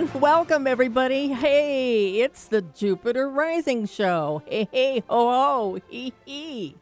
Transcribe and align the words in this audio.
And 0.00 0.14
welcome, 0.14 0.66
everybody. 0.66 1.28
Hey, 1.28 2.22
it's 2.22 2.48
the 2.48 2.62
Jupiter 2.62 3.28
Rising 3.28 3.84
Show. 3.84 4.42
Hey, 4.46 4.66
hey, 4.72 5.02
ho, 5.10 5.28
ho, 5.28 5.78
hee, 5.90 6.14
hee. 6.24 6.74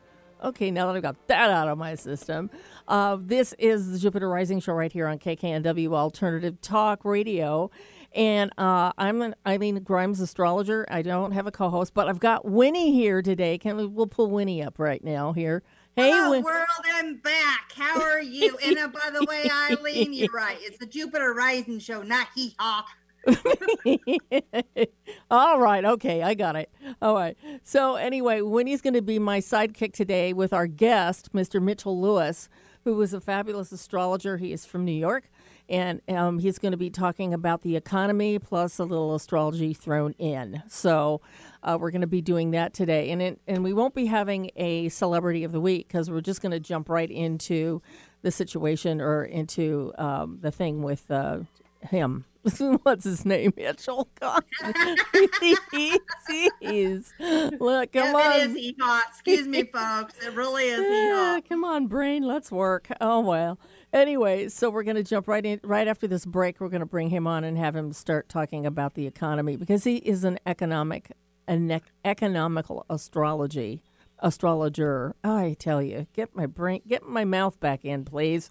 Okay, 0.45 0.71
now 0.71 0.87
that 0.87 0.95
I've 0.95 1.03
got 1.03 1.27
that 1.27 1.51
out 1.51 1.67
of 1.67 1.79
my 1.79 1.97
system, 1.97 2.49
uh, 2.87 3.17
this 3.21 3.57
is 3.59 3.91
the 3.91 3.99
Jupiter 3.99 4.29
Rising 4.29 4.61
Show 4.61 4.73
right 4.73 4.93
here 4.93 5.09
on 5.09 5.19
KKNW 5.19 5.93
Alternative 5.95 6.61
Talk 6.61 7.05
Radio. 7.05 7.73
And 8.15 8.53
uh, 8.57 8.93
I'm 8.97 9.21
an 9.21 9.35
Eileen 9.45 9.83
Grimes 9.83 10.21
astrologer. 10.21 10.87
I 10.89 11.03
don't 11.03 11.33
have 11.33 11.49
a 11.49 11.51
co 11.51 11.71
host, 11.71 11.95
but 11.95 12.09
I've 12.09 12.21
got 12.21 12.45
Winnie 12.45 12.93
here 12.93 13.21
today. 13.21 13.59
Can 13.59 13.77
we, 13.79 13.87
we'll 13.87 14.07
pull 14.07 14.31
Winnie 14.31 14.63
up 14.63 14.79
right 14.79 15.03
now 15.03 15.33
here. 15.33 15.65
Hey, 15.97 16.13
Hello, 16.13 16.31
Win- 16.31 16.45
world, 16.45 16.67
I'm 16.85 17.17
back. 17.17 17.73
How 17.75 18.01
are 18.01 18.23
you? 18.23 18.57
and 18.65 18.79
uh, 18.79 18.87
by 18.87 19.11
the 19.11 19.27
way, 19.29 19.51
Eileen, 19.53 20.13
you're 20.13 20.29
right. 20.33 20.57
It's 20.61 20.79
the 20.79 20.87
Jupiter 20.87 21.35
Rising 21.35 21.81
Show, 21.81 22.03
not 22.03 22.29
hee 22.37 22.55
haw. 22.57 22.85
All 25.31 25.61
right. 25.61 25.85
Okay. 25.85 26.23
I 26.23 26.35
got 26.35 26.57
it. 26.57 26.71
All 27.03 27.15
right. 27.15 27.37
So, 27.63 27.97
anyway, 27.97 28.41
Winnie's 28.41 28.81
going 28.81 28.95
to 28.95 29.03
be 29.03 29.19
my 29.19 29.41
sidekick 29.41 29.93
today 29.93 30.33
with 30.33 30.53
our 30.53 30.67
guest, 30.67 31.33
Mr. 31.33 31.61
Mitchell 31.63 32.01
Lewis, 32.01 32.49
who 32.85 33.01
is 33.03 33.13
a 33.13 33.21
fabulous 33.21 33.73
astrologer. 33.73 34.37
He 34.39 34.53
is 34.53 34.65
from 34.65 34.85
New 34.85 34.93
York 34.93 35.31
and 35.69 36.01
um, 36.09 36.39
he's 36.39 36.59
going 36.59 36.73
to 36.73 36.79
be 36.79 36.91
talking 36.91 37.35
about 37.35 37.63
the 37.63 37.77
economy 37.77 38.39
plus 38.39 38.79
a 38.79 38.85
little 38.85 39.15
astrology 39.15 39.75
thrown 39.75 40.13
in. 40.19 40.63
So 40.69 41.21
uh, 41.63 41.77
we're 41.79 41.91
going 41.91 42.01
to 42.01 42.07
be 42.07 42.23
doing 42.23 42.53
that 42.53 42.73
today, 42.73 43.11
and 43.11 43.21
it, 43.21 43.41
and 43.47 43.63
we 43.63 43.73
won't 43.73 43.95
be 43.95 44.07
having 44.07 44.51
a 44.57 44.89
celebrity 44.89 45.45
of 45.45 45.53
the 45.53 45.61
week 45.61 45.89
because 45.89 46.11
we're 46.11 46.21
just 46.21 46.41
going 46.41 46.53
to 46.53 46.61
jump 46.61 46.89
right 46.89 47.11
into 47.11 47.83
the 48.23 48.31
situation 48.31 49.01
or 49.01 49.25
into 49.25 49.93
um, 49.99 50.39
the 50.41 50.51
thing 50.51 50.83
with 50.83 51.11
uh, 51.11 51.41
him. 51.83 52.25
What's 52.83 53.05
his 53.05 53.25
name? 53.25 53.53
Mitchell. 53.57 54.09
God. 54.21 54.45
Jeez. 56.63 57.13
Look, 57.61 57.93
come 57.93 58.15
on. 58.15 58.41
It 58.41 58.57
is 58.57 58.75
hot. 58.81 59.05
Excuse 59.11 59.47
me, 59.47 59.63
folks. 59.73 60.15
It 60.25 60.35
really 60.35 60.65
is 60.65 60.81
yeah, 60.81 61.41
Come 61.49 61.65
on, 61.65 61.87
brain. 61.87 62.23
Let's 62.23 62.51
work. 62.51 62.89
Oh 63.01 63.21
well. 63.21 63.59
Anyway, 63.93 64.49
so 64.49 64.69
we're 64.69 64.83
going 64.83 64.97
to 64.97 65.03
jump 65.03 65.27
right 65.29 65.45
in 65.45 65.61
right 65.65 65.89
after 65.89 66.07
this 66.07 66.27
break. 66.27 66.61
We're 66.61 66.69
going 66.69 66.81
to 66.81 66.87
bring 66.87 67.09
him 67.11 67.27
on 67.27 67.45
and 67.45 67.57
have 67.57 67.75
him 67.75 67.93
start 67.93 68.29
talking 68.29 68.67
about 68.67 68.95
the 68.95 69.07
economy 69.07 69.57
because 69.57 69.85
he 69.85 69.97
is 69.97 70.25
an 70.25 70.39
economic 70.47 71.13
an 71.47 71.81
economical 72.05 72.85
astrology 72.91 73.83
astrologer. 74.21 75.15
I 75.23 75.57
tell 75.59 75.83
you, 75.83 76.07
get 76.13 76.35
my 76.35 76.47
brain, 76.47 76.83
get 76.87 77.07
my 77.07 77.25
mouth 77.25 77.59
back 77.61 77.85
in, 77.85 78.05
please. 78.05 78.51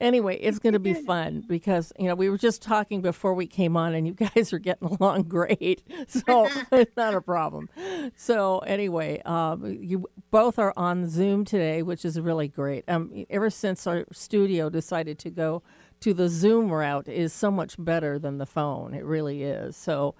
Anyway, 0.00 0.36
it's 0.36 0.58
going 0.58 0.72
to 0.72 0.78
be 0.78 0.94
fun 1.06 1.44
because 1.46 1.92
you 1.98 2.08
know 2.08 2.14
we 2.14 2.28
were 2.28 2.38
just 2.38 2.62
talking 2.62 3.00
before 3.00 3.34
we 3.34 3.46
came 3.46 3.76
on, 3.76 3.94
and 3.94 4.06
you 4.06 4.14
guys 4.34 4.52
are 4.52 4.58
getting 4.58 4.88
along 4.88 5.22
great, 5.28 5.82
so 6.08 6.48
it's 6.72 6.96
not 6.96 7.14
a 7.14 7.20
problem. 7.20 7.68
So 8.16 8.58
anyway, 8.60 9.20
um, 9.24 9.64
you 9.80 10.06
both 10.30 10.58
are 10.58 10.72
on 10.76 11.08
Zoom 11.08 11.44
today, 11.44 11.82
which 11.82 12.04
is 12.04 12.20
really 12.20 12.48
great. 12.48 12.84
Um, 12.88 13.24
ever 13.30 13.50
since 13.50 13.86
our 13.86 14.04
studio 14.12 14.68
decided 14.68 15.18
to 15.20 15.30
go 15.30 15.62
to 16.00 16.12
the 16.12 16.28
Zoom 16.28 16.70
route, 16.70 17.08
is 17.08 17.32
so 17.32 17.50
much 17.50 17.76
better 17.78 18.18
than 18.18 18.38
the 18.38 18.46
phone. 18.46 18.94
It 18.94 19.04
really 19.04 19.42
is. 19.42 19.76
So. 19.76 20.14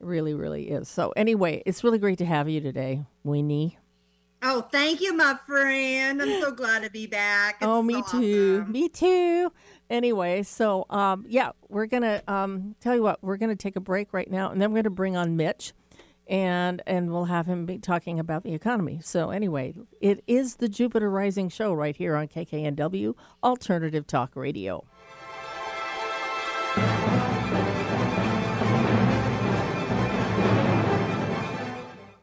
It 0.00 0.06
really, 0.06 0.32
really 0.32 0.70
is. 0.70 0.88
So, 0.88 1.12
anyway, 1.14 1.62
it's 1.66 1.84
really 1.84 1.98
great 1.98 2.16
to 2.18 2.24
have 2.24 2.48
you 2.48 2.62
today, 2.62 3.04
Winnie. 3.22 3.76
Oh, 4.42 4.62
thank 4.72 5.00
you, 5.00 5.14
my 5.14 5.38
friend. 5.46 6.22
I'm 6.22 6.40
so 6.40 6.50
glad 6.50 6.82
to 6.82 6.90
be 6.90 7.06
back. 7.06 7.56
It's 7.60 7.66
oh, 7.66 7.82
me 7.82 8.02
so 8.06 8.20
too. 8.20 8.60
Awesome. 8.62 8.72
Me 8.72 8.88
too. 8.88 9.52
Anyway, 9.90 10.42
so 10.42 10.86
um, 10.88 11.26
yeah, 11.28 11.50
we're 11.68 11.86
gonna 11.86 12.22
um, 12.26 12.74
tell 12.80 12.94
you 12.94 13.02
what. 13.02 13.22
We're 13.22 13.36
gonna 13.36 13.56
take 13.56 13.76
a 13.76 13.80
break 13.80 14.12
right 14.12 14.30
now, 14.30 14.50
and 14.50 14.60
then 14.60 14.72
we're 14.72 14.82
gonna 14.82 14.90
bring 14.90 15.16
on 15.16 15.36
Mitch, 15.36 15.74
and 16.26 16.80
and 16.86 17.12
we'll 17.12 17.26
have 17.26 17.46
him 17.46 17.66
be 17.66 17.78
talking 17.78 18.18
about 18.18 18.42
the 18.42 18.54
economy. 18.54 19.00
So 19.02 19.30
anyway, 19.30 19.74
it 20.00 20.22
is 20.26 20.56
the 20.56 20.68
Jupiter 20.68 21.10
Rising 21.10 21.50
show 21.50 21.74
right 21.74 21.96
here 21.96 22.16
on 22.16 22.28
KKNW 22.28 23.14
Alternative 23.42 24.06
Talk 24.06 24.36
Radio. 24.36 24.84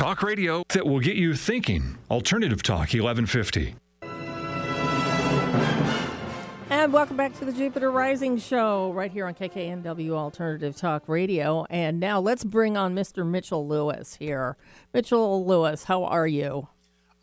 Talk 0.00 0.22
radio 0.22 0.62
that 0.70 0.86
will 0.86 1.00
get 1.00 1.16
you 1.16 1.34
thinking. 1.34 1.98
Alternative 2.10 2.62
Talk 2.62 2.94
1150. 2.94 3.74
And 6.70 6.90
welcome 6.90 7.18
back 7.18 7.38
to 7.38 7.44
the 7.44 7.52
Jupiter 7.52 7.90
Rising 7.90 8.38
Show 8.38 8.94
right 8.94 9.12
here 9.12 9.26
on 9.26 9.34
KKNW 9.34 10.12
Alternative 10.12 10.74
Talk 10.74 11.06
Radio. 11.06 11.66
And 11.68 12.00
now 12.00 12.18
let's 12.18 12.44
bring 12.44 12.78
on 12.78 12.94
Mr. 12.94 13.28
Mitchell 13.28 13.68
Lewis 13.68 14.14
here. 14.14 14.56
Mitchell 14.94 15.44
Lewis, 15.44 15.84
how 15.84 16.04
are 16.04 16.26
you? 16.26 16.68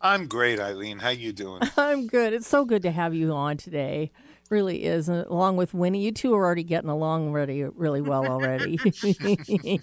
I'm 0.00 0.28
great, 0.28 0.60
Eileen. 0.60 1.00
How 1.00 1.08
you 1.08 1.32
doing? 1.32 1.62
I'm 1.76 2.06
good. 2.06 2.32
It's 2.32 2.46
so 2.46 2.64
good 2.64 2.82
to 2.82 2.92
have 2.92 3.12
you 3.12 3.32
on 3.32 3.56
today 3.56 4.12
really 4.50 4.84
is. 4.84 5.08
And 5.08 5.26
along 5.26 5.56
with 5.56 5.74
Winnie, 5.74 6.02
you 6.02 6.12
two 6.12 6.34
are 6.34 6.44
already 6.44 6.62
getting 6.62 6.90
along 6.90 7.32
really, 7.32 7.64
really 7.64 8.00
well 8.00 8.26
already. 8.26 8.76
hey, 8.76 9.78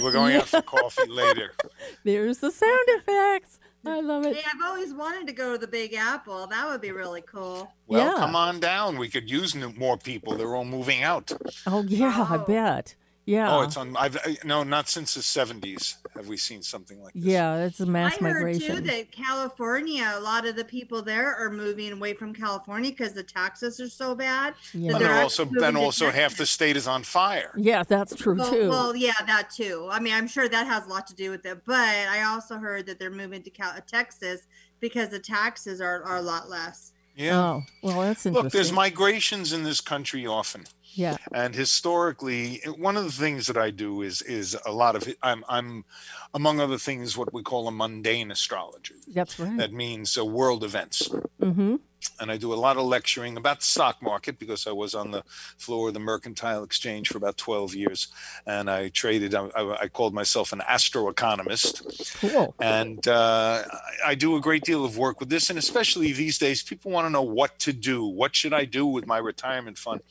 we're 0.00 0.12
going 0.12 0.36
out 0.36 0.48
for 0.48 0.62
coffee 0.62 1.08
later. 1.08 1.52
There's 2.04 2.38
the 2.38 2.50
sound 2.50 2.88
effects. 2.88 3.60
I 3.86 4.00
love 4.00 4.24
it. 4.24 4.36
Hey, 4.36 4.42
I've 4.50 4.62
always 4.62 4.94
wanted 4.94 5.26
to 5.26 5.34
go 5.34 5.52
to 5.52 5.58
the 5.58 5.66
Big 5.66 5.94
Apple. 5.94 6.46
That 6.46 6.68
would 6.68 6.80
be 6.80 6.90
really 6.90 7.22
cool. 7.22 7.70
Well, 7.86 8.12
yeah. 8.12 8.18
come 8.18 8.34
on 8.34 8.58
down. 8.60 8.96
We 8.98 9.08
could 9.08 9.30
use 9.30 9.54
more 9.54 9.98
people. 9.98 10.36
They're 10.36 10.54
all 10.54 10.64
moving 10.64 11.02
out. 11.02 11.32
Oh 11.66 11.82
yeah, 11.82 12.26
oh. 12.30 12.34
I 12.34 12.44
bet. 12.44 12.94
Oh, 13.26 13.30
yeah. 13.30 13.56
Oh, 13.56 13.62
it's 13.62 13.78
on. 13.78 13.96
I've 13.96 14.18
no, 14.44 14.64
not 14.64 14.90
since 14.90 15.14
the 15.14 15.22
seventies 15.22 15.96
have 16.14 16.28
we 16.28 16.36
seen 16.36 16.60
something 16.60 17.02
like 17.02 17.14
this. 17.14 17.24
Yeah, 17.24 17.64
it's 17.64 17.80
a 17.80 17.86
mass 17.86 18.18
I 18.20 18.22
migration. 18.22 18.70
I 18.70 18.74
heard 18.74 18.84
too 18.84 18.90
that 18.90 19.12
California, 19.12 20.12
a 20.14 20.20
lot 20.20 20.46
of 20.46 20.56
the 20.56 20.64
people 20.64 21.00
there 21.00 21.34
are 21.34 21.50
moving 21.50 21.90
away 21.92 22.12
from 22.12 22.34
California 22.34 22.90
because 22.90 23.14
the 23.14 23.22
taxes 23.22 23.80
are 23.80 23.88
so 23.88 24.14
bad. 24.14 24.54
Yeah. 24.74 24.96
And 24.96 25.06
also, 25.06 25.46
then 25.46 25.74
also 25.74 26.10
half 26.10 26.36
the 26.36 26.44
state 26.44 26.76
is 26.76 26.86
on 26.86 27.02
fire. 27.02 27.52
Yeah, 27.56 27.82
that's 27.82 28.14
true 28.14 28.36
well, 28.36 28.50
too. 28.50 28.68
Well, 28.68 28.94
yeah, 28.94 29.12
that 29.26 29.48
too. 29.48 29.88
I 29.90 30.00
mean, 30.00 30.12
I'm 30.12 30.28
sure 30.28 30.46
that 30.46 30.66
has 30.66 30.84
a 30.84 30.88
lot 30.90 31.06
to 31.06 31.14
do 31.14 31.30
with 31.30 31.46
it. 31.46 31.64
But 31.64 31.78
I 31.78 32.24
also 32.24 32.58
heard 32.58 32.84
that 32.86 32.98
they're 32.98 33.10
moving 33.10 33.42
to 33.42 33.50
Cal- 33.50 33.70
uh, 33.70 33.80
Texas 33.86 34.42
because 34.80 35.08
the 35.08 35.18
taxes 35.18 35.80
are, 35.80 36.02
are 36.02 36.16
a 36.16 36.22
lot 36.22 36.50
less. 36.50 36.92
Yeah. 37.16 37.40
Oh, 37.40 37.62
well, 37.82 38.00
that's 38.00 38.26
interesting. 38.26 38.32
Look, 38.32 38.52
there's 38.52 38.72
migrations 38.72 39.52
in 39.52 39.62
this 39.62 39.80
country 39.80 40.26
often. 40.26 40.64
Yeah. 40.94 41.16
And 41.32 41.54
historically, 41.54 42.60
one 42.76 42.96
of 42.96 43.04
the 43.04 43.12
things 43.12 43.46
that 43.48 43.56
I 43.56 43.70
do 43.70 44.02
is 44.02 44.22
is 44.22 44.56
a 44.64 44.72
lot 44.72 44.94
of 44.96 45.12
I'm 45.22 45.44
I'm 45.48 45.84
among 46.32 46.60
other 46.60 46.78
things 46.78 47.16
what 47.16 47.32
we 47.32 47.42
call 47.42 47.68
a 47.68 47.72
mundane 47.72 48.30
astrologer. 48.30 48.94
That's 49.08 49.38
right. 49.38 49.56
That 49.56 49.72
means 49.72 50.16
uh, 50.16 50.24
world 50.24 50.64
events. 50.64 51.08
Mm-hmm. 51.40 51.76
And 52.20 52.30
I 52.30 52.36
do 52.36 52.52
a 52.52 52.54
lot 52.54 52.76
of 52.76 52.84
lecturing 52.84 53.38
about 53.38 53.60
the 53.60 53.66
stock 53.66 54.02
market 54.02 54.38
because 54.38 54.66
I 54.66 54.72
was 54.72 54.94
on 54.94 55.10
the 55.10 55.22
floor 55.56 55.88
of 55.88 55.94
the 55.94 56.00
Mercantile 56.00 56.62
Exchange 56.62 57.08
for 57.08 57.16
about 57.16 57.38
12 57.38 57.74
years, 57.74 58.08
and 58.46 58.70
I 58.70 58.90
traded. 58.90 59.34
I, 59.34 59.48
I 59.56 59.88
called 59.88 60.12
myself 60.12 60.52
an 60.52 60.60
astroeconomist. 60.68 62.20
Cool. 62.20 62.54
And 62.60 63.08
uh, 63.08 63.62
I 64.04 64.14
do 64.14 64.36
a 64.36 64.40
great 64.40 64.64
deal 64.64 64.84
of 64.84 64.98
work 64.98 65.18
with 65.18 65.30
this, 65.30 65.48
and 65.48 65.58
especially 65.58 66.12
these 66.12 66.36
days, 66.36 66.62
people 66.62 66.90
want 66.90 67.06
to 67.06 67.10
know 67.10 67.22
what 67.22 67.58
to 67.60 67.72
do. 67.72 68.04
What 68.04 68.36
should 68.36 68.52
I 68.52 68.66
do 68.66 68.84
with 68.84 69.06
my 69.06 69.18
retirement 69.18 69.78
fund? 69.78 70.02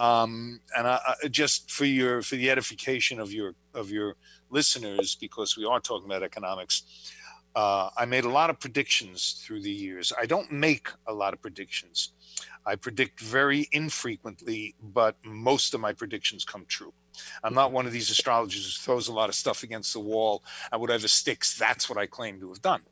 Um, 0.00 0.60
and 0.76 0.86
I, 0.86 1.14
I, 1.24 1.28
just 1.28 1.70
for 1.70 1.84
your 1.84 2.22
for 2.22 2.36
the 2.36 2.50
edification 2.50 3.20
of 3.20 3.32
your 3.32 3.54
of 3.74 3.90
your 3.90 4.16
listeners, 4.50 5.14
because 5.14 5.56
we 5.56 5.64
are 5.64 5.80
talking 5.80 6.06
about 6.06 6.22
economics. 6.22 6.82
Uh, 7.56 7.88
I 7.96 8.04
made 8.04 8.24
a 8.24 8.28
lot 8.28 8.50
of 8.50 8.58
predictions 8.58 9.40
through 9.44 9.62
the 9.62 9.70
years. 9.70 10.12
I 10.20 10.26
don't 10.26 10.50
make 10.50 10.88
a 11.06 11.14
lot 11.14 11.34
of 11.34 11.40
predictions. 11.40 12.10
I 12.66 12.74
predict 12.74 13.20
very 13.20 13.68
infrequently, 13.70 14.74
but 14.82 15.16
most 15.24 15.72
of 15.72 15.80
my 15.80 15.92
predictions 15.92 16.44
come 16.44 16.64
true. 16.66 16.92
I'm 17.44 17.54
not 17.54 17.70
one 17.70 17.86
of 17.86 17.92
these 17.92 18.10
astrologers 18.10 18.64
who 18.64 18.82
throws 18.82 19.06
a 19.06 19.12
lot 19.12 19.28
of 19.28 19.36
stuff 19.36 19.62
against 19.62 19.92
the 19.92 20.00
wall 20.00 20.42
and 20.72 20.80
whatever 20.80 21.06
sticks, 21.06 21.56
that's 21.56 21.88
what 21.88 21.96
I 21.96 22.06
claim 22.06 22.40
to 22.40 22.48
have 22.48 22.60
done. 22.60 22.82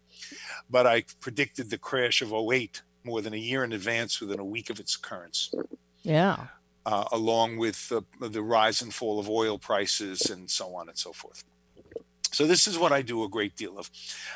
But 0.70 0.86
I 0.86 1.04
predicted 1.20 1.70
the 1.70 1.78
crash 1.78 2.22
of 2.22 2.32
08 2.32 2.82
more 3.04 3.20
than 3.20 3.34
a 3.34 3.38
year 3.38 3.64
in 3.64 3.72
advance 3.72 4.20
within 4.20 4.38
a 4.38 4.44
week 4.44 4.70
of 4.70 4.78
its 4.78 4.94
occurrence. 4.94 5.52
Yeah. 6.02 6.46
Uh, 6.86 7.04
along 7.12 7.56
with 7.56 7.88
the, 7.88 8.02
the 8.20 8.42
rise 8.42 8.82
and 8.82 8.92
fall 8.94 9.18
of 9.18 9.28
oil 9.28 9.58
prices 9.58 10.30
and 10.30 10.50
so 10.50 10.74
on 10.74 10.88
and 10.88 10.98
so 10.98 11.12
forth. 11.12 11.44
So 12.32 12.46
this 12.46 12.66
is 12.66 12.78
what 12.78 12.92
I 12.92 13.02
do 13.02 13.24
a 13.24 13.28
great 13.28 13.56
deal 13.56 13.78
of, 13.78 13.90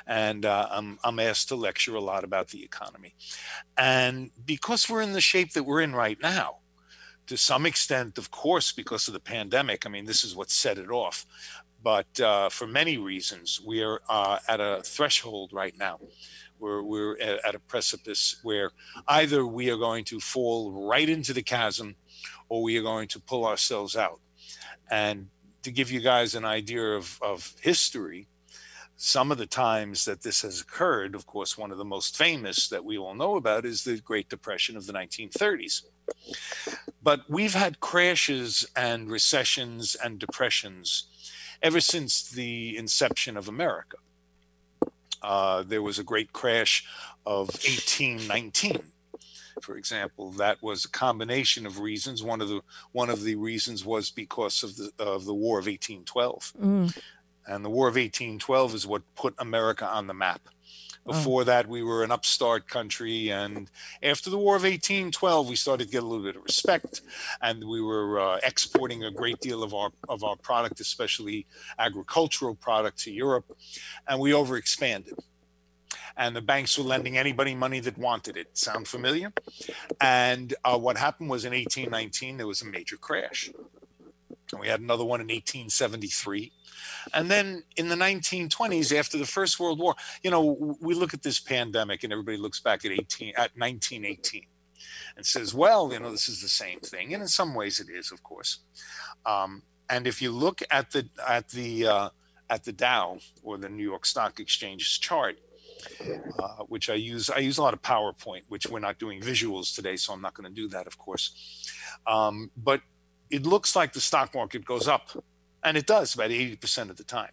and 0.06 0.44
uh, 0.44 0.68
I'm 0.70 0.98
I'm 1.02 1.18
asked 1.18 1.48
to 1.48 1.56
lecture 1.56 1.94
a 1.94 2.00
lot 2.00 2.24
about 2.24 2.48
the 2.48 2.62
economy, 2.62 3.14
and 3.78 4.30
because 4.44 4.86
we're 4.88 5.00
in 5.00 5.14
the 5.14 5.20
shape 5.22 5.54
that 5.54 5.62
we're 5.62 5.80
in 5.80 5.94
right 5.94 6.18
now, 6.20 6.58
to 7.26 7.38
some 7.38 7.64
extent, 7.64 8.18
of 8.18 8.30
course, 8.30 8.70
because 8.70 9.08
of 9.08 9.14
the 9.14 9.20
pandemic. 9.20 9.86
I 9.86 9.88
mean, 9.88 10.04
this 10.04 10.24
is 10.24 10.36
what 10.36 10.50
set 10.50 10.76
it 10.76 10.90
off, 10.90 11.24
but 11.82 12.20
uh, 12.20 12.50
for 12.50 12.66
many 12.66 12.98
reasons, 12.98 13.62
we 13.64 13.82
are 13.82 14.02
uh, 14.10 14.40
at 14.46 14.60
a 14.60 14.82
threshold 14.84 15.52
right 15.54 15.76
now. 15.78 15.98
We're 16.58 16.82
we're 16.82 17.18
at, 17.18 17.44
at 17.46 17.54
a 17.54 17.60
precipice 17.60 18.40
where 18.42 18.72
either 19.08 19.46
we 19.46 19.70
are 19.70 19.76
going 19.78 20.04
to 20.06 20.20
fall 20.20 20.86
right 20.86 21.08
into 21.08 21.32
the 21.32 21.42
chasm, 21.42 21.96
or 22.48 22.62
we 22.62 22.76
are 22.76 22.82
going 22.82 23.08
to 23.08 23.20
pull 23.20 23.46
ourselves 23.46 23.96
out, 23.96 24.20
and 24.90 25.28
to 25.62 25.70
give 25.70 25.90
you 25.90 26.00
guys 26.00 26.34
an 26.34 26.44
idea 26.44 26.82
of, 26.82 27.18
of 27.20 27.54
history, 27.60 28.28
some 28.96 29.30
of 29.30 29.38
the 29.38 29.46
times 29.46 30.04
that 30.06 30.22
this 30.22 30.42
has 30.42 30.60
occurred, 30.60 31.14
of 31.14 31.26
course, 31.26 31.58
one 31.58 31.70
of 31.70 31.78
the 31.78 31.84
most 31.84 32.16
famous 32.16 32.68
that 32.68 32.84
we 32.84 32.96
all 32.96 33.14
know 33.14 33.36
about 33.36 33.66
is 33.66 33.84
the 33.84 33.98
Great 33.98 34.28
Depression 34.28 34.76
of 34.76 34.86
the 34.86 34.92
1930s. 34.92 35.82
But 37.02 37.28
we've 37.28 37.54
had 37.54 37.80
crashes 37.80 38.66
and 38.74 39.10
recessions 39.10 39.96
and 40.02 40.18
depressions 40.18 41.08
ever 41.62 41.80
since 41.80 42.30
the 42.30 42.76
inception 42.76 43.36
of 43.36 43.48
America. 43.48 43.98
Uh, 45.22 45.62
there 45.62 45.82
was 45.82 45.98
a 45.98 46.04
great 46.04 46.32
crash 46.32 46.86
of 47.26 47.48
1819 47.48 48.82
for 49.62 49.76
example, 49.76 50.32
that 50.32 50.62
was 50.62 50.84
a 50.84 50.90
combination 50.90 51.66
of 51.66 51.80
reasons. 51.80 52.22
One 52.22 52.40
of 52.40 52.48
the 52.48 52.60
one 52.92 53.10
of 53.10 53.22
the 53.22 53.36
reasons 53.36 53.84
was 53.84 54.10
because 54.10 54.62
of 54.62 54.76
the 54.76 54.92
of 54.98 55.24
the 55.24 55.34
War 55.34 55.58
of 55.58 55.66
1812, 55.66 56.52
mm. 56.60 56.98
and 57.46 57.64
the 57.64 57.70
War 57.70 57.88
of 57.88 57.94
1812 57.94 58.74
is 58.74 58.86
what 58.86 59.02
put 59.14 59.34
America 59.38 59.86
on 59.86 60.06
the 60.06 60.14
map. 60.14 60.42
Oh. 61.08 61.12
Before 61.12 61.42
oh. 61.42 61.44
that, 61.44 61.68
we 61.68 61.82
were 61.82 62.02
an 62.02 62.10
upstart 62.10 62.68
country, 62.68 63.30
and 63.30 63.70
after 64.02 64.28
the 64.28 64.38
War 64.38 64.56
of 64.56 64.62
1812, 64.62 65.48
we 65.48 65.56
started 65.56 65.86
to 65.86 65.90
get 65.90 66.02
a 66.02 66.06
little 66.06 66.24
bit 66.24 66.36
of 66.36 66.42
respect, 66.42 67.02
and 67.40 67.64
we 67.64 67.80
were 67.80 68.20
uh, 68.20 68.38
exporting 68.42 69.04
a 69.04 69.10
great 69.10 69.40
deal 69.40 69.62
of 69.62 69.74
our 69.74 69.90
of 70.08 70.24
our 70.24 70.36
product, 70.36 70.80
especially 70.80 71.46
agricultural 71.78 72.54
product, 72.54 72.98
to 73.00 73.12
Europe, 73.12 73.56
and 74.08 74.20
we 74.20 74.32
overexpanded 74.32 75.18
and 76.16 76.34
the 76.34 76.40
banks 76.40 76.78
were 76.78 76.84
lending 76.84 77.18
anybody 77.18 77.54
money 77.54 77.80
that 77.80 77.98
wanted 77.98 78.36
it. 78.36 78.56
Sound 78.56 78.88
familiar? 78.88 79.32
And 80.00 80.54
uh, 80.64 80.78
what 80.78 80.96
happened 80.96 81.30
was 81.30 81.44
in 81.44 81.52
1819, 81.52 82.38
there 82.38 82.46
was 82.46 82.62
a 82.62 82.66
major 82.66 82.96
crash. 82.96 83.50
And 84.52 84.60
we 84.60 84.68
had 84.68 84.80
another 84.80 85.04
one 85.04 85.20
in 85.20 85.26
1873. 85.26 86.52
And 87.12 87.30
then 87.30 87.64
in 87.76 87.88
the 87.88 87.96
1920s, 87.96 88.96
after 88.96 89.18
the 89.18 89.26
First 89.26 89.58
World 89.58 89.78
War, 89.78 89.94
you 90.22 90.30
know, 90.30 90.76
we 90.80 90.94
look 90.94 91.14
at 91.14 91.22
this 91.22 91.40
pandemic 91.40 92.04
and 92.04 92.12
everybody 92.12 92.36
looks 92.36 92.60
back 92.60 92.84
at 92.84 92.92
18 92.92 93.30
at 93.30 93.50
1918 93.56 94.46
and 95.16 95.26
says, 95.26 95.54
well, 95.54 95.92
you 95.92 95.98
know, 95.98 96.10
this 96.10 96.28
is 96.28 96.42
the 96.42 96.48
same 96.48 96.80
thing. 96.80 97.12
And 97.12 97.22
in 97.22 97.28
some 97.28 97.54
ways 97.54 97.80
it 97.80 97.88
is, 97.90 98.12
of 98.12 98.22
course. 98.22 98.60
Um, 99.24 99.62
and 99.88 100.06
if 100.06 100.20
you 100.20 100.30
look 100.32 100.62
at 100.70 100.90
the 100.90 101.08
at 101.26 101.48
the 101.50 101.86
uh, 101.86 102.08
at 102.50 102.64
the 102.64 102.72
Dow 102.72 103.18
or 103.42 103.56
the 103.56 103.68
New 103.68 103.82
York 103.82 104.04
Stock 104.04 104.40
Exchange's 104.40 104.98
chart, 104.98 105.38
uh, 106.38 106.64
which 106.68 106.90
I 106.90 106.94
use. 106.94 107.30
I 107.30 107.38
use 107.38 107.58
a 107.58 107.62
lot 107.62 107.74
of 107.74 107.82
PowerPoint, 107.82 108.42
which 108.48 108.66
we're 108.66 108.80
not 108.80 108.98
doing 108.98 109.20
visuals 109.20 109.74
today, 109.74 109.96
so 109.96 110.12
I'm 110.12 110.22
not 110.22 110.34
going 110.34 110.48
to 110.48 110.54
do 110.54 110.68
that, 110.68 110.86
of 110.86 110.98
course. 110.98 111.70
Um, 112.06 112.50
but 112.56 112.80
it 113.30 113.44
looks 113.44 113.74
like 113.74 113.92
the 113.92 114.00
stock 114.00 114.34
market 114.34 114.64
goes 114.64 114.88
up, 114.88 115.10
and 115.62 115.76
it 115.76 115.86
does 115.86 116.14
about 116.14 116.30
80% 116.30 116.90
of 116.90 116.96
the 116.96 117.04
time. 117.04 117.32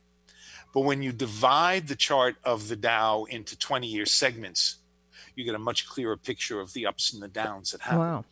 But 0.74 0.82
when 0.82 1.04
you 1.04 1.12
divide 1.12 1.88
the 1.88 1.96
chart 1.96 2.36
of 2.44 2.68
the 2.68 2.76
Dow 2.76 3.26
into 3.26 3.58
20 3.58 3.88
year 3.88 4.06
segments, 4.06 4.78
you 5.36 5.44
get 5.46 5.56
a 5.56 5.60
much 5.60 5.88
clearer 5.88 6.18
picture 6.18 6.60
of 6.60 6.74
the 6.74 6.86
ups 6.86 7.14
and 7.14 7.22
the 7.22 7.28
downs 7.28 7.72
that 7.72 7.82
happen. 7.82 8.00
Wow. 8.00 8.26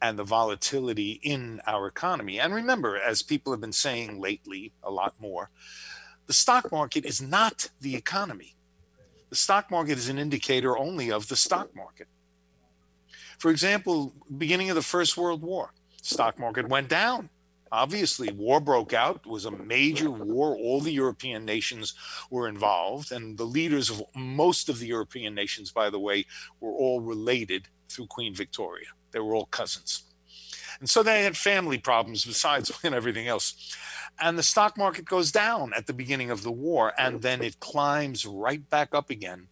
And 0.00 0.18
the 0.18 0.24
volatility 0.24 1.20
in 1.22 1.60
our 1.66 1.86
economy. 1.86 2.40
And 2.40 2.52
remember, 2.52 2.96
as 2.96 3.22
people 3.22 3.52
have 3.52 3.60
been 3.60 3.72
saying 3.72 4.20
lately 4.20 4.72
a 4.82 4.90
lot 4.90 5.14
more, 5.20 5.50
the 6.26 6.32
stock 6.32 6.72
market 6.72 7.04
is 7.04 7.20
not 7.20 7.68
the 7.80 7.94
economy. 7.94 8.56
The 9.32 9.36
stock 9.36 9.70
market 9.70 9.96
is 9.96 10.10
an 10.10 10.18
indicator 10.18 10.76
only 10.76 11.10
of 11.10 11.28
the 11.28 11.36
stock 11.36 11.74
market. 11.74 12.06
For 13.38 13.50
example, 13.50 14.12
beginning 14.36 14.68
of 14.68 14.76
the 14.76 14.82
First 14.82 15.16
World 15.16 15.40
War, 15.40 15.72
stock 16.02 16.38
market 16.38 16.68
went 16.68 16.90
down. 16.90 17.30
Obviously, 17.72 18.30
war 18.30 18.60
broke 18.60 18.92
out. 18.92 19.22
It 19.24 19.30
was 19.30 19.46
a 19.46 19.50
major 19.50 20.10
war. 20.10 20.54
All 20.54 20.82
the 20.82 20.92
European 20.92 21.46
nations 21.46 21.94
were 22.28 22.46
involved, 22.46 23.10
and 23.10 23.38
the 23.38 23.44
leaders 23.44 23.88
of 23.88 24.02
most 24.14 24.68
of 24.68 24.78
the 24.78 24.86
European 24.86 25.34
nations, 25.34 25.72
by 25.72 25.88
the 25.88 25.98
way, 25.98 26.26
were 26.60 26.72
all 26.72 27.00
related 27.00 27.68
through 27.88 28.08
Queen 28.08 28.34
Victoria. 28.34 28.88
They 29.12 29.20
were 29.20 29.34
all 29.34 29.46
cousins. 29.46 30.02
And 30.78 30.90
so 30.90 31.02
they 31.02 31.22
had 31.22 31.38
family 31.38 31.78
problems 31.78 32.26
besides 32.26 32.70
and 32.84 32.94
everything 32.94 33.28
else 33.28 33.74
and 34.20 34.38
the 34.38 34.42
stock 34.42 34.76
market 34.76 35.04
goes 35.04 35.32
down 35.32 35.72
at 35.76 35.86
the 35.86 35.92
beginning 35.92 36.30
of 36.30 36.42
the 36.42 36.52
war 36.52 36.92
and 36.98 37.22
then 37.22 37.42
it 37.42 37.60
climbs 37.60 38.24
right 38.24 38.68
back 38.70 38.94
up 38.94 39.10
again 39.10 39.48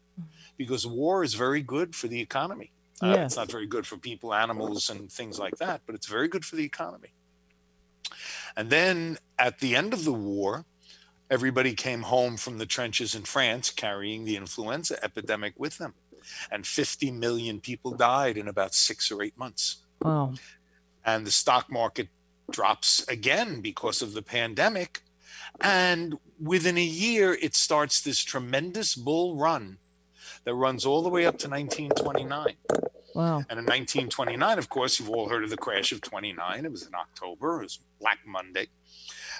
because 0.56 0.86
war 0.86 1.24
is 1.24 1.34
very 1.34 1.62
good 1.62 1.94
for 1.94 2.08
the 2.08 2.20
economy. 2.20 2.72
Uh, 3.02 3.14
yes. 3.16 3.26
it's 3.26 3.36
not 3.36 3.50
very 3.50 3.66
good 3.66 3.86
for 3.86 3.96
people 3.96 4.34
animals 4.34 4.90
and 4.90 5.10
things 5.10 5.38
like 5.38 5.56
that 5.56 5.80
but 5.86 5.94
it's 5.94 6.06
very 6.06 6.28
good 6.28 6.44
for 6.44 6.56
the 6.56 6.64
economy. 6.64 7.12
And 8.56 8.70
then 8.70 9.18
at 9.38 9.60
the 9.60 9.74
end 9.74 9.92
of 9.92 10.04
the 10.04 10.12
war 10.12 10.66
everybody 11.30 11.74
came 11.74 12.02
home 12.02 12.36
from 12.36 12.58
the 12.58 12.66
trenches 12.66 13.14
in 13.14 13.22
france 13.22 13.70
carrying 13.70 14.24
the 14.24 14.36
influenza 14.36 15.02
epidemic 15.04 15.54
with 15.56 15.78
them 15.78 15.94
and 16.50 16.66
50 16.66 17.10
million 17.10 17.60
people 17.60 17.92
died 17.92 18.36
in 18.36 18.48
about 18.48 18.74
six 18.74 19.10
or 19.10 19.22
eight 19.22 19.36
months. 19.38 19.78
Wow. 20.02 20.34
And 21.04 21.26
the 21.26 21.30
stock 21.30 21.70
market 21.70 22.08
drops 22.50 23.06
again 23.08 23.60
because 23.60 24.02
of 24.02 24.12
the 24.12 24.22
pandemic. 24.22 25.02
And 25.60 26.18
within 26.40 26.78
a 26.78 26.82
year, 26.82 27.36
it 27.40 27.54
starts 27.54 28.00
this 28.00 28.22
tremendous 28.22 28.94
bull 28.94 29.36
run 29.36 29.78
that 30.44 30.54
runs 30.54 30.86
all 30.86 31.02
the 31.02 31.08
way 31.08 31.26
up 31.26 31.38
to 31.38 31.48
1929. 31.48 32.56
Wow. 33.14 33.38
And 33.38 33.58
in 33.58 33.66
1929, 33.66 34.58
of 34.58 34.68
course, 34.68 34.98
you've 34.98 35.10
all 35.10 35.28
heard 35.28 35.44
of 35.44 35.50
the 35.50 35.56
crash 35.56 35.92
of 35.92 36.00
29. 36.00 36.64
It 36.64 36.70
was 36.70 36.86
in 36.86 36.94
October, 36.94 37.60
it 37.60 37.64
was 37.64 37.80
Black 38.00 38.18
Monday. 38.26 38.68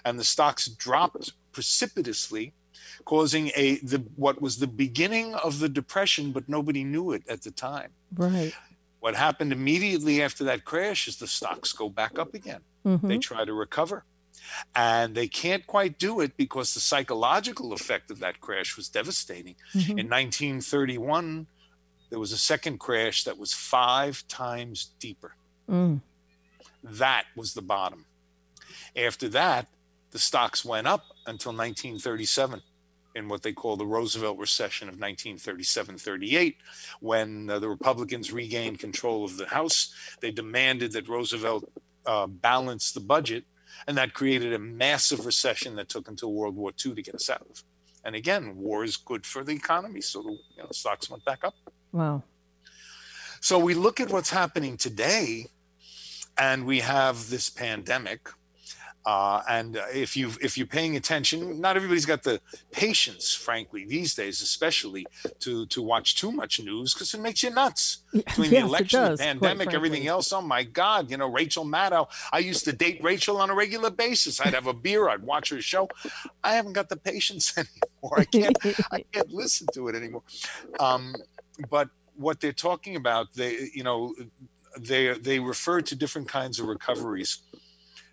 And 0.05 0.19
the 0.19 0.25
stocks 0.25 0.67
dropped 0.67 1.33
precipitously, 1.53 2.53
causing 3.05 3.51
a 3.55 3.77
the 3.77 3.99
what 4.17 4.41
was 4.41 4.59
the 4.59 4.67
beginning 4.67 5.35
of 5.35 5.59
the 5.59 5.69
depression, 5.69 6.33
but 6.33 6.49
nobody 6.49 6.85
knew 6.85 7.13
it 7.13 7.23
at 7.29 7.43
the 7.43 7.51
time. 7.51 7.91
Right. 8.15 8.53
What 9.01 9.15
happened 9.15 9.53
immediately 9.53 10.23
after 10.23 10.45
that 10.45 10.65
crash 10.65 11.09
is 11.09 11.17
the 11.17 11.27
stocks 11.27 11.73
go 11.73 11.89
back 11.89 12.19
up 12.19 12.35
again. 12.35 12.61
Mm-hmm. 12.85 13.09
They 13.09 13.19
try 13.19 13.45
to 13.45 13.53
recover. 13.53 14.05
And 14.75 15.15
they 15.15 15.29
can't 15.29 15.67
quite 15.67 15.99
do 15.99 16.21
it 16.21 16.37
because 16.37 16.75
the 16.75 16.81
psychological 16.81 17.73
effect 17.73 18.11
of 18.11 18.21
that 18.21 18.41
crash 18.41 18.77
was 18.77 18.89
devastating. 18.89 19.57
Mm-hmm. 19.75 19.99
In 19.99 20.09
1931, 20.09 21.47
there 22.11 22.19
was 22.19 22.33
a 22.33 22.39
second 22.39 22.79
crash 22.79 23.25
that 23.25 23.39
was 23.39 23.53
five 23.53 24.27
times 24.29 24.91
deeper. 24.99 25.35
Mm. 25.69 26.01
That 26.83 27.25
was 27.37 27.55
the 27.55 27.63
bottom. 27.63 28.07
After 28.97 29.29
that, 29.29 29.69
the 30.11 30.19
stocks 30.19 30.65
went 30.65 30.87
up 30.87 31.05
until 31.27 31.53
1937 31.53 32.63
in 33.15 33.29
what 33.29 33.43
they 33.43 33.53
call 33.53 33.77
the 33.77 33.87
Roosevelt 33.87 34.39
recession 34.39 34.89
of 34.89 34.95
1937 34.95 35.99
38, 35.99 36.57
when 37.01 37.51
uh, 37.51 37.59
the 37.59 37.69
Republicans 37.69 38.33
regained 38.33 38.79
control 38.79 39.25
of 39.25 39.37
the 39.37 39.47
House. 39.47 39.93
They 40.21 40.31
demanded 40.31 40.93
that 40.93 41.09
Roosevelt 41.09 41.71
uh, 42.07 42.27
balance 42.27 42.93
the 42.93 43.01
budget, 43.01 43.45
and 43.87 43.97
that 43.97 44.15
created 44.15 44.53
a 44.53 44.59
massive 44.59 45.27
recession 45.27 45.77
that 45.77 45.89
took 45.89 46.09
until 46.09 46.33
World 46.33 46.57
War 46.57 46.71
II 46.85 46.95
to 46.95 47.03
get 47.03 47.15
us 47.15 47.31
out 47.31 47.43
of. 47.43 47.63
And 48.05 48.15
again, 48.15 48.57
war 48.57 48.85
is 48.85 48.97
good 48.97 49.27
for 49.27 49.45
the 49.45 49.53
economy, 49.53 50.01
so 50.01 50.23
the 50.23 50.31
you 50.31 50.63
know, 50.63 50.69
stocks 50.73 51.11
went 51.11 51.25
back 51.25 51.45
up. 51.45 51.55
Wow. 51.93 52.23
So 53.41 53.59
we 53.59 53.75
look 53.75 54.01
at 54.01 54.11
what's 54.11 54.31
happening 54.31 54.77
today, 54.77 55.47
and 56.39 56.67
we 56.67 56.81
have 56.81 57.31
this 57.31 57.51
pandemic 57.51 58.29
uh, 59.07 59.43
and 59.49 59.81
if 59.95 60.15
you 60.17 60.31
if 60.43 60.59
you're 60.59 60.67
paying 60.67 60.97
attention, 60.97 61.59
not 61.61 61.77
everybody's 61.77 62.05
got 62.05 62.23
the 62.23 62.41
patience, 62.71 63.33
frankly, 63.33 63.87
these 63.87 64.15
days, 64.15 64.43
especially 64.43 65.07
to 65.39 65.65
to 65.67 65.81
watch 65.81 66.17
too 66.17 66.31
much 66.31 66.61
news 66.61 66.93
because 66.93 67.15
it 67.15 67.21
makes 67.21 67.43
you 67.43 67.51
nuts. 67.51 67.99
Between 68.13 68.51
yes, 68.51 68.63
the 68.63 68.69
election, 68.69 69.01
does, 69.01 69.19
the 69.19 69.25
pandemic, 69.25 69.73
everything 69.73 70.07
else. 70.07 70.33
Oh 70.33 70.43
my 70.43 70.65
God! 70.65 71.11
You 71.11 71.17
know, 71.17 71.29
Rachel 71.29 71.65
Maddow. 71.65 72.09
I 72.31 72.41
used 72.41 72.65
to 72.67 72.73
date 72.73 73.03
Rachel 73.03 73.39
on 73.39 73.49
a 73.49 73.55
regular 73.55 73.91
basis. 73.91 74.39
I'd 74.39 74.53
have 74.53 74.67
a 74.67 74.75
beer, 74.75 75.09
I'd 75.09 75.23
watch 75.23 75.49
her 75.49 75.63
show. 75.63 75.89
I 76.45 76.55
haven't 76.55 76.75
got 76.75 76.91
the 76.91 76.97
patience 76.97 77.55
anymore. 77.57 78.21
I 78.21 78.25
can't 78.25 78.59
I 78.93 79.03
can't 79.13 79.31
listen 79.31 79.67
to 79.73 79.89
it 79.89 79.95
anymore. 79.95 80.23
Um, 80.79 81.15
but 81.71 81.89
what 82.17 82.41
they're 82.41 82.53
talking 82.53 82.97
about, 82.97 83.33
they 83.35 83.71
you 83.75 83.83
know 83.83 84.15
they 84.79 85.19
they 85.19 85.41
refer 85.41 85.81
to 85.81 85.97
different 85.97 86.29
kinds 86.29 86.59
of 86.59 86.67
recoveries. 86.67 87.39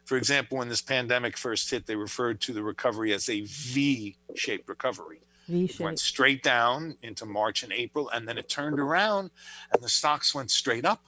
For 0.07 0.15
example, 0.15 0.57
when 0.57 0.69
this 0.69 0.81
pandemic 0.81 1.35
first 1.35 1.69
hit, 1.69 1.85
they 1.85 1.97
referred 1.97 2.39
to 2.41 2.53
the 2.53 2.63
recovery 2.63 3.11
as 3.13 3.27
a 3.27 3.41
V-shaped 3.41 4.69
recovery. 4.69 5.19
V 5.49 5.65
It 5.65 5.79
went 5.81 5.99
straight 5.99 6.41
down 6.41 6.95
into 7.01 7.25
March 7.25 7.61
and 7.61 7.73
April, 7.73 8.09
and 8.09 8.25
then 8.25 8.37
it 8.37 8.47
turned 8.47 8.79
around, 8.79 9.31
and 9.73 9.83
the 9.83 9.89
stocks 9.89 10.33
went 10.33 10.49
straight 10.49 10.85
up. 10.85 11.03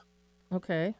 Okay. 0.51 0.95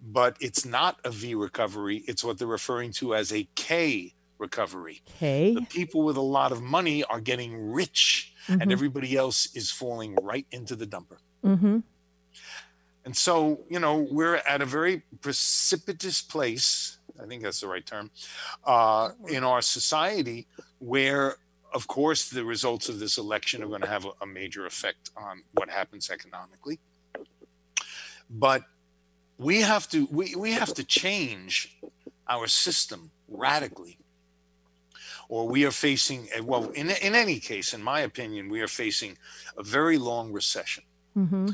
But 0.00 0.38
it's 0.40 0.64
not 0.64 1.00
a 1.04 1.10
V 1.10 1.34
recovery; 1.34 1.98
it's 2.08 2.24
what 2.24 2.38
they're 2.38 2.46
referring 2.48 2.92
to 2.92 3.14
as 3.14 3.30
a 3.30 3.46
K 3.56 4.14
recovery. 4.38 5.02
Okay. 5.16 5.52
The 5.54 5.66
people 5.66 6.02
with 6.02 6.16
a 6.16 6.22
lot 6.22 6.50
of 6.50 6.62
money 6.62 7.04
are 7.04 7.20
getting 7.20 7.72
rich, 7.72 8.32
and 8.48 8.62
Mhm. 8.62 8.72
everybody 8.72 9.18
else 9.18 9.54
is 9.54 9.70
falling 9.70 10.14
right 10.22 10.46
into 10.50 10.74
the 10.76 10.86
dumper. 10.86 11.18
Mm-hmm. 11.44 11.80
And 13.04 13.14
so, 13.14 13.60
you 13.68 13.78
know, 13.78 13.98
we're 13.98 14.36
at 14.36 14.62
a 14.62 14.66
very 14.66 15.02
precipitous 15.20 16.22
place. 16.22 16.98
I 17.22 17.26
think 17.26 17.42
that's 17.42 17.60
the 17.60 17.68
right 17.68 17.84
term 17.84 18.10
uh, 18.64 19.10
in 19.28 19.44
our 19.44 19.62
society 19.62 20.46
where, 20.78 21.36
of 21.72 21.86
course, 21.86 22.28
the 22.28 22.44
results 22.44 22.88
of 22.88 22.98
this 22.98 23.18
election 23.18 23.62
are 23.62 23.68
going 23.68 23.82
to 23.82 23.88
have 23.88 24.04
a, 24.04 24.10
a 24.22 24.26
major 24.26 24.66
effect 24.66 25.10
on 25.16 25.42
what 25.52 25.70
happens 25.70 26.10
economically. 26.10 26.80
But 28.28 28.62
we 29.38 29.60
have 29.62 29.88
to 29.90 30.06
we, 30.10 30.34
we 30.34 30.52
have 30.52 30.74
to 30.74 30.84
change 30.84 31.78
our 32.28 32.46
system 32.46 33.10
radically 33.28 33.98
or 35.28 35.48
we 35.48 35.64
are 35.64 35.70
facing 35.70 36.28
a, 36.36 36.42
well 36.42 36.70
in, 36.70 36.90
in 36.90 37.14
any 37.14 37.40
case 37.40 37.74
in 37.74 37.82
my 37.82 38.00
opinion 38.00 38.48
we 38.48 38.60
are 38.60 38.68
facing 38.68 39.18
a 39.58 39.62
very 39.62 39.98
long 39.98 40.32
recession 40.32 40.84
Mm-hmm. 41.16 41.50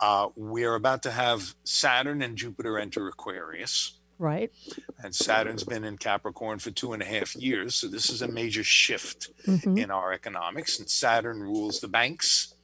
uh, 0.00 0.28
we're 0.36 0.74
about 0.74 1.02
to 1.02 1.10
have 1.10 1.54
Saturn 1.64 2.22
and 2.22 2.34
Jupiter 2.34 2.78
enter 2.78 3.08
Aquarius, 3.08 3.98
Right. 4.18 4.50
and 5.02 5.14
Saturn's 5.14 5.64
been 5.64 5.84
in 5.84 5.98
Capricorn 5.98 6.58
for 6.60 6.70
two 6.70 6.92
and 6.92 7.02
a 7.02 7.06
half 7.06 7.34
years. 7.34 7.74
So 7.74 7.88
this 7.88 8.08
is 8.10 8.22
a 8.22 8.28
major 8.28 8.62
shift 8.64 9.30
Mm-hmm. 9.46 9.78
in 9.78 9.90
our 9.90 10.12
economics. 10.12 10.78
And 10.78 10.88
Saturn 10.88 11.40
rules 11.40 11.80
the 11.80 11.88
banks, 11.88 12.54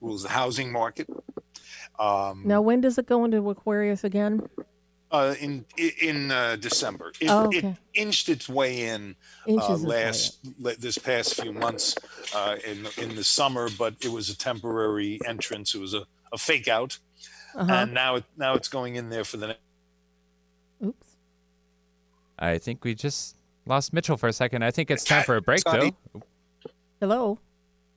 rules 0.00 0.22
the 0.24 0.30
housing 0.30 0.72
market. 0.72 1.08
Um, 1.98 2.42
Now, 2.44 2.60
when 2.62 2.80
does 2.80 2.98
it 2.98 3.06
go 3.06 3.24
into 3.24 3.48
Aquarius 3.50 4.02
again? 4.04 4.48
uh, 5.12 5.34
in 5.40 5.64
in 6.02 6.32
uh, 6.32 6.56
December, 6.56 7.12
it, 7.20 7.30
Oh, 7.30 7.48
it 7.52 7.64
inched 7.94 8.28
its 8.28 8.48
way 8.48 8.88
in 8.88 9.14
uh, 9.48 9.54
its 9.54 9.68
way 9.84 10.04
last 10.06 10.40
this 10.80 10.98
past 10.98 11.40
few 11.40 11.52
months 11.52 11.94
uh, 12.34 12.56
in 12.66 12.86
in 12.98 13.14
the 13.14 13.22
summer, 13.22 13.68
but 13.78 13.94
it 14.00 14.10
was 14.10 14.28
a 14.30 14.36
temporary 14.36 15.20
entrance. 15.24 15.72
It 15.76 15.80
was 15.80 15.94
a, 15.94 16.04
a 16.32 16.38
fake 16.38 16.66
out, 16.66 16.98
Uh-huh. 17.54 17.72
and 17.72 17.94
now 17.94 18.16
it 18.16 18.24
now 18.36 18.54
it's 18.54 18.68
going 18.68 18.96
in 18.96 19.08
there 19.10 19.24
for 19.24 19.36
the. 19.36 19.56
I 22.38 22.58
think 22.58 22.84
we 22.84 22.94
just 22.94 23.36
lost 23.66 23.92
Mitchell 23.92 24.16
for 24.16 24.28
a 24.28 24.32
second. 24.32 24.62
I 24.62 24.70
think 24.70 24.90
it's 24.90 25.04
time 25.04 25.24
for 25.24 25.36
a 25.36 25.42
break, 25.42 25.60
Sorry. 25.60 25.94
though. 26.12 26.22
Hello. 27.00 27.38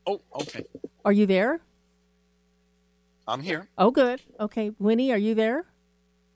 Oh, 0.05 0.21
okay. 0.41 0.63
Are 1.03 1.11
you 1.11 1.25
there? 1.25 1.61
I'm 3.27 3.41
here. 3.41 3.67
Oh, 3.77 3.91
good. 3.91 4.21
Okay. 4.39 4.71
Winnie, 4.79 5.11
are 5.11 5.17
you 5.17 5.35
there? 5.35 5.65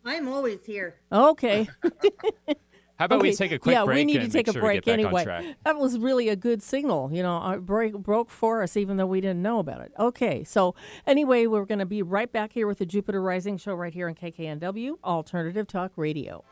I'm 0.03 0.27
always 0.27 0.65
here. 0.65 0.95
Okay. 1.11 1.67
How 3.01 3.05
about 3.05 3.23
we 3.23 3.33
take 3.33 3.51
a 3.51 3.57
quick 3.57 3.73
yeah, 3.73 3.83
break? 3.83 3.97
Yeah, 3.97 4.05
we 4.05 4.13
need 4.13 4.21
to 4.21 4.29
take 4.29 4.47
a 4.47 4.53
sure 4.53 4.61
break 4.61 4.83
get 4.83 4.97
back 4.97 5.05
on 5.07 5.15
anyway. 5.15 5.55
That 5.63 5.77
was 5.77 5.97
really 5.97 6.29
a 6.29 6.35
good 6.35 6.61
signal. 6.61 7.11
You 7.11 7.23
know, 7.23 7.31
our 7.31 7.59
break 7.59 7.93
broke 7.93 8.29
for 8.29 8.61
us, 8.61 8.77
even 8.77 8.97
though 8.97 9.07
we 9.07 9.21
didn't 9.21 9.41
know 9.41 9.57
about 9.57 9.81
it. 9.81 9.91
Okay, 9.97 10.43
so 10.43 10.75
anyway, 11.07 11.47
we're 11.47 11.65
going 11.65 11.79
to 11.79 11.87
be 11.87 12.03
right 12.03 12.31
back 12.31 12.53
here 12.53 12.67
with 12.67 12.77
the 12.77 12.85
Jupiter 12.85 13.19
Rising 13.19 13.57
show 13.57 13.73
right 13.73 13.91
here 13.91 14.07
on 14.07 14.13
KKNW 14.13 14.97
Alternative 15.03 15.65
Talk 15.65 15.93
Radio. 15.95 16.43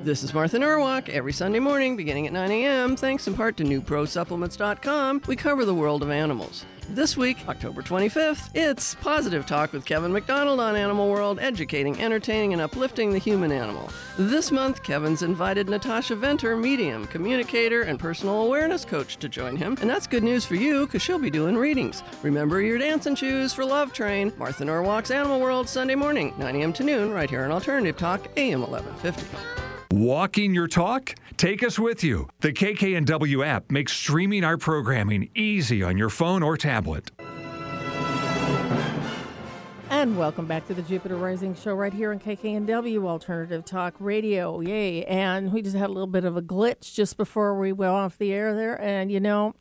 This 0.00 0.22
is 0.22 0.32
Martha 0.32 0.60
Norwalk. 0.60 1.08
Every 1.08 1.32
Sunday 1.32 1.58
morning, 1.58 1.96
beginning 1.96 2.28
at 2.28 2.32
9 2.32 2.52
a.m., 2.52 2.94
thanks 2.94 3.26
in 3.26 3.34
part 3.34 3.56
to 3.56 3.64
NewProSupplements.com, 3.64 5.22
we 5.26 5.34
cover 5.34 5.64
the 5.64 5.74
world 5.74 6.04
of 6.04 6.10
animals. 6.10 6.64
This 6.90 7.16
week, 7.16 7.38
October 7.48 7.82
25th, 7.82 8.50
it's 8.54 8.94
Positive 8.94 9.44
Talk 9.44 9.72
with 9.72 9.84
Kevin 9.84 10.12
McDonald 10.12 10.60
on 10.60 10.76
Animal 10.76 11.10
World, 11.10 11.40
educating, 11.40 12.00
entertaining, 12.00 12.52
and 12.52 12.62
uplifting 12.62 13.10
the 13.10 13.18
human 13.18 13.50
animal. 13.50 13.90
This 14.16 14.52
month, 14.52 14.84
Kevin's 14.84 15.24
invited 15.24 15.68
Natasha 15.68 16.14
Venter, 16.14 16.56
medium, 16.56 17.08
communicator, 17.08 17.82
and 17.82 17.98
personal 17.98 18.42
awareness 18.42 18.84
coach, 18.84 19.16
to 19.16 19.28
join 19.28 19.56
him. 19.56 19.76
And 19.80 19.90
that's 19.90 20.06
good 20.06 20.22
news 20.22 20.44
for 20.44 20.54
you 20.54 20.86
because 20.86 21.02
she'll 21.02 21.18
be 21.18 21.28
doing 21.28 21.56
readings. 21.56 22.04
Remember 22.22 22.62
your 22.62 22.78
dancing 22.78 23.16
shoes 23.16 23.52
for 23.52 23.64
Love 23.64 23.92
Train. 23.92 24.32
Martha 24.38 24.64
Norwalk's 24.64 25.10
Animal 25.10 25.40
World, 25.40 25.68
Sunday 25.68 25.96
morning, 25.96 26.32
9 26.38 26.54
a.m. 26.54 26.72
to 26.74 26.84
noon, 26.84 27.10
right 27.10 27.28
here 27.28 27.42
on 27.42 27.50
Alternative 27.50 27.96
Talk, 27.96 28.28
AM 28.36 28.60
1150. 28.60 29.67
Walking 29.90 30.52
your 30.54 30.68
talk? 30.68 31.14
Take 31.38 31.62
us 31.62 31.78
with 31.78 32.04
you. 32.04 32.28
The 32.40 32.52
KKNW 32.52 33.46
app 33.46 33.70
makes 33.70 33.94
streaming 33.94 34.44
our 34.44 34.58
programming 34.58 35.30
easy 35.34 35.82
on 35.82 35.96
your 35.96 36.10
phone 36.10 36.42
or 36.42 36.58
tablet. 36.58 37.10
And 39.88 40.18
welcome 40.18 40.44
back 40.44 40.66
to 40.66 40.74
the 40.74 40.82
Jupiter 40.82 41.16
Rising 41.16 41.54
show 41.54 41.72
right 41.72 41.94
here 41.94 42.12
on 42.12 42.20
KKNW 42.20 43.06
Alternative 43.06 43.64
Talk 43.64 43.94
Radio. 43.98 44.60
Yay. 44.60 45.06
And 45.06 45.54
we 45.54 45.62
just 45.62 45.74
had 45.74 45.88
a 45.88 45.92
little 45.92 46.06
bit 46.06 46.24
of 46.24 46.36
a 46.36 46.42
glitch 46.42 46.92
just 46.92 47.16
before 47.16 47.58
we 47.58 47.72
went 47.72 47.92
off 47.92 48.18
the 48.18 48.34
air 48.34 48.54
there. 48.54 48.78
And 48.78 49.10
you 49.10 49.20
know, 49.20 49.54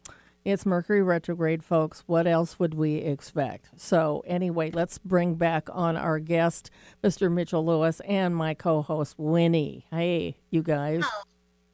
it's 0.47 0.65
Mercury 0.65 1.03
retrograde, 1.03 1.61
folks. 1.61 2.03
What 2.05 2.25
else 2.25 2.57
would 2.57 2.73
we 2.73 2.95
expect? 2.95 3.67
So, 3.75 4.23
anyway, 4.25 4.71
let's 4.71 4.97
bring 4.97 5.35
back 5.35 5.67
on 5.73 5.97
our 5.97 6.19
guest, 6.19 6.71
Mr. 7.03 7.29
Mitchell 7.29 7.65
Lewis, 7.65 7.99
and 8.07 8.33
my 8.33 8.53
co 8.53 8.81
host, 8.81 9.15
Winnie. 9.17 9.85
Hey, 9.91 10.37
you 10.49 10.63
guys. 10.63 11.03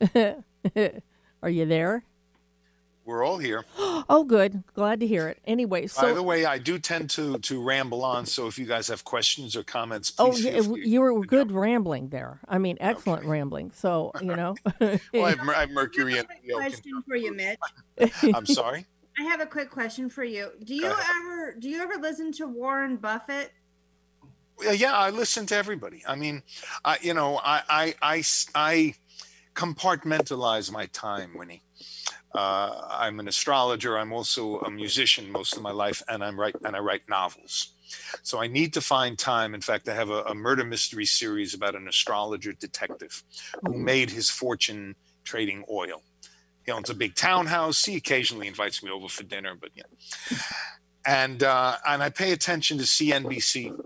Are 0.16 1.50
you 1.50 1.66
there? 1.68 2.04
We're 3.06 3.24
all 3.26 3.38
here. 3.38 3.66
Oh, 3.78 4.24
good. 4.24 4.64
Glad 4.74 5.02
to 5.02 5.08
hear 5.08 5.28
it. 5.28 5.40
Anyway, 5.46 5.88
so. 5.88 6.02
By 6.04 6.14
the 6.14 6.24
way, 6.24 6.46
I 6.46 6.58
do 6.58 6.80
tend 6.80 7.10
to 7.12 7.38
to 7.40 7.62
ramble 7.62 8.04
on. 8.04 8.26
So 8.26 8.48
if 8.48 8.58
you 8.58 8.66
guys 8.66 8.88
have 8.88 9.04
questions 9.04 9.56
or 9.58 9.64
comments, 9.64 10.14
Oh, 10.18 10.32
please 10.32 10.46
yeah, 10.46 10.62
you 10.62 11.02
were 11.02 11.26
good 11.26 11.52
rambling 11.52 12.10
there. 12.10 12.40
I 12.48 12.60
mean, 12.60 12.78
excellent 12.80 13.26
rambling. 13.26 13.72
So, 13.76 14.12
you 14.22 14.36
know. 14.36 14.56
Well, 15.14 15.26
I 15.26 15.30
have, 15.32 15.44
Mer- 15.44 15.56
I 15.56 15.60
have 15.62 15.72
Mercury 15.72 16.16
I 16.16 16.20
and 16.20 16.28
have 16.30 16.38
a 16.50 16.54
question 16.54 17.04
for 17.08 17.16
you, 17.16 17.34
Mitch. 17.34 17.60
I'm 18.34 18.46
sorry. 18.46 18.86
I 19.20 19.24
have 19.24 19.42
a 19.42 19.46
quick 19.46 19.70
question 19.70 20.10
for 20.10 20.24
you. 20.24 20.50
Do 20.64 20.74
you 20.74 20.84
Go 20.84 20.96
ever 21.20 21.56
do 21.60 21.70
you 21.70 21.82
ever 21.82 21.96
listen 22.02 22.32
to 22.34 22.48
Warren 22.48 22.96
Buffett? 22.96 23.52
Yeah, 24.62 24.72
yeah, 24.72 24.94
I 24.98 25.10
listen 25.10 25.46
to 25.48 25.56
everybody. 25.56 26.04
I 26.08 26.16
mean, 26.16 26.42
I 26.86 26.98
you 27.02 27.14
know, 27.14 27.38
I 27.44 27.62
I 27.70 27.96
I, 28.02 28.18
s- 28.20 28.48
I 28.56 28.96
compartmentalize 29.56 30.72
my 30.72 30.86
time, 30.88 31.38
Winnie. 31.38 31.64
Uh, 32.34 32.88
I'm 32.90 33.20
an 33.20 33.28
astrologer. 33.28 33.98
I'm 33.98 34.12
also 34.12 34.60
a 34.62 34.72
musician 34.72 35.32
most 35.32 35.56
of 35.56 35.62
my 35.62 35.72
life, 35.72 36.02
and 36.08 36.24
I'm 36.24 36.40
write 36.40 36.56
and 36.64 36.76
I 36.76 36.80
write 36.80 37.08
novels. 37.08 37.74
So 38.24 38.42
I 38.42 38.48
need 38.48 38.74
to 38.74 38.82
find 38.82 39.20
time. 39.20 39.54
In 39.54 39.62
fact, 39.62 39.88
I 39.88 39.94
have 39.94 40.10
a, 40.10 40.24
a 40.24 40.34
murder 40.34 40.64
mystery 40.64 41.06
series 41.06 41.54
about 41.54 41.76
an 41.76 41.88
astrologer 41.88 42.54
detective 42.54 43.24
who 43.64 43.78
made 43.78 44.10
his 44.10 44.32
fortune 44.32 44.96
trading 45.24 45.64
oil. 45.70 46.02
He 46.66 46.72
owns 46.72 46.90
a 46.90 46.96
big 46.96 47.14
townhouse. 47.14 47.86
He 47.86 47.96
occasionally 47.98 48.48
invites 48.48 48.82
me 48.84 48.90
over 48.90 49.08
for 49.08 49.24
dinner, 49.24 49.54
but 49.60 49.70
yeah. 49.76 49.84
And 51.06 51.44
uh, 51.44 51.76
and 51.86 52.02
I 52.02 52.10
pay 52.10 52.32
attention 52.32 52.78
to 52.78 52.86
CNBC 52.86 53.78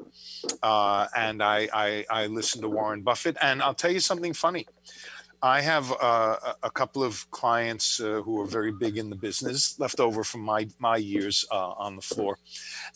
uh, 0.62 1.08
and 1.16 1.42
I, 1.42 1.68
I 1.74 2.06
I 2.10 2.28
listen 2.28 2.62
to 2.62 2.70
Warren 2.70 3.02
Buffett. 3.02 3.38
And 3.42 3.62
I'll 3.62 3.74
tell 3.74 3.92
you 3.92 4.00
something 4.00 4.34
funny. 4.34 4.68
I 5.42 5.62
have 5.62 5.92
uh, 6.02 6.38
a- 6.64 6.72
couple 6.72 7.04
of 7.04 7.30
clients 7.32 8.00
uh, 8.00 8.22
who 8.24 8.42
are 8.42 8.46
very 8.46 8.72
big 8.72 8.98
in 8.98 9.10
the 9.10 9.16
business, 9.16 9.80
left 9.80 10.00
over 10.00 10.24
from 10.24 10.42
my 10.42 10.68
my 10.80 10.98
years 10.98 11.46
uh, 11.52 11.72
on 11.78 11.96
the 11.96 12.02
floor, 12.02 12.40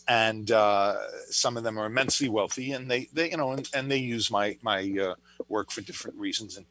and 0.08 0.50
uh, 0.50 0.96
some 1.30 1.56
of 1.56 1.62
them 1.62 1.78
are 1.78 1.86
immensely 1.86 2.28
wealthy, 2.28 2.72
and 2.72 2.90
they 2.90 3.08
they 3.12 3.30
you 3.30 3.36
know 3.36 3.52
and, 3.52 3.68
and 3.74 3.90
they 3.90 3.98
use 3.98 4.30
my 4.30 4.58
my 4.62 4.80
uh, 5.00 5.14
work 5.48 5.70
for 5.70 5.82
different 5.82 6.16
reasons. 6.18 6.56
And 6.56 6.66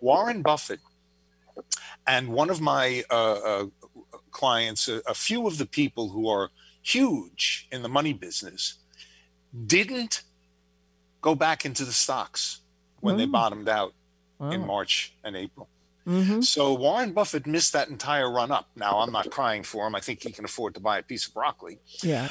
Warren 0.00 0.42
Buffett 0.42 0.80
and 2.06 2.28
one 2.28 2.48
of 2.50 2.60
my 2.60 3.02
uh, 3.10 3.32
uh, 3.32 3.66
clients, 4.30 4.88
a, 4.88 5.02
a 5.06 5.14
few 5.14 5.46
of 5.48 5.58
the 5.58 5.66
people 5.66 6.10
who 6.10 6.28
are 6.28 6.50
huge 6.82 7.66
in 7.72 7.82
the 7.82 7.88
money 7.88 8.12
business, 8.12 8.76
didn't 9.66 10.22
go 11.20 11.34
back 11.34 11.64
into 11.64 11.84
the 11.84 11.92
stocks 11.92 12.60
when 13.00 13.16
they 13.16 13.26
Mm. 13.26 13.32
bottomed 13.32 13.68
out 13.68 13.92
in 14.40 14.66
March 14.66 15.14
and 15.24 15.36
April. 15.36 15.68
Mhm. 16.06 16.42
So 16.44 16.72
Warren 16.72 17.12
Buffett 17.12 17.46
missed 17.46 17.72
that 17.74 17.88
entire 17.88 18.30
run 18.30 18.50
up. 18.50 18.68
Now 18.76 19.00
I'm 19.00 19.12
not 19.12 19.30
crying 19.30 19.62
for 19.62 19.86
him. 19.86 19.94
I 19.94 20.00
think 20.00 20.22
he 20.22 20.30
can 20.32 20.44
afford 20.44 20.74
to 20.74 20.80
buy 20.80 20.98
a 20.98 21.02
piece 21.02 21.26
of 21.26 21.34
broccoli. 21.34 21.78
Yeah. 22.02 22.28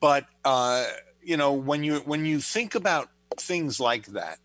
But 0.00 0.26
uh, 0.44 0.86
you 1.22 1.36
know, 1.36 1.52
when 1.52 1.84
you 1.84 2.00
when 2.00 2.24
you 2.26 2.40
think 2.40 2.74
about 2.74 3.10
things 3.36 3.78
like 3.78 4.06
that, 4.06 4.38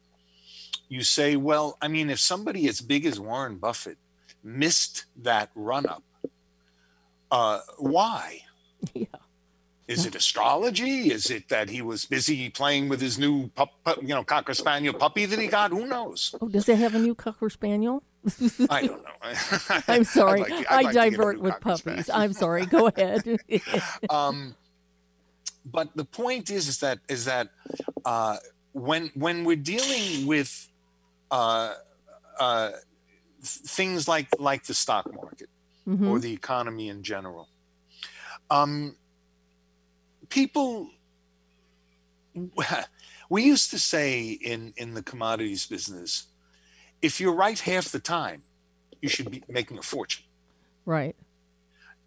you 0.90 1.02
say, 1.04 1.36
well, 1.38 1.78
I 1.82 1.88
mean, 1.88 2.10
if 2.10 2.20
somebody 2.20 2.68
as 2.68 2.82
big 2.82 3.06
as 3.06 3.20
Warren 3.20 3.58
Buffett 3.58 3.98
missed 4.44 5.06
that 5.18 5.50
run 5.56 5.86
up, 5.88 6.04
Uh, 7.32 7.62
why? 7.78 8.42
Yeah. 8.94 9.06
Is 9.88 10.06
it 10.06 10.16
astrology? 10.16 11.12
Is 11.12 11.32
it 11.32 11.48
that 11.48 11.70
he 11.70 11.82
was 11.82 12.04
busy 12.06 12.50
playing 12.50 12.90
with 12.90 13.00
his 13.00 13.18
new 13.18 13.48
pup, 13.56 13.70
pup, 13.86 14.00
you 14.02 14.10
know, 14.10 14.24
cocker 14.24 14.54
spaniel 14.54 14.94
puppy 14.94 15.26
that 15.26 15.40
he 15.40 15.48
got? 15.48 15.72
Who 15.72 15.88
knows? 15.88 16.36
Oh, 16.42 16.50
does 16.50 16.68
it 16.68 16.78
have 16.78 16.94
a 16.94 17.00
new 17.00 17.16
cocker 17.16 17.50
spaniel? 17.50 18.04
I 18.70 18.88
don't 18.88 19.02
know. 19.04 19.10
I'm 19.88 20.04
sorry. 20.04 20.42
Like 20.42 20.50
to- 20.50 20.74
I 20.74 20.76
like 20.82 20.88
to 20.88 20.94
get 20.94 21.08
a 21.08 21.12
divert 21.12 21.40
with 21.40 21.54
puppies. 21.62 22.06
spaniel. 22.06 22.06
I'm 22.14 22.34
sorry. 22.34 22.66
Go 22.66 22.88
ahead. 22.96 23.24
um, 24.10 24.56
but 25.66 25.96
the 25.96 26.04
point 26.06 26.50
is, 26.50 26.68
is 26.68 26.80
that 26.80 27.00
is 27.08 27.24
that 27.26 27.48
uh, 28.04 28.38
when 28.74 29.10
when 29.16 29.46
we're 29.46 29.56
dealing 29.56 30.28
with 30.28 30.70
uh, 31.32 31.74
uh, 32.40 32.72
things 33.42 34.08
like 34.08 34.28
like 34.40 34.64
the 34.66 34.74
stock 34.74 35.14
market 35.14 35.50
Mhm. 35.88 36.10
or 36.10 36.20
the 36.20 36.34
economy 36.34 36.90
in 36.90 37.04
general, 37.04 37.48
um, 38.50 38.98
people. 40.30 40.90
We 43.30 43.44
used 43.44 43.72
to 43.72 43.80
say 43.80 44.30
in 44.30 44.74
in 44.78 44.94
the 44.94 45.04
commodities 45.04 45.66
business, 45.66 46.28
if 47.02 47.20
you're 47.20 47.34
right 47.34 47.60
half 47.60 47.92
the 47.92 48.00
time, 48.00 48.44
you 49.02 49.10
should 49.10 49.30
be 49.30 49.44
making 49.50 49.78
a 49.78 49.82
fortune. 49.82 50.24
right. 50.86 51.16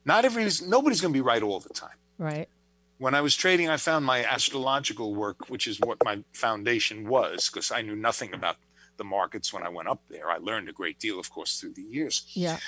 Not 0.06 0.24
everybody's 0.24 0.62
nobody's 0.62 1.02
going 1.02 1.12
to 1.12 1.16
be 1.18 1.20
right 1.20 1.42
all 1.42 1.60
the 1.60 1.74
time. 1.74 1.98
Right. 2.16 2.48
when 2.96 3.14
I 3.14 3.20
was 3.20 3.36
trading, 3.36 3.68
I 3.68 3.76
found 3.76 4.04
my 4.06 4.24
astrological 4.24 5.14
work, 5.14 5.50
which 5.50 5.66
is 5.66 5.78
what 5.80 5.98
my 6.04 6.24
foundation 6.32 7.06
was, 7.08 7.48
because 7.50 7.70
I 7.70 7.82
knew 7.82 7.96
nothing 7.96 8.32
about 8.32 8.56
the 8.96 9.04
markets 9.04 9.52
when 9.52 9.62
I 9.62 9.68
went 9.68 9.88
up 9.88 10.00
there. 10.08 10.30
I 10.30 10.38
learned 10.38 10.68
a 10.70 10.72
great 10.72 10.98
deal, 10.98 11.18
of 11.20 11.30
course, 11.30 11.60
through 11.60 11.74
the 11.74 11.82
years. 11.82 12.24
Yeah. 12.34 12.58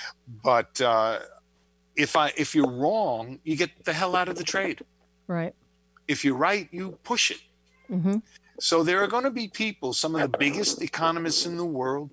But 0.43 0.79
uh, 0.81 1.19
if 1.95 2.15
I 2.15 2.33
if 2.37 2.53
you're 2.55 2.69
wrong, 2.71 3.39
you 3.43 3.55
get 3.55 3.71
the 3.83 3.93
hell 3.93 4.15
out 4.15 4.29
of 4.29 4.35
the 4.37 4.43
trade. 4.43 4.81
Right. 5.27 5.53
If 6.07 6.25
you're 6.25 6.35
right, 6.35 6.67
you 6.71 6.97
push 7.03 7.31
it. 7.31 7.41
Mm-hmm. 7.89 8.17
So 8.59 8.83
there 8.83 9.03
are 9.03 9.07
going 9.07 9.23
to 9.23 9.31
be 9.31 9.47
people, 9.47 9.93
some 9.93 10.15
of 10.15 10.21
the 10.21 10.37
biggest 10.37 10.81
economists 10.81 11.45
in 11.45 11.57
the 11.57 11.65
world, 11.65 12.11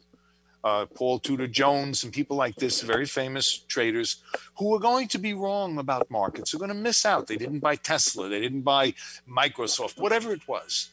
uh, 0.62 0.86
Paul 0.94 1.18
Tudor 1.18 1.46
Jones 1.46 2.04
and 2.04 2.12
people 2.12 2.36
like 2.36 2.54
this, 2.56 2.82
very 2.82 3.06
famous 3.06 3.58
traders, 3.58 4.22
who 4.58 4.74
are 4.74 4.78
going 4.78 5.08
to 5.08 5.18
be 5.18 5.32
wrong 5.32 5.78
about 5.78 6.10
markets, 6.10 6.54
are 6.54 6.58
going 6.58 6.68
to 6.68 6.74
miss 6.74 7.04
out. 7.06 7.26
They 7.26 7.36
didn't 7.36 7.60
buy 7.60 7.76
Tesla, 7.76 8.28
they 8.28 8.40
didn't 8.40 8.62
buy 8.62 8.94
Microsoft, 9.28 10.00
whatever 10.00 10.32
it 10.32 10.46
was. 10.46 10.90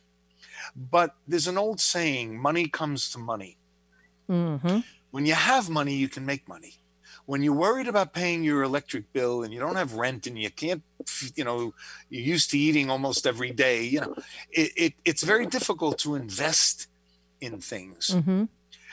But 0.75 1.15
there's 1.27 1.47
an 1.47 1.57
old 1.57 1.79
saying 1.79 2.37
money 2.39 2.67
comes 2.67 3.09
to 3.11 3.19
money. 3.19 3.57
Mm-hmm. 4.29 4.79
When 5.11 5.25
you 5.25 5.33
have 5.33 5.69
money, 5.69 5.95
you 5.95 6.09
can 6.09 6.25
make 6.25 6.47
money. 6.47 6.75
When 7.27 7.43
you're 7.43 7.53
worried 7.67 7.89
about 7.89 8.13
paying 8.13 8.43
your 8.43 8.63
electric 8.63 9.05
bill 9.13 9.43
and 9.43 9.53
you 9.53 9.59
don't 9.59 9.75
have 9.75 9.93
rent 9.93 10.27
and 10.27 10.39
you 10.39 10.49
can't, 10.49 10.81
you 11.35 11.43
know, 11.43 11.73
you're 12.09 12.23
used 12.35 12.49
to 12.51 12.57
eating 12.57 12.89
almost 12.89 13.27
every 13.27 13.51
day, 13.51 13.83
you 13.83 13.99
know, 14.01 14.15
it, 14.49 14.71
it, 14.75 14.93
it's 15.03 15.23
very 15.23 15.45
difficult 15.45 15.99
to 15.99 16.15
invest 16.15 16.87
in 17.39 17.59
things. 17.59 18.11
Mm-hmm. 18.15 18.45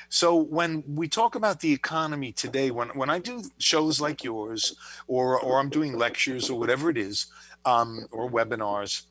So 0.09 0.37
when 0.37 0.83
we 0.87 1.07
talk 1.09 1.35
about 1.37 1.61
the 1.61 1.73
economy 1.73 2.33
today, 2.33 2.71
when, 2.71 2.89
when 2.91 3.09
I 3.09 3.19
do 3.19 3.43
shows 3.59 4.01
like 4.01 4.23
yours, 4.23 4.77
or 5.07 5.41
or 5.41 5.59
I'm 5.61 5.71
doing 5.71 5.97
lectures 5.97 6.51
or 6.51 6.59
whatever 6.59 6.91
it 6.91 6.99
is, 6.99 7.27
um, 7.65 8.07
or 8.11 8.31
webinars, 8.31 9.07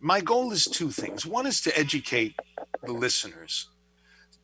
my 0.00 0.20
goal 0.20 0.52
is 0.52 0.64
two 0.64 0.90
things. 0.90 1.24
One 1.24 1.46
is 1.46 1.60
to 1.62 1.78
educate 1.78 2.34
the 2.82 2.92
listeners, 2.92 3.68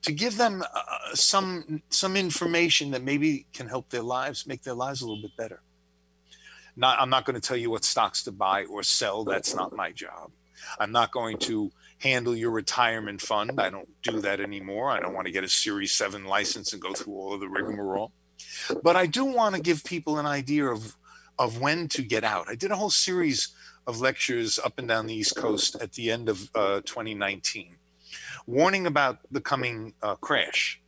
to 0.02 0.12
give 0.12 0.36
them 0.36 0.62
uh, 0.62 1.14
some 1.14 1.82
some 1.90 2.16
information 2.16 2.90
that 2.92 3.02
maybe 3.02 3.46
can 3.52 3.68
help 3.68 3.90
their 3.90 4.02
lives, 4.02 4.46
make 4.46 4.62
their 4.62 4.74
lives 4.74 5.00
a 5.00 5.06
little 5.06 5.22
bit 5.22 5.36
better. 5.36 5.62
Not, 6.76 7.00
I'm 7.00 7.10
not 7.10 7.24
going 7.24 7.34
to 7.34 7.40
tell 7.40 7.56
you 7.56 7.70
what 7.70 7.84
stocks 7.84 8.22
to 8.24 8.32
buy 8.32 8.64
or 8.64 8.84
sell. 8.84 9.24
That's 9.24 9.54
not 9.54 9.74
my 9.74 9.90
job. 9.90 10.30
I'm 10.78 10.92
not 10.92 11.10
going 11.10 11.38
to 11.38 11.72
handle 11.98 12.36
your 12.36 12.50
retirement 12.50 13.20
fund. 13.20 13.60
I 13.60 13.70
don't 13.70 13.88
do 14.02 14.20
that 14.20 14.40
anymore. 14.40 14.90
I 14.90 15.00
don't 15.00 15.14
want 15.14 15.26
to 15.26 15.32
get 15.32 15.42
a 15.42 15.48
Series 15.48 15.92
7 15.92 16.24
license 16.24 16.72
and 16.72 16.80
go 16.80 16.92
through 16.92 17.14
all 17.14 17.32
of 17.32 17.40
the 17.40 17.48
rigmarole. 17.48 18.12
But 18.82 18.94
I 18.94 19.06
do 19.06 19.24
want 19.24 19.56
to 19.56 19.60
give 19.60 19.82
people 19.84 20.18
an 20.18 20.26
idea 20.26 20.66
of, 20.66 20.96
of 21.38 21.60
when 21.60 21.88
to 21.88 22.02
get 22.02 22.22
out. 22.22 22.48
I 22.48 22.54
did 22.54 22.70
a 22.70 22.76
whole 22.76 22.90
series 22.90 23.48
of 23.86 24.00
lectures 24.00 24.60
up 24.62 24.78
and 24.78 24.86
down 24.86 25.06
the 25.06 25.14
East 25.14 25.34
Coast 25.34 25.76
at 25.80 25.92
the 25.92 26.10
end 26.10 26.28
of 26.28 26.50
uh, 26.54 26.80
2019, 26.82 27.76
warning 28.48 28.86
about 28.86 29.18
the 29.30 29.40
coming 29.40 29.92
uh, 30.02 30.14
crash. 30.16 30.80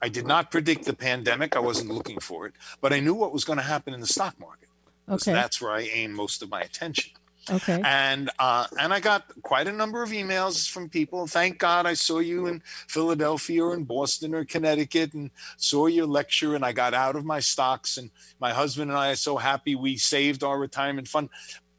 I 0.00 0.08
did 0.08 0.26
not 0.26 0.50
predict 0.50 0.84
the 0.84 0.94
pandemic. 0.94 1.56
I 1.56 1.58
wasn't 1.58 1.90
looking 1.90 2.20
for 2.20 2.46
it, 2.46 2.52
but 2.80 2.92
I 2.92 3.00
knew 3.00 3.14
what 3.14 3.32
was 3.32 3.44
going 3.44 3.58
to 3.58 3.64
happen 3.64 3.92
in 3.92 4.00
the 4.00 4.06
stock 4.06 4.38
market. 4.38 4.68
Okay. 5.08 5.32
That's 5.32 5.60
where 5.60 5.72
I 5.72 5.80
aim 5.82 6.12
most 6.12 6.42
of 6.42 6.48
my 6.48 6.62
attention 6.62 7.10
Okay. 7.50 7.78
and 7.84 8.30
uh, 8.38 8.66
and 8.80 8.94
I 8.94 9.00
got 9.00 9.24
quite 9.42 9.66
a 9.66 9.72
number 9.72 10.02
of 10.02 10.10
emails 10.10 10.70
from 10.70 10.88
people. 10.88 11.26
Thank 11.26 11.58
God 11.58 11.84
I 11.84 11.92
saw 11.94 12.20
you 12.20 12.46
in 12.46 12.62
Philadelphia 12.88 13.62
or 13.64 13.74
in 13.74 13.84
Boston 13.84 14.34
or 14.34 14.44
Connecticut 14.46 15.12
and 15.12 15.30
saw 15.58 15.86
your 15.86 16.06
lecture, 16.06 16.54
and 16.54 16.64
I 16.64 16.72
got 16.72 16.94
out 16.94 17.16
of 17.16 17.24
my 17.26 17.40
stocks. 17.40 17.98
And 17.98 18.10
my 18.40 18.52
husband 18.54 18.90
and 18.90 18.98
I 18.98 19.10
are 19.10 19.16
so 19.16 19.36
happy 19.36 19.74
we 19.74 19.96
saved 19.98 20.42
our 20.42 20.58
retirement 20.58 21.06
fund, 21.08 21.28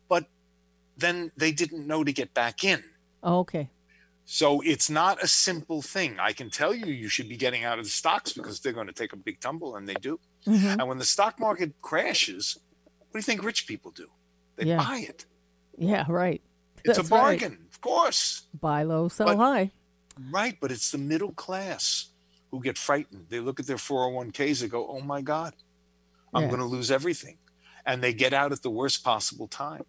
but 0.07 0.25
then 0.97 1.31
they 1.35 1.51
didn't 1.51 1.87
know 1.87 2.03
to 2.03 2.13
get 2.13 2.33
back 2.33 2.63
in. 2.63 2.83
Oh, 3.23 3.39
Okay. 3.39 3.69
So 4.25 4.61
it's 4.61 4.89
not 4.89 5.21
a 5.23 5.27
simple 5.27 5.81
thing. 5.83 6.17
I 6.19 6.33
can 6.33 6.49
tell 6.49 6.73
you 6.73 6.87
you 6.87 7.07
should 7.09 7.29
be 7.29 7.37
getting 7.37 7.63
out 7.63 7.77
of 7.77 7.85
the 7.85 7.91
stocks 7.91 8.33
because 8.33 8.59
they're 8.59 8.73
going 8.73 8.87
to 8.87 8.93
take 8.93 9.13
a 9.13 9.17
big 9.17 9.39
tumble, 9.39 9.75
and 9.75 9.87
they 9.87 9.93
do. 9.95 10.19
Mhm. 10.47 10.79
And 10.79 10.87
when 10.87 10.97
the 10.97 11.05
stock 11.05 11.39
market 11.39 11.73
crashes, 11.81 12.57
what 12.97 13.11
do 13.13 13.19
you 13.19 13.23
think 13.23 13.43
rich 13.43 13.67
people 13.67 13.91
do? 13.91 14.09
They 14.55 14.65
Yeah. 14.65 14.77
buy 14.77 14.99
it. 15.07 15.25
Yeah. 15.77 16.05
Right. 16.09 16.41
It's 16.83 16.97
That's 16.97 16.99
a 16.99 17.13
right. 17.13 17.39
bargain, 17.39 17.67
of 17.71 17.81
course. 17.81 18.43
Buy 18.59 18.83
low, 18.83 19.09
sell 19.09 19.27
But- 19.27 19.37
high. 19.37 19.71
Right, 20.31 20.57
but 20.59 20.71
it's 20.71 20.91
the 20.91 20.97
middle 20.97 21.33
class 21.33 22.07
who 22.49 22.61
get 22.61 22.77
frightened. 22.77 23.27
They 23.29 23.39
look 23.41 23.59
at 23.59 23.67
their 23.67 23.77
401ks 23.77 24.61
and 24.61 24.71
go, 24.71 24.87
"Oh 24.87 25.01
my 25.01 25.21
god, 25.21 25.53
I'm 26.33 26.43
Yeah. 26.43 26.47
going 26.49 26.61
to 26.61 26.65
lose 26.65 26.89
everything." 26.89 27.37
And 27.85 28.01
they 28.01 28.13
get 28.13 28.33
out 28.33 28.51
at 28.53 28.61
the 28.63 28.69
worst 28.71 29.03
possible 29.03 29.47
time. 29.47 29.85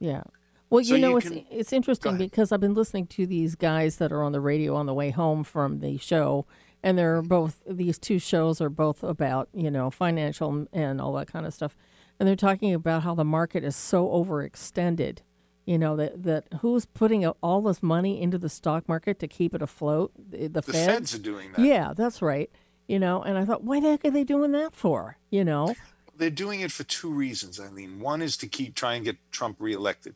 Yeah. 0.00 0.22
Well, 0.70 0.84
So 0.84 0.94
you 0.94 1.00
know, 1.00 1.10
you 1.10 1.16
it's 1.18 1.28
can- 1.28 1.46
it's 1.50 1.72
interesting 1.72 2.18
because 2.18 2.52
I've 2.52 2.60
been 2.60 2.74
listening 2.74 3.06
to 3.08 3.26
these 3.26 3.54
guys 3.54 3.96
that 3.96 4.12
are 4.12 4.22
on 4.22 4.32
the 4.32 4.40
radio 4.40 4.74
on 4.76 4.86
the 4.86 4.94
way 4.94 5.10
home 5.10 5.44
from 5.44 5.80
the 5.80 5.96
show, 5.98 6.46
and 6.82 6.98
they're 6.98 7.18
mm-hmm. 7.20 7.28
both 7.28 7.62
these 7.66 7.98
two 7.98 8.18
shows 8.18 8.60
are 8.60 8.68
both 8.70 9.02
about 9.02 9.48
you 9.54 9.70
know 9.70 9.90
financial 9.90 10.66
and 10.72 11.00
all 11.00 11.12
that 11.14 11.26
kind 11.32 11.46
of 11.46 11.54
stuff, 11.54 11.76
and 12.18 12.28
they're 12.28 12.36
talking 12.36 12.74
about 12.74 13.02
how 13.02 13.14
the 13.14 13.24
market 13.24 13.64
is 13.64 13.76
so 13.76 14.06
overextended. 14.08 15.18
You 15.64 15.78
know 15.78 15.96
that 15.96 16.22
that 16.24 16.44
who's 16.60 16.86
putting 16.86 17.26
all 17.26 17.60
this 17.62 17.82
money 17.82 18.20
into 18.20 18.38
the 18.38 18.48
stock 18.48 18.88
market 18.88 19.18
to 19.20 19.28
keep 19.28 19.54
it 19.54 19.62
afloat? 19.62 20.12
The, 20.16 20.48
the 20.48 20.48
The 20.48 20.62
feds. 20.62 20.86
feds 20.86 21.14
are 21.14 21.18
doing 21.18 21.52
that. 21.52 21.64
Yeah, 21.64 21.92
that's 21.94 22.22
right. 22.22 22.50
You 22.86 22.98
know, 22.98 23.22
and 23.22 23.36
I 23.36 23.44
thought, 23.44 23.64
why 23.64 23.80
the 23.80 23.90
heck 23.90 24.04
are 24.06 24.10
they 24.10 24.24
doing 24.24 24.52
that 24.52 24.74
for? 24.74 25.18
You 25.30 25.44
know, 25.44 25.74
They're 26.16 26.30
doing 26.30 26.60
it 26.60 26.72
for 26.72 26.84
two 26.84 27.10
reasons, 27.10 27.60
I 27.60 27.68
mean. 27.70 28.00
One 28.00 28.22
is 28.22 28.36
to 28.38 28.46
keep 28.46 28.74
try 28.74 28.94
and 28.94 29.04
get 29.04 29.18
Trump 29.30 29.56
reelected. 29.60 30.14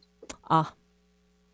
Ah, 0.50 0.72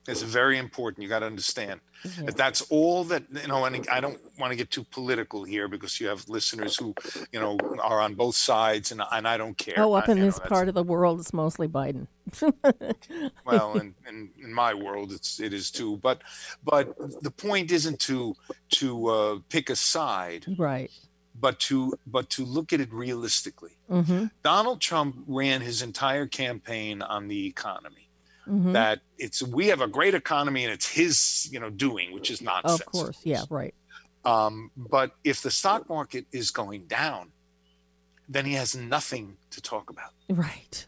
It's 0.07 0.23
very 0.23 0.57
important. 0.59 1.03
You 1.03 1.09
got 1.09 1.21
to 1.21 1.27
understand 1.27 1.81
Yeah. 2.05 2.27
that 2.27 2.37
that's 2.37 2.63
all 2.71 3.05
that 3.11 3.25
you 3.43 3.49
know. 3.49 3.65
And 3.67 3.87
I 3.91 4.01
don't 4.01 4.19
want 4.39 4.51
to 4.53 4.57
get 4.57 4.71
too 4.71 4.85
political 4.85 5.45
here 5.45 5.69
because 5.69 6.01
you 6.01 6.09
have 6.09 6.29
listeners 6.29 6.77
who, 6.81 6.95
you 7.33 7.41
know, 7.41 7.59
are 7.83 8.01
on 8.01 8.15
both 8.15 8.37
sides, 8.37 8.93
and 8.93 9.03
and 9.13 9.27
I 9.29 9.37
don't 9.37 9.59
care. 9.59 9.75
oh, 9.79 9.93
up 9.95 10.09
I- 10.09 10.13
in 10.13 10.19
you 10.19 10.25
know, 10.25 10.31
this 10.31 10.39
part 10.39 10.69
of 10.69 10.75
the 10.75 10.83
world, 10.85 11.21
it's 11.21 11.33
mostly 11.35 11.69
Biden. 11.69 12.07
well 13.45 13.79
in, 13.79 13.95
in, 14.09 14.31
in 14.43 14.53
my 14.53 14.75
world 14.75 15.13
it's 15.13 15.41
it 15.41 15.53
is 15.53 15.71
too 15.71 15.97
but 15.99 16.21
but 16.63 16.95
the 17.23 17.31
point 17.31 17.71
isn't 17.73 17.99
to 18.01 18.35
to 18.71 19.07
uh, 19.09 19.39
pick 19.49 19.71
a 19.71 19.77
side 19.77 20.45
right. 20.59 20.91
but 21.41 21.59
to 21.61 21.95
but 22.07 22.29
to 22.31 22.45
look 22.45 22.73
at 22.73 22.81
it 22.81 22.93
realistically 22.93 23.73
Mm-hmm. 23.91 24.27
donald 24.43 24.81
trump 24.83 25.17
ran 25.27 25.63
his 25.63 25.81
entire 25.81 26.27
campaign 26.27 27.01
on 27.01 27.29
the 27.29 27.47
economy 27.47 28.08
Mm-hmm. 28.49 28.73
that 28.73 29.01
it's 29.19 29.43
we 29.43 29.67
have 29.69 29.81
a 29.83 29.87
great 29.89 30.15
economy 30.15 30.65
and 30.65 30.73
it's 30.73 30.89
his 30.89 31.49
you 31.53 31.61
know 31.61 31.71
doing 31.71 32.13
which 32.13 32.31
is 32.31 32.41
nonsense 32.41 32.81
Of 32.81 32.87
course, 32.87 33.19
yeah, 33.25 33.43
right. 33.51 33.75
um, 34.25 34.71
but 34.77 35.13
if 35.23 35.43
the 35.43 35.51
stock 35.51 35.89
market 35.89 36.25
is 36.33 36.51
going 36.51 36.87
down 36.87 37.33
then 38.29 38.45
he 38.47 38.55
has 38.55 38.75
nothing 38.75 39.37
to 39.51 39.61
talk 39.61 39.91
about 39.91 40.13
Right. 40.31 40.87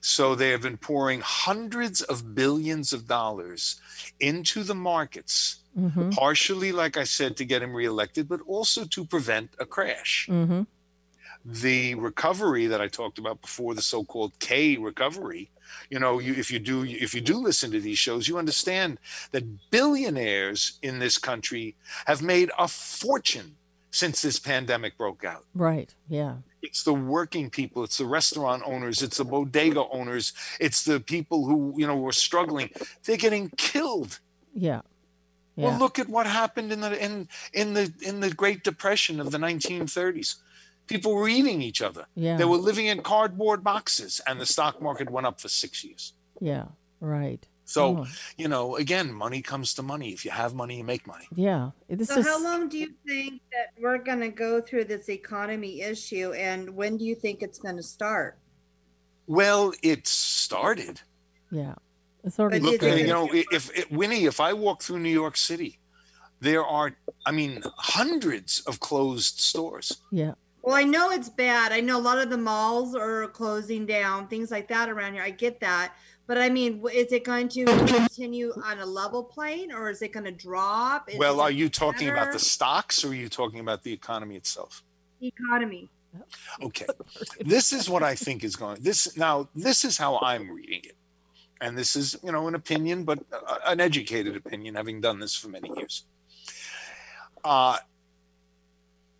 So 0.00 0.34
they 0.34 0.50
have 0.50 0.60
been 0.60 0.76
pouring 0.76 1.20
hundreds 1.22 2.02
of 2.02 2.34
billions 2.34 2.92
of 2.92 3.06
dollars 3.08 3.80
into 4.20 4.62
the 4.62 4.74
markets, 4.74 5.60
Mm-hmm. 5.78 6.10
partially, 6.10 6.70
like 6.70 6.96
I 6.96 7.02
said, 7.04 7.36
to 7.38 7.44
get 7.44 7.60
him 7.62 7.74
reelected, 7.74 8.28
but 8.28 8.40
also 8.46 8.84
to 8.84 9.04
prevent 9.04 9.50
a 9.58 9.66
crash. 9.66 10.28
Mm-hmm. 10.30 10.62
The 11.44 11.96
recovery 11.96 12.66
that 12.68 12.80
I 12.80 12.86
talked 12.88 13.18
about 13.18 13.40
before, 13.42 13.74
the 13.74 13.82
so-called 13.82 14.38
K 14.38 14.76
recovery, 14.76 15.50
you 15.90 15.98
know, 15.98 16.18
you, 16.18 16.34
if 16.34 16.50
you 16.50 16.58
do 16.58 16.84
if 16.84 17.14
you 17.14 17.20
do 17.20 17.38
listen 17.38 17.70
to 17.70 17.80
these 17.80 17.98
shows, 17.98 18.28
you 18.28 18.38
understand 18.38 18.98
that 19.32 19.70
billionaires 19.70 20.78
in 20.82 20.98
this 20.98 21.18
country 21.18 21.76
have 22.06 22.22
made 22.22 22.50
a 22.58 22.68
fortune 22.68 23.56
since 23.90 24.22
this 24.22 24.40
pandemic 24.40 24.98
broke 24.98 25.24
out. 25.24 25.44
Right. 25.54 25.94
Yeah. 26.08 26.36
It's 26.62 26.82
the 26.82 26.94
working 26.94 27.48
people, 27.48 27.84
it's 27.84 27.98
the 27.98 28.06
restaurant 28.06 28.62
owners, 28.66 29.02
it's 29.02 29.18
the 29.18 29.24
bodega 29.24 29.84
owners, 29.92 30.32
it's 30.58 30.84
the 30.84 30.98
people 30.98 31.44
who, 31.44 31.74
you 31.76 31.86
know, 31.86 31.96
were 31.96 32.10
struggling. 32.10 32.70
They're 33.04 33.16
getting 33.16 33.50
killed. 33.50 34.18
Yeah. 34.52 34.80
Yeah. 35.54 35.66
Well, 35.66 35.78
look 35.78 36.00
at 36.00 36.08
what 36.08 36.26
happened 36.26 36.72
in 36.72 36.80
the 36.80 37.04
in 37.04 37.28
in 37.52 37.74
the 37.74 37.92
in 38.02 38.18
the 38.18 38.30
Great 38.34 38.64
Depression 38.64 39.20
of 39.20 39.30
the 39.30 39.38
1930s. 39.38 40.36
People 40.86 41.14
were 41.14 41.28
eating 41.28 41.62
each 41.62 41.80
other. 41.82 42.06
Yeah. 42.14 42.36
They 42.36 42.44
were 42.44 42.58
living 42.58 42.86
in 42.86 43.02
cardboard 43.02 43.64
boxes, 43.64 44.20
and 44.26 44.40
the 44.40 44.46
stock 44.46 44.80
market 44.82 45.08
went 45.10 45.26
up 45.26 45.40
for 45.40 45.48
six 45.48 45.82
years. 45.84 46.12
yeah. 46.40 46.66
Right. 47.00 47.46
So, 47.66 47.82
Oh. 48.00 48.06
you 48.36 48.48
know, 48.48 48.76
again, 48.76 49.12
money 49.12 49.40
comes 49.42 49.72
to 49.74 49.82
money. 49.82 50.10
If 50.12 50.24
you 50.24 50.30
have 50.30 50.54
money, 50.54 50.76
you 50.78 50.84
make 50.84 51.06
money. 51.06 51.26
Yeah. 51.34 51.70
This 51.88 52.08
So 52.08 52.18
is 52.20 52.26
how 52.26 52.42
long 52.42 52.68
do 52.68 52.76
you 52.78 52.90
think 53.06 53.40
that 53.52 53.68
we're 53.82 53.98
going 53.98 54.20
to 54.20 54.28
go 54.28 54.60
through 54.60 54.84
this 54.84 55.08
economy 55.08 55.80
issue 55.80 56.32
and 56.32 56.74
when 56.76 56.96
do 56.98 57.04
you 57.06 57.14
think 57.14 57.42
it's 57.42 57.58
going 57.58 57.76
to 57.76 57.82
start? 57.82 58.38
Well, 59.26 59.72
it 59.82 60.06
started. 60.06 61.00
yeah. 61.50 61.74
It's 62.22 62.38
already 62.40 62.60
Look, 62.60 62.82
is 62.82 62.92
uh, 62.92 62.96
you 62.96 63.06
know, 63.06 63.28
if, 63.32 63.70
if 63.76 63.90
Winnie, 63.90 64.24
if 64.24 64.40
I 64.40 64.52
walk 64.54 64.82
through 64.82 65.00
New 65.00 65.10
York 65.22 65.36
City, 65.36 65.78
there 66.40 66.64
are, 66.64 66.92
I 67.26 67.32
mean, 67.32 67.62
hundreds 67.76 68.60
of 68.60 68.80
closed 68.80 69.40
stores. 69.40 70.00
yeah. 70.10 70.34
Well, 70.64 70.76
I 70.76 70.84
know 70.84 71.10
it's 71.10 71.28
bad. 71.28 71.72
I 71.72 71.80
know 71.80 71.98
a 71.98 72.00
lot 72.00 72.16
of 72.16 72.30
the 72.30 72.38
malls 72.38 72.96
are 72.96 73.28
closing 73.28 73.84
down, 73.84 74.28
things 74.28 74.50
like 74.50 74.66
that 74.68 74.88
around 74.88 75.12
here. 75.12 75.22
I 75.22 75.28
get 75.28 75.60
that. 75.60 75.92
But 76.26 76.38
I 76.38 76.48
mean, 76.48 76.82
is 76.90 77.12
it 77.12 77.22
going 77.22 77.48
to 77.50 77.66
continue 77.66 78.50
on 78.64 78.78
a 78.78 78.86
level 78.86 79.22
plane 79.22 79.70
or 79.70 79.90
is 79.90 80.00
it 80.00 80.12
going 80.12 80.24
to 80.24 80.32
drop? 80.32 81.10
Is 81.10 81.18
Well, 81.18 81.40
it 81.40 81.42
are 81.42 81.50
you 81.50 81.68
talking 81.68 82.08
about 82.08 82.32
the 82.32 82.38
stocks 82.38 83.04
or 83.04 83.08
are 83.08 83.14
you 83.14 83.28
talking 83.28 83.60
about 83.60 83.82
the 83.82 83.92
economy 83.92 84.36
itself? 84.36 84.82
economy? 85.20 85.90
Okay. 86.62 86.86
This 87.40 87.72
is 87.72 87.90
what 87.90 88.02
I 88.02 88.14
think 88.14 88.42
is 88.42 88.56
going. 88.56 88.80
This 88.80 89.16
now. 89.18 89.48
This 89.54 89.84
is 89.84 89.98
how 89.98 90.18
I'm 90.20 90.48
reading 90.50 90.80
it, 90.84 90.96
and 91.60 91.76
this 91.76 91.96
is 91.96 92.16
you 92.22 92.30
know 92.30 92.46
an 92.46 92.54
opinion, 92.54 93.04
but 93.04 93.18
uh, 93.32 93.56
an 93.66 93.80
educated 93.80 94.36
opinion, 94.36 94.76
having 94.76 95.00
done 95.00 95.18
this 95.18 95.34
for 95.34 95.48
many 95.48 95.70
years. 95.76 96.04
Uh, 97.42 97.78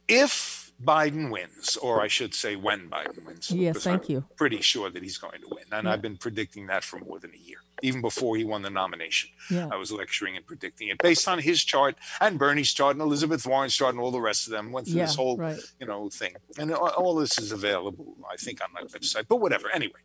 if 0.06 0.53
Biden 0.84 1.30
wins, 1.30 1.76
or 1.76 2.00
I 2.02 2.08
should 2.08 2.34
say, 2.34 2.56
when 2.56 2.88
Biden 2.90 3.24
wins. 3.24 3.50
Yes, 3.50 3.82
thank 3.82 4.04
I'm 4.04 4.10
you. 4.10 4.24
Pretty 4.36 4.60
sure 4.60 4.90
that 4.90 5.02
he's 5.02 5.18
going 5.18 5.40
to 5.40 5.48
win, 5.50 5.64
and 5.72 5.84
Yeah. 5.86 5.92
I've 5.92 6.02
been 6.02 6.16
predicting 6.16 6.66
that 6.66 6.84
for 6.84 6.98
more 6.98 7.18
than 7.18 7.32
a 7.32 7.38
year, 7.38 7.58
even 7.82 8.00
before 8.00 8.36
he 8.36 8.44
won 8.44 8.62
the 8.62 8.70
nomination. 8.70 9.30
Yeah. 9.50 9.68
I 9.72 9.76
was 9.76 9.90
lecturing 9.92 10.36
and 10.36 10.46
predicting 10.46 10.88
it 10.88 10.98
based 10.98 11.26
on 11.28 11.38
his 11.38 11.64
chart 11.64 11.96
and 12.20 12.38
Bernie's 12.38 12.72
chart 12.72 12.94
and 12.96 13.02
Elizabeth 13.02 13.46
Warren's 13.46 13.74
chart 13.74 13.94
and 13.94 14.00
all 14.02 14.10
the 14.10 14.20
rest 14.20 14.46
of 14.46 14.52
them. 14.52 14.72
Went 14.72 14.86
through 14.86 14.96
Yeah. 14.98 15.06
this 15.06 15.14
whole 15.16 15.36
Right. 15.36 15.58
you 15.80 15.86
know 15.86 16.08
thing 16.10 16.34
and 16.58 16.72
all, 16.72 17.14
this 17.14 17.38
is 17.38 17.52
available 17.52 18.16
i 18.30 18.36
think 18.36 18.60
on 18.62 18.68
my 18.72 18.82
website 18.82 19.24
but 19.28 19.36
whatever 19.36 19.70
anyway 19.70 20.00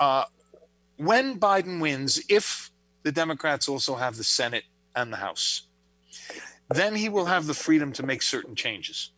uh, 0.00 0.24
when 0.96 1.38
biden 1.38 1.80
wins 1.80 2.22
if 2.28 2.70
the 3.02 3.12
democrats 3.12 3.68
also 3.68 3.94
have 3.96 4.16
the 4.16 4.24
senate 4.24 4.64
and 4.94 5.12
the 5.12 5.16
house 5.18 5.68
then 6.68 6.94
he 6.94 7.08
will 7.08 7.24
have 7.26 7.46
the 7.46 7.54
freedom 7.54 7.92
to 7.92 8.02
make 8.02 8.22
certain 8.22 8.54
changes 8.54 9.10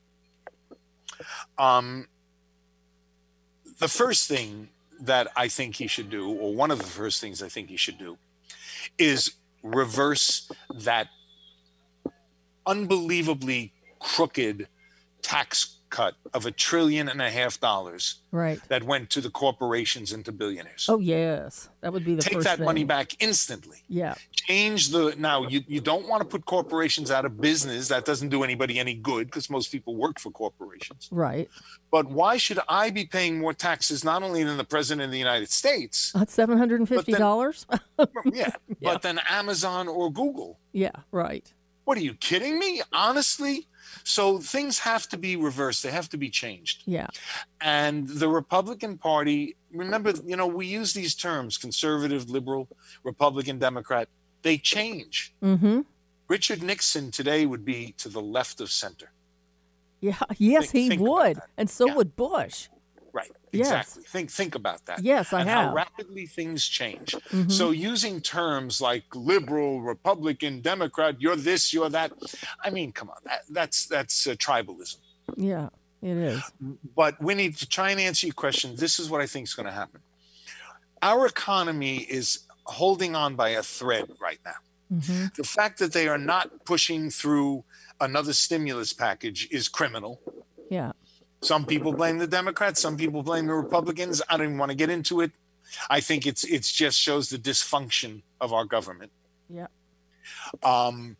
um, 1.59 2.07
the 3.79 3.89
first 3.89 4.29
thing 4.29 4.69
that 5.01 5.29
i 5.37 5.47
think 5.49 5.77
he 5.77 5.87
should 5.87 6.09
do 6.09 6.31
or 6.31 6.55
one 6.55 6.71
of 6.71 6.79
the 6.79 6.85
first 6.85 7.21
things 7.21 7.43
i 7.43 7.49
think 7.49 7.69
he 7.69 7.77
should 7.77 7.99
do 7.99 8.17
is 8.99 9.33
reverse 9.63 10.51
that 10.75 11.09
unbelievably 12.67 13.73
crooked 13.99 14.69
tax 15.23 15.76
cut 15.91 16.15
of 16.35 16.47
a 16.47 16.51
trillion 16.51 17.09
and 17.09 17.21
a 17.23 17.31
half 17.31 17.61
dollars 17.61 18.17
Right. 18.33 18.61
that 18.69 18.83
went 18.83 19.09
to 19.11 19.21
the 19.21 19.31
corporations 19.31 20.13
and 20.13 20.25
to 20.25 20.33
billionaires. 20.33 20.87
Oh 20.89 20.99
yes. 20.99 21.69
That 21.81 21.93
would 21.93 22.05
be 22.05 22.15
the 22.15 22.23
Take 22.23 22.41
that 22.41 22.57
thing. 22.59 22.65
money 22.67 22.85
back 22.85 23.15
instantly. 23.23 23.79
Yeah. 23.89 24.15
Change 24.33 24.91
the 24.91 25.15
now 25.17 25.47
you, 25.47 25.63
you 25.67 25.81
don't 25.81 26.09
want 26.09 26.23
to 26.23 26.29
put 26.29 26.45
corporations 26.45 27.11
out 27.11 27.25
of 27.25 27.41
business. 27.41 27.89
That 27.89 28.05
doesn't 28.05 28.29
do 28.29 28.43
anybody 28.43 28.79
any 28.79 28.95
good 28.95 29.27
because 29.29 29.49
most 29.49 29.71
people 29.73 29.95
work 29.97 30.19
for 30.19 30.31
corporations. 30.31 31.09
Right. 31.11 31.49
But 31.91 32.07
why 32.11 32.37
should 32.37 32.59
I 32.69 32.91
be 32.91 33.05
paying 33.07 33.39
more 33.39 33.55
taxes 33.55 34.05
not 34.05 34.23
only 34.23 34.43
than 34.45 34.57
the 34.57 34.65
president 34.65 35.05
of 35.07 35.13
the 35.13 35.19
United 35.19 35.51
States, 35.51 36.13
uh, 36.15 36.27
hundred 36.47 36.81
and 36.81 36.89
fifty 36.89 37.13
dollars. 37.13 37.67
yeah, 38.25 38.51
but 38.83 39.03
then 39.03 39.21
Amazon 39.31 39.89
or 39.89 40.11
Google? 40.13 40.59
yeah. 40.73 40.91
Right. 41.11 41.53
What 41.87 41.97
are 41.97 42.03
you 42.03 42.15
kidding 42.15 42.59
me? 42.59 42.83
Honestly? 42.93 43.69
So 44.03 44.39
things 44.39 44.81
have 44.81 45.09
to 45.11 45.17
be 45.17 45.37
reversed. 45.37 45.85
They 45.85 45.93
have 45.93 46.09
to 46.11 46.17
be 46.17 46.29
changed. 46.31 46.83
Yeah. 46.85 47.07
And 47.61 48.09
the 48.09 48.29
Republican 48.29 48.99
Party, 48.99 49.55
remember, 49.73 50.13
you 50.27 50.37
know, 50.37 50.49
we 50.49 50.67
use 50.67 50.95
these 50.95 51.15
terms 51.15 51.57
conservative, 51.57 52.29
liberal, 52.29 52.67
Republican, 53.05 53.59
Democrat. 53.61 54.09
They 54.43 54.59
change. 54.59 55.33
Mm-hmm. 55.43 55.83
Richard 56.29 56.61
Nixon 56.63 57.13
today 57.13 57.47
would 57.47 57.65
be 57.65 57.95
to 57.99 58.09
the 58.09 58.21
left 58.21 58.61
of 58.61 58.71
center. 58.71 59.13
Yeah. 60.01 60.19
Yes, 60.39 60.71
Think- 60.73 60.83
he 60.83 60.89
think 60.89 61.01
would, 61.03 61.39
and 61.57 61.71
so 61.71 61.87
Yeah. 61.87 61.95
would 61.95 62.17
Bush. 62.17 62.69
Yes. 63.59 63.69
Exactly. 63.69 64.03
Think 64.05 64.31
think 64.31 64.55
about 64.55 64.85
that. 64.87 65.03
Yes, 65.03 65.33
I 65.33 65.41
and 65.41 65.49
have. 65.49 65.69
how 65.69 65.75
rapidly 65.75 66.27
things 66.27 66.67
change. 66.67 67.15
Mhm. 67.31 67.51
So 67.51 67.71
using 67.71 68.21
terms 68.21 68.81
like 68.81 69.05
liberal, 69.15 69.81
Republican, 69.81 70.61
Democrat, 70.61 71.21
you're 71.21 71.37
this, 71.37 71.73
you're 71.73 71.91
that. 71.91 72.13
I 72.65 72.71
mean, 72.71 72.93
come 72.93 73.11
on, 73.11 73.17
that, 73.25 73.43
that's 73.51 73.87
that's 73.87 74.27
uh, 74.27 74.35
tribalism. 74.35 74.99
Yeah. 75.37 75.69
It 76.03 76.17
is. 76.19 76.43
But 76.95 77.21
Winnie, 77.21 77.51
to 77.51 77.67
try 77.69 77.91
and 77.91 77.99
answer 78.01 78.27
your 78.27 78.35
question, 78.35 78.77
this 78.77 79.01
is 79.01 79.11
what 79.11 79.21
I 79.21 79.27
think 79.27 79.47
is 79.49 79.55
going 79.55 79.67
to 79.67 79.73
happen. 79.73 80.01
Our 81.03 81.27
economy 81.27 81.99
is 81.99 82.41
holding 82.65 83.17
on 83.17 83.35
by 83.35 83.51
a 83.51 83.63
thread 83.63 84.07
right 84.21 84.39
now. 84.45 84.61
Mm-hmm. 84.93 85.27
The 85.37 85.43
fact 85.45 85.79
that 85.81 85.93
they 85.93 86.07
are 86.07 86.19
not 86.19 86.65
pushing 86.65 87.11
through 87.11 87.65
another 88.01 88.33
stimulus 88.35 88.93
package 88.93 89.49
is 89.51 89.69
criminal. 89.69 90.21
Yeah. 90.71 90.93
Some 91.47 91.65
people 91.65 91.93
blame 91.93 92.19
the 92.19 92.27
Democrats, 92.27 92.81
some 92.83 92.97
people 92.97 93.23
blame 93.23 93.47
the 93.47 93.55
Republicans. 93.55 94.21
I 94.29 94.37
don't 94.37 94.47
even 94.47 94.59
want 94.59 94.71
to 94.73 94.77
get 94.77 94.91
into 94.91 95.21
it. 95.21 95.31
I 95.89 96.01
think 96.01 96.27
it's 96.27 96.43
it's 96.43 96.73
just 96.73 96.99
shows 96.99 97.29
the 97.29 97.39
dysfunction 97.39 98.23
of 98.41 98.53
our 98.53 98.65
government. 98.65 99.13
Yeah. 99.49 99.69
Um, 100.65 101.17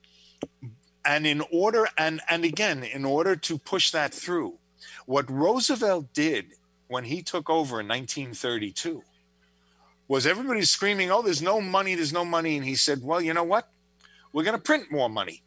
and 1.05 1.27
in 1.29 1.43
order 1.53 1.87
and 1.97 2.21
and 2.29 2.45
again, 2.45 2.83
in 2.83 3.05
order 3.05 3.37
to 3.37 3.57
push 3.59 3.93
that 3.93 4.13
through, 4.13 4.59
what 5.07 5.31
Roosevelt 5.31 6.13
did 6.13 6.55
when 6.89 7.05
he 7.05 7.23
took 7.23 7.49
over 7.49 7.81
in 7.81 7.87
1932 7.87 9.03
was 10.09 10.27
everybody's 10.27 10.71
screaming, 10.71 11.11
"Oh, 11.13 11.23
there's 11.23 11.43
no 11.43 11.61
money, 11.61 11.95
there's 11.95 12.13
no 12.13 12.25
money," 12.25 12.57
and 12.57 12.65
he 12.67 12.75
said, 12.75 13.03
"Well, 13.03 13.21
you 13.21 13.33
know 13.33 13.45
what? 13.45 13.69
We're 14.33 14.45
going 14.45 14.57
to 14.59 14.63
print 14.63 14.91
more 14.91 15.09
money, 15.09 15.43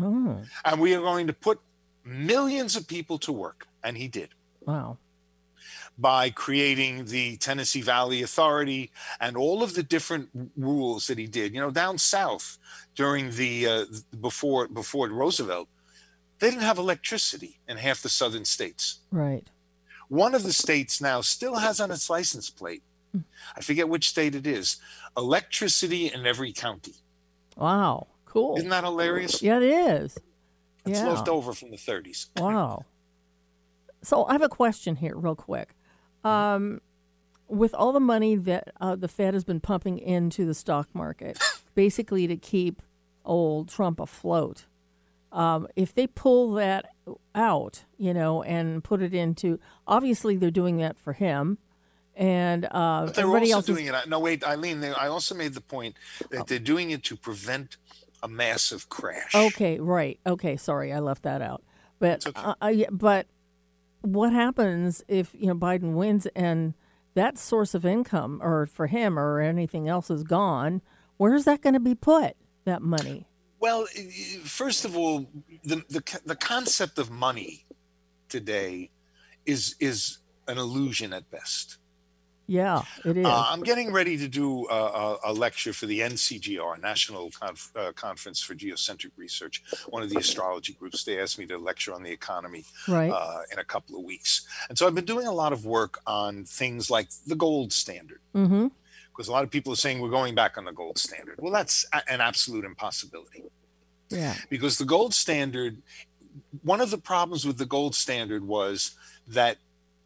Oh. 0.00 0.42
and 0.64 0.80
we 0.80 0.94
are 0.94 1.00
going 1.00 1.26
to 1.26 1.34
put 1.34 1.60
millions 2.04 2.74
of 2.74 2.88
people 2.88 3.18
to 3.18 3.32
work." 3.32 3.66
And 3.84 3.96
he 3.96 4.08
did 4.08 4.30
Wow. 4.62 4.96
by 5.98 6.30
creating 6.30 7.04
the 7.04 7.36
Tennessee 7.36 7.82
Valley 7.82 8.22
Authority 8.22 8.90
and 9.20 9.36
all 9.36 9.62
of 9.62 9.74
the 9.74 9.82
different 9.82 10.30
rules 10.56 11.06
that 11.06 11.18
he 11.18 11.26
did. 11.26 11.54
You 11.54 11.60
know, 11.60 11.70
down 11.70 11.98
south 11.98 12.58
during 12.94 13.30
the 13.32 13.66
uh, 13.68 13.84
before 14.20 14.66
before 14.68 15.08
Roosevelt, 15.08 15.68
they 16.38 16.50
didn't 16.50 16.62
have 16.62 16.78
electricity 16.78 17.60
in 17.68 17.76
half 17.76 18.02
the 18.02 18.08
southern 18.08 18.44
states. 18.44 19.00
Right. 19.10 19.46
One 20.08 20.34
of 20.34 20.42
the 20.42 20.52
states 20.52 21.00
now 21.00 21.20
still 21.20 21.56
has 21.56 21.80
on 21.80 21.90
its 21.90 22.08
license 22.10 22.50
plate. 22.50 22.82
I 23.56 23.60
forget 23.60 23.88
which 23.88 24.08
state 24.08 24.34
it 24.34 24.46
is. 24.46 24.78
Electricity 25.16 26.12
in 26.12 26.26
every 26.26 26.52
county. 26.52 26.96
Wow. 27.56 28.08
Cool. 28.26 28.56
Isn't 28.56 28.70
that 28.70 28.82
hilarious? 28.82 29.40
Yeah, 29.40 29.58
it 29.58 29.62
is. 29.62 30.18
It's 30.84 30.98
yeah. 30.98 31.08
left 31.08 31.28
over 31.28 31.52
from 31.52 31.70
the 31.70 31.76
30s. 31.76 32.26
Wow. 32.36 32.84
So 34.04 34.24
I 34.26 34.32
have 34.32 34.42
a 34.42 34.48
question 34.48 34.96
here, 34.96 35.16
real 35.16 35.34
quick. 35.34 35.74
Um, 36.22 36.80
with 37.48 37.74
all 37.74 37.92
the 37.92 38.00
money 38.00 38.36
that 38.36 38.72
uh, 38.80 38.96
the 38.96 39.08
Fed 39.08 39.34
has 39.34 39.44
been 39.44 39.60
pumping 39.60 39.98
into 39.98 40.46
the 40.46 40.54
stock 40.54 40.88
market, 40.94 41.38
basically 41.74 42.26
to 42.26 42.36
keep 42.36 42.82
old 43.24 43.68
Trump 43.68 44.00
afloat, 44.00 44.66
um, 45.32 45.66
if 45.74 45.92
they 45.92 46.06
pull 46.06 46.52
that 46.52 46.86
out, 47.34 47.84
you 47.98 48.14
know, 48.14 48.42
and 48.42 48.84
put 48.84 49.02
it 49.02 49.12
into, 49.12 49.58
obviously 49.86 50.36
they're 50.36 50.50
doing 50.50 50.76
that 50.78 50.96
for 50.96 51.12
him, 51.12 51.58
and 52.14 52.66
uh, 52.66 53.06
But 53.06 53.14
they're 53.14 53.24
everybody 53.24 53.52
also 53.52 53.56
else 53.56 53.68
is 53.68 53.84
doing 53.84 53.94
it. 53.94 54.08
No, 54.08 54.20
wait, 54.20 54.44
Eileen. 54.44 54.80
They, 54.80 54.92
I 54.92 55.08
also 55.08 55.34
made 55.34 55.54
the 55.54 55.60
point 55.60 55.96
that 56.30 56.46
they're 56.46 56.60
doing 56.60 56.90
it 56.90 57.02
to 57.04 57.16
prevent 57.16 57.76
a 58.22 58.28
massive 58.28 58.88
crash. 58.88 59.34
Okay, 59.34 59.80
right. 59.80 60.20
Okay, 60.24 60.56
sorry, 60.56 60.92
I 60.92 61.00
left 61.00 61.24
that 61.24 61.42
out. 61.42 61.64
But 61.98 62.26
okay. 62.26 62.40
uh, 62.40 62.54
uh, 62.60 62.90
but 62.92 63.26
what 64.04 64.32
happens 64.32 65.02
if 65.08 65.34
you 65.34 65.46
know 65.46 65.54
Biden 65.54 65.94
wins 65.94 66.26
and 66.36 66.74
that 67.14 67.38
source 67.38 67.74
of 67.74 67.86
income, 67.86 68.40
or 68.42 68.66
for 68.66 68.88
him 68.88 69.18
or 69.18 69.40
anything 69.40 69.88
else, 69.88 70.10
is 70.10 70.22
gone? 70.24 70.82
Where's 71.16 71.44
that 71.44 71.62
going 71.62 71.74
to 71.74 71.80
be 71.80 71.94
put? 71.94 72.36
That 72.64 72.82
money? 72.82 73.26
Well, 73.60 73.86
first 74.44 74.84
of 74.84 74.96
all, 74.96 75.26
the, 75.64 75.82
the 75.88 76.20
the 76.26 76.36
concept 76.36 76.98
of 76.98 77.10
money 77.10 77.66
today 78.28 78.90
is 79.46 79.76
is 79.80 80.18
an 80.48 80.58
illusion 80.58 81.12
at 81.12 81.30
best. 81.30 81.78
Yeah, 82.46 82.82
it 83.04 83.16
is. 83.16 83.24
Uh, 83.24 83.46
I'm 83.48 83.62
getting 83.62 83.90
ready 83.92 84.18
to 84.18 84.28
do 84.28 84.68
a, 84.68 84.74
a, 84.74 85.18
a 85.26 85.32
lecture 85.32 85.72
for 85.72 85.86
the 85.86 86.00
NCGR, 86.00 86.80
National 86.80 87.30
Conf, 87.30 87.70
uh, 87.74 87.92
Conference 87.92 88.40
for 88.42 88.54
Geocentric 88.54 89.12
Research, 89.16 89.62
one 89.88 90.02
of 90.02 90.10
the 90.10 90.18
astrology 90.18 90.74
groups. 90.74 91.04
They 91.04 91.18
asked 91.20 91.38
me 91.38 91.46
to 91.46 91.56
lecture 91.56 91.94
on 91.94 92.02
the 92.02 92.10
economy 92.10 92.64
Right. 92.86 93.10
uh, 93.10 93.38
in 93.50 93.58
a 93.58 93.64
couple 93.64 93.96
of 93.98 94.04
weeks. 94.04 94.46
And 94.68 94.76
so 94.76 94.86
I've 94.86 94.94
been 94.94 95.06
doing 95.06 95.26
a 95.26 95.32
lot 95.32 95.52
of 95.54 95.64
work 95.64 96.00
on 96.06 96.44
things 96.44 96.90
like 96.90 97.08
the 97.26 97.34
gold 97.34 97.72
standard, 97.72 98.20
mm-hmm. 98.34 98.66
because 99.10 99.28
a 99.28 99.32
lot 99.32 99.44
of 99.44 99.50
people 99.50 99.72
are 99.72 99.76
saying 99.76 100.00
we're 100.00 100.10
going 100.10 100.34
back 100.34 100.58
on 100.58 100.66
the 100.66 100.72
gold 100.72 100.98
standard. 100.98 101.36
Well, 101.38 101.52
that's 101.52 101.86
a- 101.94 102.12
an 102.12 102.20
absolute 102.20 102.66
impossibility 102.66 103.44
Yeah. 104.10 104.34
because 104.50 104.76
the 104.76 104.84
gold 104.84 105.14
standard 105.14 105.80
one 106.62 106.80
of 106.80 106.90
the 106.90 106.98
problems 106.98 107.46
with 107.46 107.58
the 107.58 107.66
gold 107.66 107.94
standard 107.94 108.44
was 108.46 108.96
that 109.28 109.56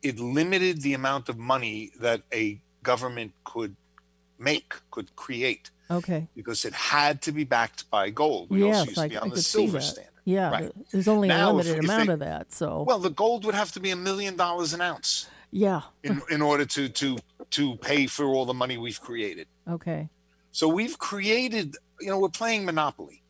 it 0.02 0.18
limited 0.20 0.82
the 0.82 0.94
amount 0.94 1.28
of 1.28 1.38
money 1.38 1.90
that 2.00 2.22
a 2.32 2.61
government 2.82 3.32
could 3.44 3.76
make 4.38 4.74
could 4.90 5.14
create 5.16 5.70
Okay. 5.90 6.28
because 6.37 6.64
it 6.64 6.72
had 6.74 7.22
to 7.22 7.32
be 7.32 7.44
backed 7.44 7.90
by 7.90 8.11
gold 8.11 8.50
we 8.50 8.64
yes, 8.64 8.76
also 8.80 8.88
used 8.90 8.98
I, 8.98 9.08
to 9.08 9.14
be 9.14 9.18
I 9.18 9.28
the 9.34 9.42
silver 9.42 9.80
standard 9.80 10.12
Yeah, 10.24 10.50
Right. 10.50 10.72
there's 10.92 11.08
only 11.08 11.28
Now, 11.28 11.50
a 11.50 11.52
limited 11.52 11.78
if 11.78 11.84
amount 11.84 12.06
they- 12.08 12.12
of 12.12 12.18
that. 12.20 12.52
So 12.52 12.84
well 12.87 12.98
the 12.98 13.11
gold 13.11 13.44
would 13.46 13.54
have 13.54 13.72
to 13.72 13.80
be 13.80 13.90
a 13.90 13.96
million 13.96 14.37
dollars 14.37 14.72
an 14.74 14.80
ounce 14.80 15.28
yeah. 15.50 15.82
in, 16.04 16.20
in 16.30 16.42
order 16.42 16.64
to 16.66 16.88
to 16.88 17.18
to 17.50 17.76
pay 17.76 18.06
for 18.06 18.26
all 18.26 18.44
the 18.44 18.54
money 18.54 18.76
we've 18.78 19.00
created 19.00 19.46
Okay. 19.68 20.08
So 20.50 20.66
we've 20.68 20.98
created, 20.98 21.76
you 22.00 22.08
know, 22.08 22.18
we're 22.18 22.30
playing 22.30 22.64
Monopoly. 22.64 23.22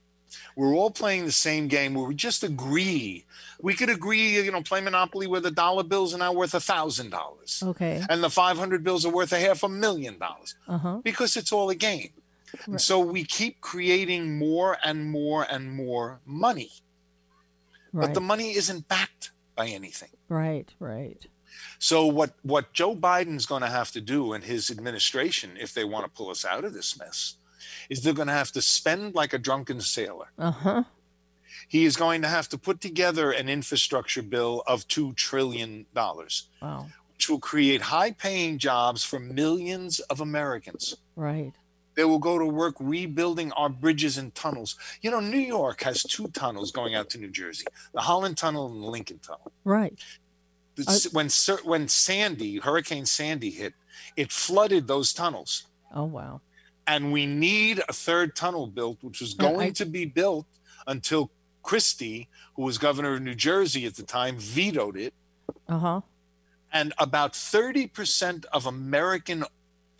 We're 0.57 0.75
all 0.75 0.91
playing 0.91 1.25
the 1.27 1.33
same 1.33 1.69
game 1.69 1.95
where 1.95 2.05
we 2.07 2.14
just 2.14 2.43
agree. 2.45 3.25
We 3.61 3.75
could 3.75 3.91
agree, 3.91 4.35
you 4.37 4.51
know, 4.53 4.62
play 4.62 4.81
Monopoly 4.81 5.27
where 5.27 5.41
the 5.41 5.51
dollar 5.51 5.83
bills 5.83 6.14
are 6.14 6.19
now 6.19 6.33
worth 6.33 6.55
a 6.55 6.61
thousand 6.61 7.11
dollars 7.11 7.62
Okay. 7.64 8.03
and 8.09 8.23
the 8.23 8.31
500 8.31 8.85
bills 8.85 9.05
are 9.07 9.12
worth 9.12 9.33
a 9.33 9.38
half 9.41 9.62
a 9.62 9.69
million 9.69 10.19
dollars 10.19 10.55
Uh 10.69 10.79
huh. 10.79 10.97
because 11.03 11.37
it's 11.37 11.53
all 11.53 11.71
a 11.71 11.75
game. 11.75 12.11
And 12.67 12.81
so 12.81 12.99
we 13.01 13.25
keep 13.25 13.61
creating 13.61 14.38
more 14.38 14.79
and 14.85 15.11
more 15.11 15.43
and 15.51 15.71
more 15.73 16.21
money, 16.25 16.71
Right. 17.93 18.07
but 18.07 18.14
the 18.14 18.21
money 18.21 18.55
isn't 18.57 18.88
backed 18.88 19.33
by 19.55 19.67
anything. 19.69 20.11
right. 20.29 20.69
Right. 20.79 21.27
So 21.81 22.07
what 22.07 22.35
what 22.43 22.73
Joe 22.73 22.95
Biden's 22.95 23.47
going 23.47 23.62
to 23.62 23.69
have 23.69 23.91
to 23.93 24.01
do 24.01 24.33
and 24.33 24.45
his 24.45 24.71
administration, 24.71 25.57
if 25.61 25.75
they 25.75 25.85
want 25.85 26.05
to 26.05 26.11
pull 26.11 26.31
us 26.31 26.45
out 26.45 26.64
of 26.64 26.73
this 26.73 26.97
mess, 26.99 27.35
is 27.88 28.03
they're 28.03 28.12
going 28.12 28.29
to 28.29 28.35
have 28.35 28.53
to 28.53 28.62
spend 28.62 29.14
like 29.14 29.33
a 29.33 29.38
drunken 29.38 29.81
sailor. 29.81 30.27
Uh 30.38 30.51
huh. 30.51 30.83
He 31.68 31.85
is 31.85 31.97
going 31.97 32.23
to 32.23 32.29
have 32.29 32.49
to 32.51 32.59
put 32.59 32.81
together 32.81 33.31
an 33.31 33.49
infrastructure 33.49 34.23
bill 34.23 34.62
of 34.66 34.87
two 34.88 35.12
trillion 35.14 35.87
dollars, 35.94 36.49
Wow. 36.62 36.87
which 37.14 37.29
will 37.29 37.40
create 37.40 37.83
high-paying 37.83 38.59
jobs 38.59 39.05
for 39.05 39.18
millions 39.18 40.01
of 40.01 40.21
Americans. 40.21 40.97
Right. 41.16 41.53
They 41.94 42.05
will 42.05 42.21
go 42.21 42.38
to 42.38 42.47
work 42.47 42.77
rebuilding 42.79 43.51
our 43.53 43.68
bridges 43.68 44.18
and 44.18 44.33
tunnels. 44.35 44.77
You 45.03 45.11
know, 45.11 45.18
New 45.21 45.38
York 45.40 45.83
has 45.83 46.03
two 46.05 46.29
tunnels 46.29 46.71
going 46.71 46.94
out 46.94 47.11
to 47.11 47.18
New 47.18 47.31
Jersey: 47.31 47.66
the 47.92 48.01
Holland 48.03 48.37
Tunnel 48.38 48.71
and 48.73 48.83
the 48.83 48.87
Lincoln 48.87 49.18
Tunnel. 49.18 49.51
Right. 49.64 49.99
The- 50.77 51.09
when 51.12 51.29
when 51.64 51.88
Sandy, 51.88 52.59
Hurricane 52.59 53.05
Sandy 53.05 53.51
hit, 53.51 53.75
it 54.16 54.31
flooded 54.31 54.87
those 54.87 55.12
tunnels. 55.12 55.66
Oh 55.92 56.05
wow. 56.05 56.40
And 56.88 57.12
we 57.12 57.27
need 57.27 57.81
a 57.88 57.92
third 57.92 58.35
tunnel 58.35 58.66
built, 58.66 58.98
which 59.03 59.20
was 59.20 59.37
Yeah, 59.38 59.46
I- 59.46 59.53
going 59.53 59.72
to 59.74 59.87
be 59.87 60.05
built 60.07 60.46
until 60.87 61.31
Christie, 61.62 62.29
who 62.57 62.62
was 62.62 62.79
governor 62.79 63.14
of 63.14 63.22
New 63.22 63.35
Jersey 63.35 63.85
at 63.87 63.94
the 63.96 64.03
time, 64.03 64.38
vetoed 64.38 64.96
it. 64.96 65.14
Uh 65.68 65.79
huh. 65.79 66.01
And 66.72 66.92
about 66.98 67.33
30% 67.35 68.44
of 68.53 68.66
American 68.66 69.44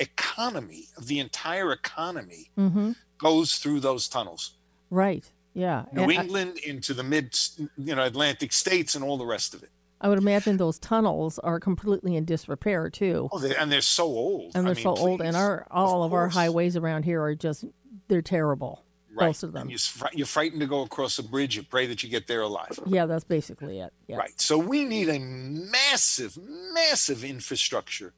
economy, 0.01 0.85
of 0.97 1.07
the 1.07 1.19
entire 1.19 1.73
economy, 1.73 2.51
Mm-hmm. 2.59 2.93
goes 3.19 3.57
through 3.59 3.81
those 3.81 4.09
tunnels. 4.09 4.55
Right. 4.91 5.25
Yeah. 5.55 5.85
New 5.93 6.03
And 6.05 6.13
I- 6.13 6.23
England 6.23 6.59
into 6.59 6.95
the 6.95 7.03
mid, 7.03 7.37
you 7.77 7.95
know, 7.95 8.05
Atlantic 8.05 8.53
states 8.53 8.95
and 8.95 9.05
all 9.05 9.19
the 9.19 9.27
rest 9.27 9.55
of 9.55 9.63
it. 9.63 9.71
I 10.01 10.09
would 10.09 10.19
imagine 10.19 10.57
those 10.57 10.79
tunnels 10.79 11.39
are 11.41 11.59
completely 11.59 12.17
in 12.17 12.25
disrepair 12.25 12.89
too. 12.91 13.29
Oh, 13.33 13.39
they, 13.39 13.55
and 13.57 13.71
they're 13.71 13.81
so 13.81 14.05
old. 14.05 14.53
and 14.55 14.67
they're 14.67 14.75
mean, 14.75 14.83
so 14.83 14.95
old, 14.95 15.21
and 15.21 15.37
our 15.37 15.67
all 15.71 16.05
of, 16.05 16.13
our 16.13 16.29
highways 16.29 16.77
around 16.77 17.05
here 17.05 17.21
are 17.23 17.35
just 17.35 17.65
they're 18.07 18.23
terrible. 18.23 18.85
right. 19.15 19.27
Most 19.27 19.43
of 19.43 19.53
them. 19.53 19.69
You're, 19.69 19.79
you're 20.13 20.27
frightened 20.27 20.61
to 20.61 20.67
go 20.67 20.83
across 20.83 21.19
a 21.19 21.23
bridge. 21.23 21.57
You 21.57 21.65
pray 21.65 21.87
that 21.87 22.03
you 22.03 22.09
get 22.09 22.27
there 22.27 22.43
alive. 22.43 22.79
Yeah, 22.87 23.07
that's 23.07 23.25
basically 23.25 23.81
it. 23.81 23.93
Yeah. 24.07 24.17
Right. 24.17 24.41
So 24.41 24.57
we 24.57 24.85
need 24.85 25.09
a 25.09 25.19
massive, 25.19 26.39
massive 26.73 27.25
infrastructure 27.25 28.15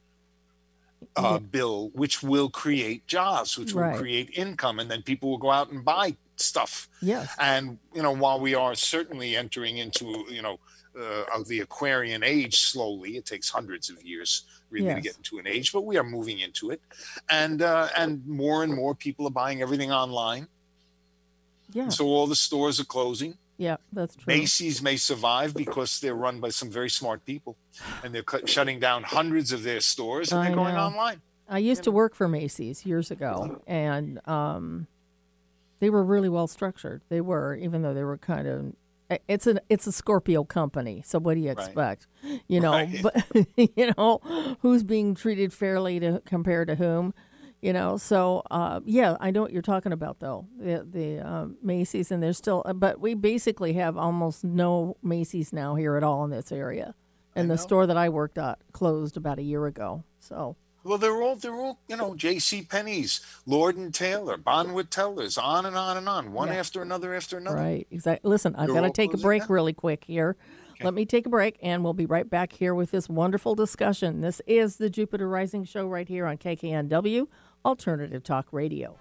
uh, 1.15 1.39
bill, 1.39 1.89
which 1.93 2.21
will 2.21 2.49
create 2.49 3.07
jobs, 3.07 3.57
which 3.57 3.73
will 3.73 3.93
create 3.95 4.29
income, 4.35 4.79
and 4.79 4.89
then 4.89 5.01
people 5.01 5.31
will 5.31 5.37
go 5.37 5.51
out 5.51 5.71
and 5.71 5.83
buy 5.83 6.15
stuff. 6.35 6.87
Yes. 7.01 7.33
And 7.39 7.79
you 7.93 8.03
know, 8.03 8.11
while 8.11 8.39
we 8.39 8.55
are 8.55 8.75
certainly 8.75 9.35
entering 9.35 9.77
into 9.77 10.25
you 10.29 10.41
know 10.41 10.59
uh, 10.99 11.23
of 11.33 11.47
the 11.47 11.59
Aquarian 11.61 12.23
age 12.23 12.59
slowly, 12.59 13.17
it 13.17 13.25
takes 13.25 13.49
hundreds 13.49 13.89
of 13.89 14.01
years 14.03 14.43
really 14.69 14.93
to 14.93 15.01
get 15.01 15.17
into 15.17 15.37
an 15.37 15.47
age, 15.47 15.71
but 15.73 15.85
we 15.85 15.97
are 15.97 16.03
moving 16.03 16.39
into 16.39 16.71
it, 16.71 16.81
and 17.29 17.61
uh, 17.61 17.89
and 17.97 18.25
more 18.25 18.63
and 18.63 18.73
more 18.73 18.95
people 18.95 19.27
are 19.27 19.31
buying 19.31 19.61
everything 19.61 19.91
online. 19.91 20.47
Yeah. 21.73 21.89
So 21.89 22.05
all 22.05 22.27
the 22.27 22.35
stores 22.35 22.79
are 22.79 22.85
closing. 22.85 23.37
Yeah, 23.57 23.77
that's 23.93 24.15
true. 24.15 24.23
Macy's 24.27 24.81
may 24.81 24.97
survive 24.97 25.53
because 25.53 25.99
they're 25.99 26.15
run 26.15 26.39
by 26.39 26.49
some 26.49 26.71
very 26.71 26.89
smart 26.89 27.23
people, 27.25 27.55
and 28.03 28.13
they're 28.13 28.23
cut, 28.23 28.49
shutting 28.49 28.79
down 28.79 29.03
hundreds 29.03 29.51
of 29.51 29.63
their 29.63 29.81
stores 29.81 30.31
and 30.31 30.41
I 30.41 30.47
they're 30.47 30.55
going 30.55 30.73
know. 30.73 30.81
online. 30.81 31.21
I 31.47 31.59
used 31.59 31.83
to 31.83 31.91
work 31.91 32.15
for 32.15 32.27
Macy's 32.27 32.85
years 32.85 33.11
ago, 33.11 33.61
and 33.67 34.25
um, 34.27 34.87
they 35.79 35.89
were 35.89 36.03
really 36.03 36.29
well 36.29 36.47
structured. 36.47 37.01
They 37.09 37.21
were, 37.21 37.55
even 37.55 37.81
though 37.81 37.93
they 37.93 38.03
were 38.03 38.17
kind 38.17 38.47
of. 38.47 38.73
It's 39.27 39.47
an 39.47 39.59
it's 39.69 39.87
a 39.87 39.91
Scorpio 39.91 40.43
company, 40.43 41.01
so 41.05 41.19
what 41.19 41.35
do 41.35 41.41
you 41.41 41.49
Right. 41.49 41.57
expect? 41.57 42.07
You 42.47 42.59
know, 42.61 42.71
Right. 42.73 43.01
but 43.01 43.15
you 43.77 43.91
know 43.97 44.19
who's 44.61 44.83
being 44.83 45.15
treated 45.15 45.51
fairly 45.53 45.99
to 45.99 46.21
compare 46.25 46.65
to 46.65 46.75
whom, 46.75 47.13
you 47.61 47.73
know. 47.73 47.97
So 47.97 48.43
uh, 48.51 48.79
yeah, 48.85 49.17
I 49.19 49.31
know 49.31 49.41
what 49.41 49.51
you're 49.51 49.61
talking 49.61 49.91
about 49.91 50.19
though. 50.19 50.47
The 50.59 50.85
the 50.89 51.19
um, 51.19 51.57
Macy's 51.61 52.11
and 52.11 52.21
there's 52.23 52.37
still, 52.37 52.63
but 52.75 52.99
we 53.01 53.13
basically 53.13 53.73
have 53.73 53.97
almost 53.97 54.43
no 54.43 54.97
Macy's 55.03 55.51
now 55.51 55.75
here 55.75 55.95
at 55.97 56.03
all 56.03 56.23
in 56.23 56.29
this 56.29 56.51
area, 56.51 56.95
and 57.35 57.49
the 57.49 57.57
store 57.57 57.85
that 57.87 57.97
I 57.97 58.09
worked 58.09 58.37
at 58.37 58.59
closed 58.71 59.17
about 59.17 59.39
a 59.39 59.43
year 59.43 59.65
ago. 59.65 60.03
So 60.19 60.55
Well, 60.83 60.97
they're 60.97 61.21
all 61.21 61.35
they're 61.35 61.53
all 61.53 61.79
you 61.87 61.95
know 61.97 62.15
J.C. 62.15 62.63
Penney's, 62.63 63.21
Lord 63.45 63.77
and 63.77 63.93
Taylor, 63.93 64.37
Bonwit 64.37 64.89
Tellers, 64.89 65.37
on 65.37 65.65
and 65.65 65.75
on 65.77 65.97
and 65.97 66.09
on, 66.09 66.33
one 66.33 66.47
Yeah. 66.47 66.55
after 66.55 66.81
another 66.81 67.13
after 67.13 67.37
another. 67.37 67.55
Right. 67.57 67.87
Exactly. 67.91 68.29
Listen, 68.29 68.55
I've 68.55 68.69
got 68.69 68.81
to 68.81 68.89
take 68.91 69.13
a 69.13 69.17
break 69.17 69.43
down. 69.43 69.51
really 69.51 69.73
quick 69.73 70.03
here. 70.05 70.35
Let 70.83 70.95
me 70.95 71.05
take 71.05 71.27
a 71.27 71.29
break, 71.29 71.59
and 71.61 71.83
we'll 71.83 71.93
be 71.93 72.07
right 72.07 72.27
back 72.27 72.53
here 72.53 72.73
with 72.73 72.89
this 72.89 73.07
wonderful 73.07 73.53
discussion. 73.53 74.21
This 74.21 74.41
is 74.47 74.77
the 74.77 74.89
Jupiter 74.89 75.29
Rising 75.29 75.63
Show 75.63 75.85
right 75.87 76.07
here 76.07 76.25
on 76.25 76.37
KKNW 76.37 77.27
Alternative 77.63 78.23
Talk 78.23 78.47
Radio. 78.51 78.97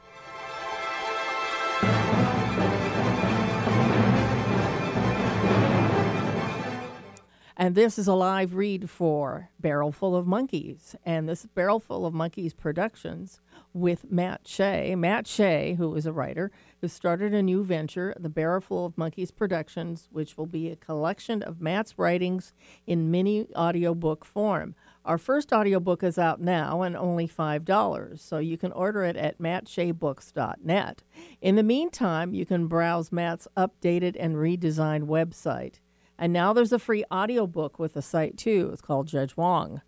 And 7.60 7.74
this 7.74 7.98
is 7.98 8.08
a 8.08 8.14
live 8.14 8.54
read 8.54 8.88
for 8.88 9.50
Barrel 9.60 9.92
Full 9.92 10.16
of 10.16 10.26
Monkeys. 10.26 10.96
And 11.04 11.28
this 11.28 11.44
Barrel 11.44 11.78
Full 11.78 12.06
of 12.06 12.14
Monkeys 12.14 12.54
Productions 12.54 13.38
with 13.74 14.10
Matt 14.10 14.48
Shea. 14.48 14.94
Matt 14.94 15.26
Shea, 15.26 15.74
who 15.74 15.94
is 15.94 16.06
a 16.06 16.12
writer, 16.12 16.50
who 16.80 16.88
started 16.88 17.34
a 17.34 17.42
new 17.42 17.62
venture, 17.62 18.14
the 18.18 18.30
Barrel 18.30 18.62
Full 18.62 18.86
of 18.86 18.96
Monkeys 18.96 19.30
Productions, 19.30 20.08
which 20.10 20.38
will 20.38 20.46
be 20.46 20.70
a 20.70 20.76
collection 20.76 21.42
of 21.42 21.60
Matt's 21.60 21.98
writings 21.98 22.54
in 22.86 23.10
mini 23.10 23.46
audiobook 23.54 24.24
form. 24.24 24.74
Our 25.04 25.18
first 25.18 25.52
audiobook 25.52 26.02
is 26.02 26.16
out 26.16 26.40
now 26.40 26.80
and 26.80 26.96
only 26.96 27.28
$5, 27.28 28.18
so 28.18 28.38
you 28.38 28.56
can 28.56 28.72
order 28.72 29.04
it 29.04 29.16
at 29.16 29.36
mattshaybooks.net. 29.36 31.02
In 31.42 31.56
the 31.56 31.62
meantime, 31.62 32.32
you 32.32 32.46
can 32.46 32.68
browse 32.68 33.12
Matt's 33.12 33.48
updated 33.54 34.16
and 34.18 34.36
redesigned 34.36 35.08
website. 35.08 35.74
And 36.20 36.32
now 36.34 36.52
there's 36.52 36.72
a 36.72 36.78
free 36.78 37.02
audiobook 37.10 37.78
with 37.78 37.94
the 37.94 38.02
site 38.02 38.36
too. 38.36 38.68
It's 38.72 38.82
called 38.82 39.08
Judge 39.08 39.38
Wong. 39.38 39.80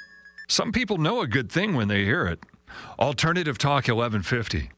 Some 0.52 0.70
people 0.70 0.98
know 0.98 1.22
a 1.22 1.26
good 1.26 1.50
thing 1.50 1.76
when 1.76 1.88
they 1.88 2.04
hear 2.04 2.26
it. 2.26 2.44
Alternative 2.98 3.56
Talk 3.56 3.88
1150. 3.88 4.68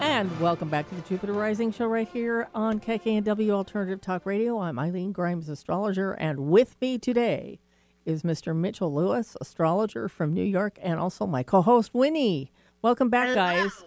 And 0.00 0.40
welcome 0.40 0.70
back 0.70 0.88
to 0.88 0.94
the 0.94 1.02
Jupiter 1.02 1.34
Rising 1.34 1.72
Show 1.72 1.88
right 1.88 2.08
here 2.08 2.48
on 2.54 2.80
KKNW 2.80 3.50
Alternative 3.50 4.00
Talk 4.00 4.24
Radio. 4.24 4.60
I'm 4.60 4.78
Eileen 4.78 5.12
Grimes, 5.12 5.50
astrologer, 5.50 6.12
and 6.12 6.46
with 6.48 6.74
me 6.80 6.96
today 6.96 7.60
is 8.06 8.22
Mr. 8.22 8.56
Mitchell 8.56 8.94
Lewis, 8.94 9.36
astrologer 9.42 10.08
from 10.08 10.32
New 10.32 10.42
York, 10.42 10.78
and 10.80 10.98
also 10.98 11.26
my 11.26 11.42
co-host 11.42 11.92
Winnie. 11.92 12.50
Welcome 12.80 13.10
back, 13.10 13.28
Hello. 13.28 13.34
guys. 13.34 13.84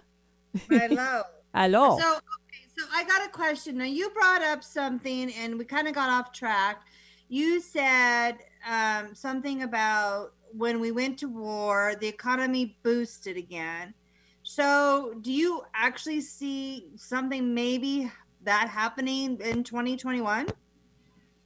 Hello. 0.70 1.22
Hello. 1.52 1.98
So, 1.98 2.12
okay, 2.12 2.66
so 2.78 2.84
I 2.94 3.02
got 3.02 3.26
a 3.26 3.30
question. 3.30 3.78
Now, 3.78 3.86
you 3.86 4.08
brought 4.10 4.42
up 4.42 4.62
something, 4.62 5.32
and 5.32 5.58
we 5.58 5.64
kind 5.64 5.88
of 5.88 5.96
got 5.96 6.10
off 6.10 6.32
track. 6.32 6.82
You 7.28 7.60
said 7.60 8.36
um, 8.68 9.14
something 9.14 9.62
about 9.62 10.32
when 10.52 10.80
we 10.80 10.90
went 10.90 11.18
to 11.18 11.28
war, 11.28 11.94
the 12.00 12.08
economy 12.08 12.78
boosted 12.82 13.36
again. 13.36 13.94
So, 14.42 15.14
do 15.22 15.32
you 15.32 15.62
actually 15.74 16.20
see 16.20 16.88
something 16.96 17.52
maybe 17.52 18.10
that 18.42 18.68
happening 18.68 19.40
in 19.40 19.64
2021? 19.64 20.46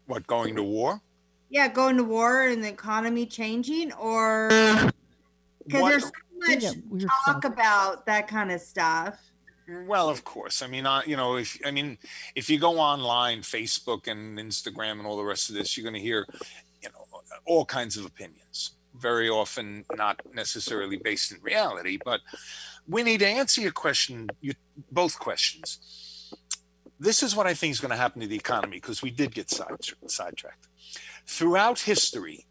What, 0.06 0.26
going 0.26 0.54
to 0.56 0.62
war? 0.62 1.00
Yeah, 1.48 1.68
going 1.68 1.96
to 1.96 2.04
war 2.04 2.46
and 2.46 2.62
the 2.62 2.68
economy 2.68 3.26
changing, 3.26 3.92
or 3.94 4.48
because 5.64 5.82
there's 5.82 6.04
so 6.04 6.10
much 6.34 6.62
Yeah, 6.62 6.72
talk 7.26 7.42
stuff. 7.42 7.52
about 7.52 8.06
that 8.06 8.28
kind 8.28 8.52
of 8.52 8.60
stuff. 8.60 9.18
Well, 9.86 10.08
of 10.08 10.24
course. 10.24 10.62
I 10.62 10.66
mean, 10.66 10.84
uh, 10.86 11.02
you 11.06 11.16
know, 11.16 11.36
if 11.36 11.58
I 11.64 11.70
mean, 11.70 11.98
if 12.34 12.50
you 12.50 12.58
go 12.58 12.78
online, 12.78 13.40
Facebook 13.40 14.08
and 14.08 14.38
Instagram 14.38 14.92
and 14.98 15.06
all 15.06 15.16
the 15.16 15.24
rest 15.24 15.48
of 15.48 15.54
this, 15.54 15.76
you're 15.76 15.84
going 15.84 15.94
to 15.94 16.00
hear, 16.00 16.26
you 16.26 16.28
know, 16.28 16.69
all 17.44 17.64
kinds 17.64 17.96
of 17.96 18.04
opinions. 18.04 18.72
Very 18.96 19.28
often, 19.28 19.84
not 19.94 20.20
necessarily 20.34 20.96
based 20.96 21.32
in 21.32 21.40
reality. 21.42 21.98
But 22.04 22.20
we 22.88 23.02
need 23.02 23.20
to 23.20 23.26
answer 23.26 23.60
your 23.60 23.72
question, 23.72 24.28
you, 24.40 24.54
both 24.90 25.18
questions. 25.18 26.32
This 26.98 27.22
is 27.22 27.34
what 27.34 27.46
I 27.46 27.54
think 27.54 27.72
is 27.72 27.80
going 27.80 27.92
to 27.92 27.96
happen 27.96 28.20
to 28.20 28.26
the 28.26 28.36
economy 28.36 28.76
because 28.76 29.00
we 29.00 29.10
did 29.10 29.34
get 29.34 29.50
sidetracked. 29.50 30.68
Throughout 31.26 31.80
history, 31.80 32.46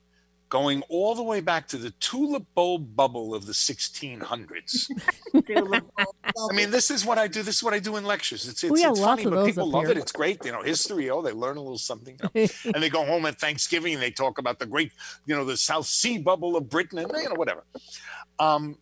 going 0.49 0.81
all 0.89 1.13
the 1.13 1.23
way 1.23 1.41
back 1.41 1.67
to 1.67 1.77
the 1.77 1.91
tulip 1.99 2.45
bulb 2.55 2.95
bubble 2.95 3.35
of 3.35 3.45
the 3.45 3.53
1600s. 3.53 4.89
I 6.51 6.53
mean, 6.53 6.71
this 6.71 6.89
is 6.89 7.05
what 7.05 7.17
I 7.17 7.27
do. 7.27 7.43
This 7.43 7.57
is 7.57 7.63
what 7.63 7.73
I 7.73 7.79
do 7.79 7.97
in 7.97 8.03
lectures. 8.03 8.47
It's 8.47 8.63
it's, 8.63 8.71
We 8.71 8.83
it's 8.83 8.99
funny, 8.99 9.25
but 9.25 9.45
people 9.45 9.69
love 9.69 9.83
here. 9.83 9.91
it. 9.91 9.97
It's 9.97 10.11
great. 10.11 10.43
You 10.43 10.51
know, 10.51 10.61
history. 10.61 11.09
Oh, 11.09 11.21
they 11.21 11.31
learn 11.31 11.57
a 11.57 11.61
little 11.61 11.77
something. 11.77 12.19
you 12.33 12.41
know. 12.43 12.47
and 12.73 12.83
they 12.83 12.89
go 12.89 13.05
home 13.05 13.25
at 13.25 13.39
Thanksgiving 13.39 13.93
and 13.93 14.01
they 14.01 14.11
talk 14.11 14.37
about 14.39 14.59
the 14.59 14.65
great, 14.65 14.91
you 15.25 15.35
know, 15.35 15.45
the 15.45 15.57
South 15.57 15.85
Sea 15.85 16.17
bubble 16.17 16.55
of 16.55 16.69
Britain 16.69 16.99
and 16.99 17.11
you 17.11 17.29
know 17.29 17.35
whatever. 17.35 17.63
Um, 18.39 18.77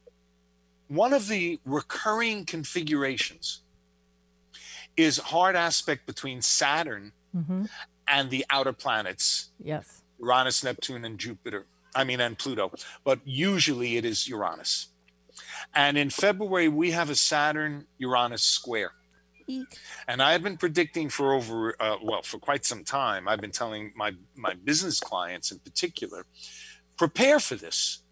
one 0.88 1.14
of 1.14 1.28
the 1.28 1.60
recurring 1.66 2.46
configurations 2.46 3.62
is 4.96 5.18
hard 5.18 5.56
aspect 5.56 6.06
between 6.06 6.42
Saturn 6.42 7.12
hmm 7.34 7.66
and 8.10 8.30
the 8.30 8.46
outer 8.50 8.72
planets, 8.72 9.50
Yes. 9.62 10.02
Uranus, 10.20 10.64
Neptune, 10.64 11.06
and 11.06 11.18
Jupiter. 11.20 11.66
I 11.96 12.04
mean, 12.04 12.20
and 12.20 12.38
Pluto. 12.38 12.72
But 13.04 13.20
usually 13.26 13.98
it 13.98 14.06
is 14.06 14.28
Uranus. 14.28 14.88
And 15.74 15.98
in 15.98 16.10
February, 16.10 16.68
we 16.68 16.92
have 16.92 17.10
a 17.10 17.16
Saturn 17.16 17.88
Uranus 17.98 18.44
square. 18.44 18.92
And 20.08 20.22
I 20.22 20.34
have 20.34 20.44
been 20.44 20.58
predicting 20.58 21.10
for 21.10 21.34
over, 21.34 21.76
uh, 21.80 21.98
well, 22.04 22.22
for 22.22 22.38
quite 22.38 22.66
some 22.66 22.84
time. 22.84 23.28
I've 23.28 23.40
been 23.40 23.52
telling 23.52 23.94
my 23.96 24.12
my 24.36 24.54
business 24.56 25.00
clients 25.00 25.52
in 25.52 25.60
particular, 25.60 26.26
prepare 26.98 27.40
for 27.40 27.56
this. 27.56 28.04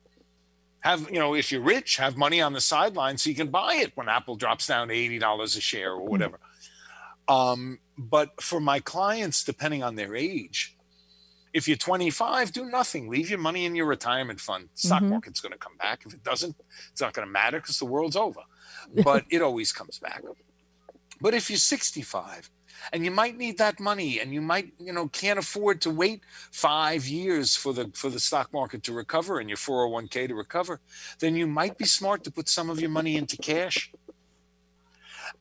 Have 0.79 1.09
you 1.11 1.19
know, 1.19 1.35
if 1.35 1.51
you're 1.51 1.61
rich, 1.61 1.97
have 1.97 2.15
money 2.15 2.39
on 2.41 2.53
the 2.53 2.61
sideline 2.61 3.17
so 3.17 3.29
you 3.29 3.35
can 3.35 3.49
buy 3.49 3.75
it 3.75 3.91
when 3.95 4.07
Apple 4.07 4.35
drops 4.35 4.67
down 4.67 4.87
to 4.87 4.93
eighty 4.93 5.19
dollars 5.19 5.57
a 5.57 5.61
share 5.61 5.91
or 5.91 6.05
whatever. 6.05 6.39
Um, 7.27 7.79
but 7.97 8.41
for 8.41 8.59
my 8.59 8.79
clients, 8.79 9.43
depending 9.43 9.83
on 9.83 9.95
their 9.95 10.15
age, 10.15 10.74
if 11.55 11.69
you're 11.69 11.77
25, 11.77 12.51
do 12.51 12.65
nothing. 12.65 13.07
Leave 13.07 13.29
your 13.29 13.39
money 13.39 13.63
in 13.65 13.75
your 13.75 13.85
retirement 13.85 14.41
fund. 14.41 14.67
Stock 14.73 15.01
Mhm. 15.01 15.09
market's 15.11 15.39
going 15.39 15.53
to 15.53 15.57
come 15.57 15.77
back. 15.77 16.05
If 16.05 16.13
it 16.13 16.21
doesn't, 16.21 16.53
it's 16.91 16.99
not 16.99 17.13
going 17.13 17.25
to 17.25 17.31
matter 17.31 17.61
because 17.61 17.79
the 17.79 17.85
world's 17.85 18.17
over. 18.17 18.41
But 19.03 19.23
it 19.29 19.41
always 19.41 19.71
comes 19.71 19.97
back. 19.97 20.21
But 21.21 21.33
if 21.33 21.49
you're 21.49 21.57
65 21.57 22.51
and 22.91 23.05
you 23.05 23.09
might 23.09 23.37
need 23.37 23.57
that 23.57 23.79
money 23.79 24.19
and 24.19 24.33
you 24.33 24.41
might, 24.41 24.73
you 24.79 24.91
know, 24.91 25.07
can't 25.07 25.39
afford 25.39 25.79
to 25.83 25.89
wait 25.89 26.21
5 26.51 27.07
years 27.07 27.55
for 27.55 27.71
the 27.73 27.89
for 27.95 28.09
the 28.09 28.19
stock 28.19 28.51
market 28.51 28.83
to 28.83 28.91
recover 28.93 29.39
and 29.39 29.49
your 29.49 29.57
401k 29.57 30.27
to 30.27 30.35
recover, 30.35 30.81
then 31.19 31.35
you 31.37 31.47
might 31.47 31.77
be 31.77 31.85
smart 31.85 32.25
to 32.25 32.31
put 32.31 32.49
some 32.49 32.69
of 32.69 32.81
your 32.81 32.89
money 32.99 33.15
into 33.15 33.37
cash. 33.37 33.91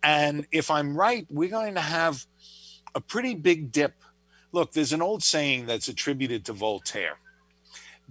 And 0.02 0.46
if 0.52 0.70
I'm 0.70 0.96
right, 0.96 1.26
we're 1.28 1.50
going 1.60 1.74
to 1.74 1.80
have 1.98 2.24
a 2.94 3.00
pretty 3.00 3.34
big 3.34 3.72
dip. 3.72 3.94
Look, 4.54 4.70
there's 4.70 4.92
an 4.92 5.02
old 5.02 5.24
saying 5.24 5.66
that's 5.66 5.88
attributed 5.88 6.44
to 6.44 6.52
Voltaire. 6.52 7.18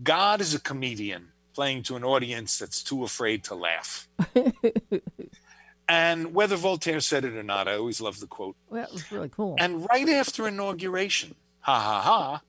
God 0.04 0.42
is 0.42 0.54
a 0.54 0.60
comedian 0.60 1.30
playing 1.54 1.84
to 1.84 1.96
an 1.96 2.04
audience 2.04 2.60
that's 2.60 2.84
too 2.84 3.06
afraid 3.06 3.46
to 3.46 3.56
laugh. 3.56 4.10
and 5.88 6.36
whether 6.36 6.58
Voltaire 6.58 7.00
said 7.00 7.24
it 7.24 7.34
or 7.34 7.44
not, 7.44 7.70
I 7.70 7.76
always 7.76 8.02
love 8.02 8.20
the 8.20 8.28
quote. 8.28 8.58
Well, 8.70 8.82
that 8.82 8.92
was 8.92 9.10
really 9.10 9.30
cool. 9.30 9.56
And 9.58 9.88
right 9.90 10.10
after 10.10 10.46
inauguration, 10.46 11.36
ha 11.62 11.80
ha 11.80 12.02
ha, 12.02 12.42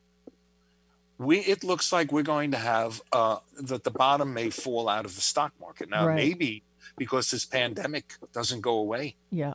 we 1.17 1.39
it 1.39 1.63
looks 1.63 1.93
like 1.93 2.11
we're 2.11 2.23
going 2.25 2.51
to 2.51 2.59
have 2.59 3.01
uh, 3.13 3.39
that 3.63 3.85
the 3.85 3.93
bottom 3.93 4.35
may 4.35 4.51
fall 4.51 4.89
out 4.89 5.05
of 5.05 5.15
the 5.15 5.21
stock 5.21 5.53
market 5.61 5.89
now. 5.89 6.09
Right. 6.09 6.17
Maybe 6.17 6.65
because 6.97 7.31
this 7.31 7.45
pandemic 7.45 8.15
doesn't 8.33 8.61
go 8.61 8.75
away 8.79 9.15
yeah. 9.31 9.55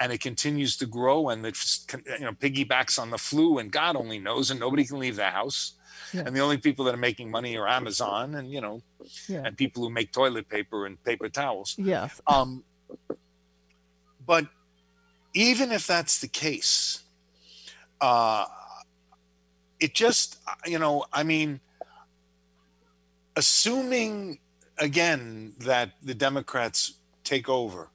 And 0.00 0.12
it 0.12 0.20
continues 0.20 0.76
to 0.76 0.86
grow 0.86 1.28
and 1.30 1.44
it's 1.46 1.86
you 2.18 2.24
know 2.26 2.32
piggybacks 2.32 2.98
on 2.98 3.10
the 3.10 3.18
flu 3.18 3.58
and 3.58 3.70
God 3.72 3.96
only 3.96 4.18
knows 4.18 4.50
and 4.50 4.60
nobody 4.60 4.84
can 4.84 4.98
leave 4.98 5.16
the 5.16 5.30
house. 5.30 5.72
Yeah. 6.12 6.22
And 6.26 6.36
the 6.36 6.40
only 6.40 6.58
people 6.58 6.84
that 6.84 6.94
are 6.94 6.98
making 6.98 7.30
money 7.30 7.56
are 7.56 7.66
Amazon 7.68 8.34
and 8.34 8.50
you 8.50 8.60
know 8.60 8.82
Yeah. 9.28 9.42
and 9.44 9.56
people 9.56 9.82
who 9.82 9.90
make 9.90 10.12
toilet 10.12 10.48
paper 10.48 10.86
and 10.86 11.02
paper 11.02 11.28
towels. 11.28 11.74
Yes. 11.78 12.20
Um, 12.26 12.64
but 14.26 14.46
even 15.34 15.72
if 15.72 15.86
that's 15.86 16.20
the 16.20 16.28
case, 16.28 17.02
uh, 18.00 18.44
it 19.78 19.94
just, 19.94 20.38
you 20.66 20.78
know, 20.78 21.04
I 21.12 21.22
mean, 21.22 21.60
assuming 23.36 24.38
again 24.78 25.54
that 25.60 25.92
the 26.02 26.14
Democrats 26.14 26.94
take 27.24 27.48
over, 27.48 27.90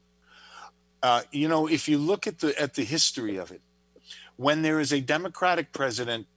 uh, 1.03 1.23
you 1.31 1.47
know, 1.47 1.67
if 1.67 1.87
you 1.89 1.97
look 1.97 2.27
at 2.27 2.39
the 2.39 2.59
at 2.61 2.75
the 2.75 2.83
history 2.83 3.37
of 3.37 3.51
it, 3.51 3.61
when 4.37 4.61
there 4.61 4.79
is 4.79 4.91
a 4.91 5.01
Democratic 5.01 5.71
president, 5.73 6.27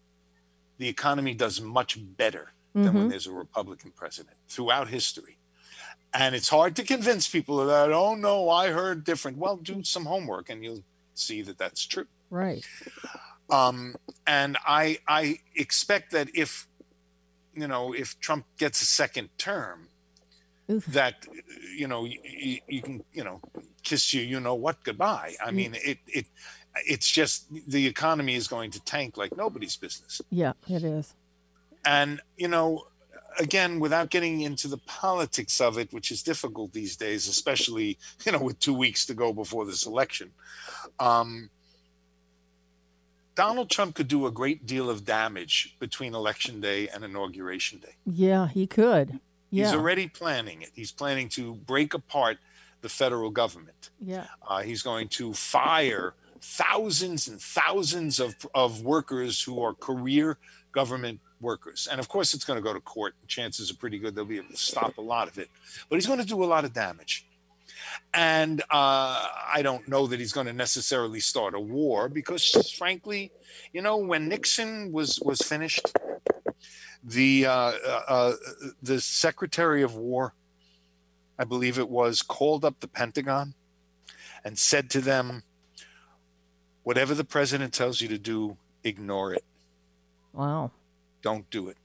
the 0.79 0.89
economy 0.89 1.35
does 1.35 1.61
much 1.61 1.99
better 2.17 2.53
than 2.75 2.93
when 2.95 3.07
Mhm. 3.07 3.11
there's 3.11 3.27
a 3.27 3.33
Republican 3.33 3.93
president 3.93 4.37
throughout 4.49 4.89
history. 4.89 5.39
And 6.13 6.35
it's 6.35 6.49
hard 6.49 6.77
to 6.77 6.83
convince 6.85 7.29
people 7.29 7.65
that, 7.67 7.93
oh 7.93 8.15
no, 8.15 8.49
I 8.49 8.71
heard 8.71 9.05
different. 9.05 9.39
Well, 9.39 9.57
do 9.57 9.83
some 9.85 10.07
homework 10.07 10.49
and 10.51 10.65
you'll 10.65 10.85
see 11.15 11.43
that 11.43 11.59
that's 11.59 11.85
true. 11.87 12.07
Right. 12.31 12.65
Um, 13.51 13.97
and 14.27 14.57
I 14.67 14.99
I 15.07 15.41
expect 15.55 16.11
that 16.13 16.29
if 16.35 16.67
you 17.55 17.69
know 17.69 17.93
if 17.93 18.19
Trump 18.21 18.47
gets 18.59 18.81
a 18.83 18.87
second 18.87 19.29
term, 19.39 19.89
Oof. 20.71 20.87
that 20.87 21.27
you 21.77 21.87
know 21.87 22.05
you, 22.05 22.61
you 22.67 22.83
can 22.83 23.05
you 23.13 23.23
know 23.23 23.41
kiss 23.85 24.13
you 24.13 24.23
you 24.23 24.41
know 24.41 24.55
what 24.55 24.83
goodbye. 24.85 25.35
I 25.45 25.51
mean 25.51 25.75
it 25.75 25.99
it 26.07 26.27
it's 26.87 27.11
just 27.11 27.47
the 27.69 27.87
economy 27.87 28.35
is 28.35 28.49
going 28.49 28.71
to 28.73 28.81
tank 28.83 29.17
like 29.17 29.37
nobody's 29.37 29.77
business. 29.77 30.21
Yeah, 30.31 30.55
it 30.69 30.83
is. 30.83 31.15
And, 31.85 32.21
you 32.37 32.49
know, 32.49 32.87
again, 33.39 33.81
without 33.81 34.11
getting 34.11 34.41
into 34.41 34.69
the 34.69 34.79
politics 34.79 35.61
of 35.61 35.79
it, 35.79 35.93
which 35.93 36.11
is 36.11 36.23
difficult 36.23 36.73
these 36.73 36.97
days, 36.97 37.29
especially, 37.29 37.99
you 38.25 38.33
know, 38.33 38.39
with 38.43 38.59
two 38.59 38.75
weeks 38.75 39.07
to 39.07 39.15
go 39.15 39.33
before 39.33 39.65
this 39.65 39.87
election, 39.87 40.33
um, 40.99 41.51
Donald 43.35 43.69
Trump 43.69 43.97
could 43.97 44.09
do 44.09 44.27
a 44.27 44.31
great 44.31 44.65
deal 44.65 44.89
of 44.89 45.05
damage 45.05 45.77
between 45.81 46.15
election 46.15 46.61
day 46.61 46.89
and 46.89 47.05
inauguration 47.05 47.81
day. 47.81 47.97
Yeah, 48.07 48.49
he 48.49 48.67
could. 48.67 49.19
Yeah. 49.51 49.67
He's 49.67 49.75
already 49.75 50.09
planning 50.09 50.63
it. 50.63 50.71
He's 50.75 50.93
planning 50.93 51.29
to 51.31 51.55
break 51.55 51.95
apart 51.95 52.39
the 52.85 52.89
federal 52.91 53.31
government. 53.31 53.89
Yeah. 53.99 54.27
Uh, 54.47 54.61
he's 54.61 54.83
going 54.83 55.09
to 55.09 55.33
fire 55.33 56.13
thousands 56.43 57.29
and 57.29 57.41
thousands 57.41 58.21
of, 58.21 58.35
of 58.55 58.83
workers 58.83 59.43
who 59.43 59.63
are 59.63 59.73
career 59.73 60.37
government 60.73 61.19
workers. 61.41 61.89
And 61.91 61.99
of 61.99 62.11
course, 62.11 62.35
it's 62.35 62.45
going 62.45 62.59
to 62.59 62.63
go 62.63 62.75
to 62.75 62.81
court. 62.81 63.15
Chances 63.27 63.71
are 63.71 63.77
pretty 63.77 63.99
good 63.99 64.15
they'll 64.15 64.27
be 64.27 64.37
able 64.37 64.51
to 64.51 64.59
stop 64.59 64.99
a 64.99 65.01
lot 65.01 65.29
of 65.29 65.39
it. 65.39 65.49
But 65.89 65.97
he's 65.97 66.07
going 66.07 66.19
to 66.19 66.27
do 66.27 66.45
a 66.45 66.51
lot 66.55 66.67
of 66.67 66.75
damage. 66.75 67.27
And 68.13 68.61
uh, 68.71 69.29
I 69.55 69.61
don't 69.63 69.89
know 69.89 70.07
that 70.07 70.21
he's 70.21 70.33
going 70.33 70.47
to 70.47 70.53
necessarily 70.53 71.21
start 71.21 71.55
a 71.55 71.61
war 71.61 72.11
because, 72.11 72.71
frankly, 72.77 73.33
you 73.73 73.81
know, 73.81 73.97
when 73.97 74.29
Nixon 74.29 74.93
was 74.93 75.19
was 75.25 75.41
finished, 75.41 75.87
the 77.03 77.47
uh, 77.47 77.73
uh, 77.87 78.03
uh, 78.09 78.33
the 78.83 79.01
Secretary 79.01 79.83
of 79.83 79.97
War, 79.97 80.35
I 81.39 81.45
believe 81.45 81.79
it 81.79 81.89
was, 81.89 82.23
called 82.23 82.65
up 82.65 82.81
the 82.81 82.89
Pentagon 82.89 83.55
and 84.45 84.59
said 84.59 84.91
to 84.91 85.01
them, 85.01 85.43
"Whatever 86.83 87.15
the 87.15 87.25
president 87.25 87.75
tells 87.75 88.01
you 88.01 88.09
to 88.09 88.19
do, 88.19 88.57
ignore 88.83 89.35
it. 89.35 89.45
Wow. 90.33 90.71
Don't 91.23 91.49
do 91.51 91.69
it." 91.69 91.77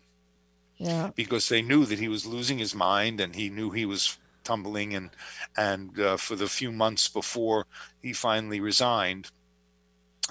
Yeah. 0.79 1.11
because 1.13 1.49
they 1.49 1.61
knew 1.61 1.83
that 1.85 1.99
he 1.99 2.07
was 2.07 2.25
losing 2.25 2.57
his 2.57 2.73
mind 2.73 3.19
and 3.19 3.35
he 3.35 3.49
knew 3.49 3.69
he 3.69 3.85
was 3.85 4.17
tumbling 4.45 4.95
and 4.95 5.09
and 5.57 5.99
uh, 5.99 6.15
for 6.15 6.37
the 6.37 6.47
few 6.47 6.71
months 6.71 7.09
before 7.09 7.67
he 8.01 8.13
finally 8.13 8.61
resigned 8.61 9.29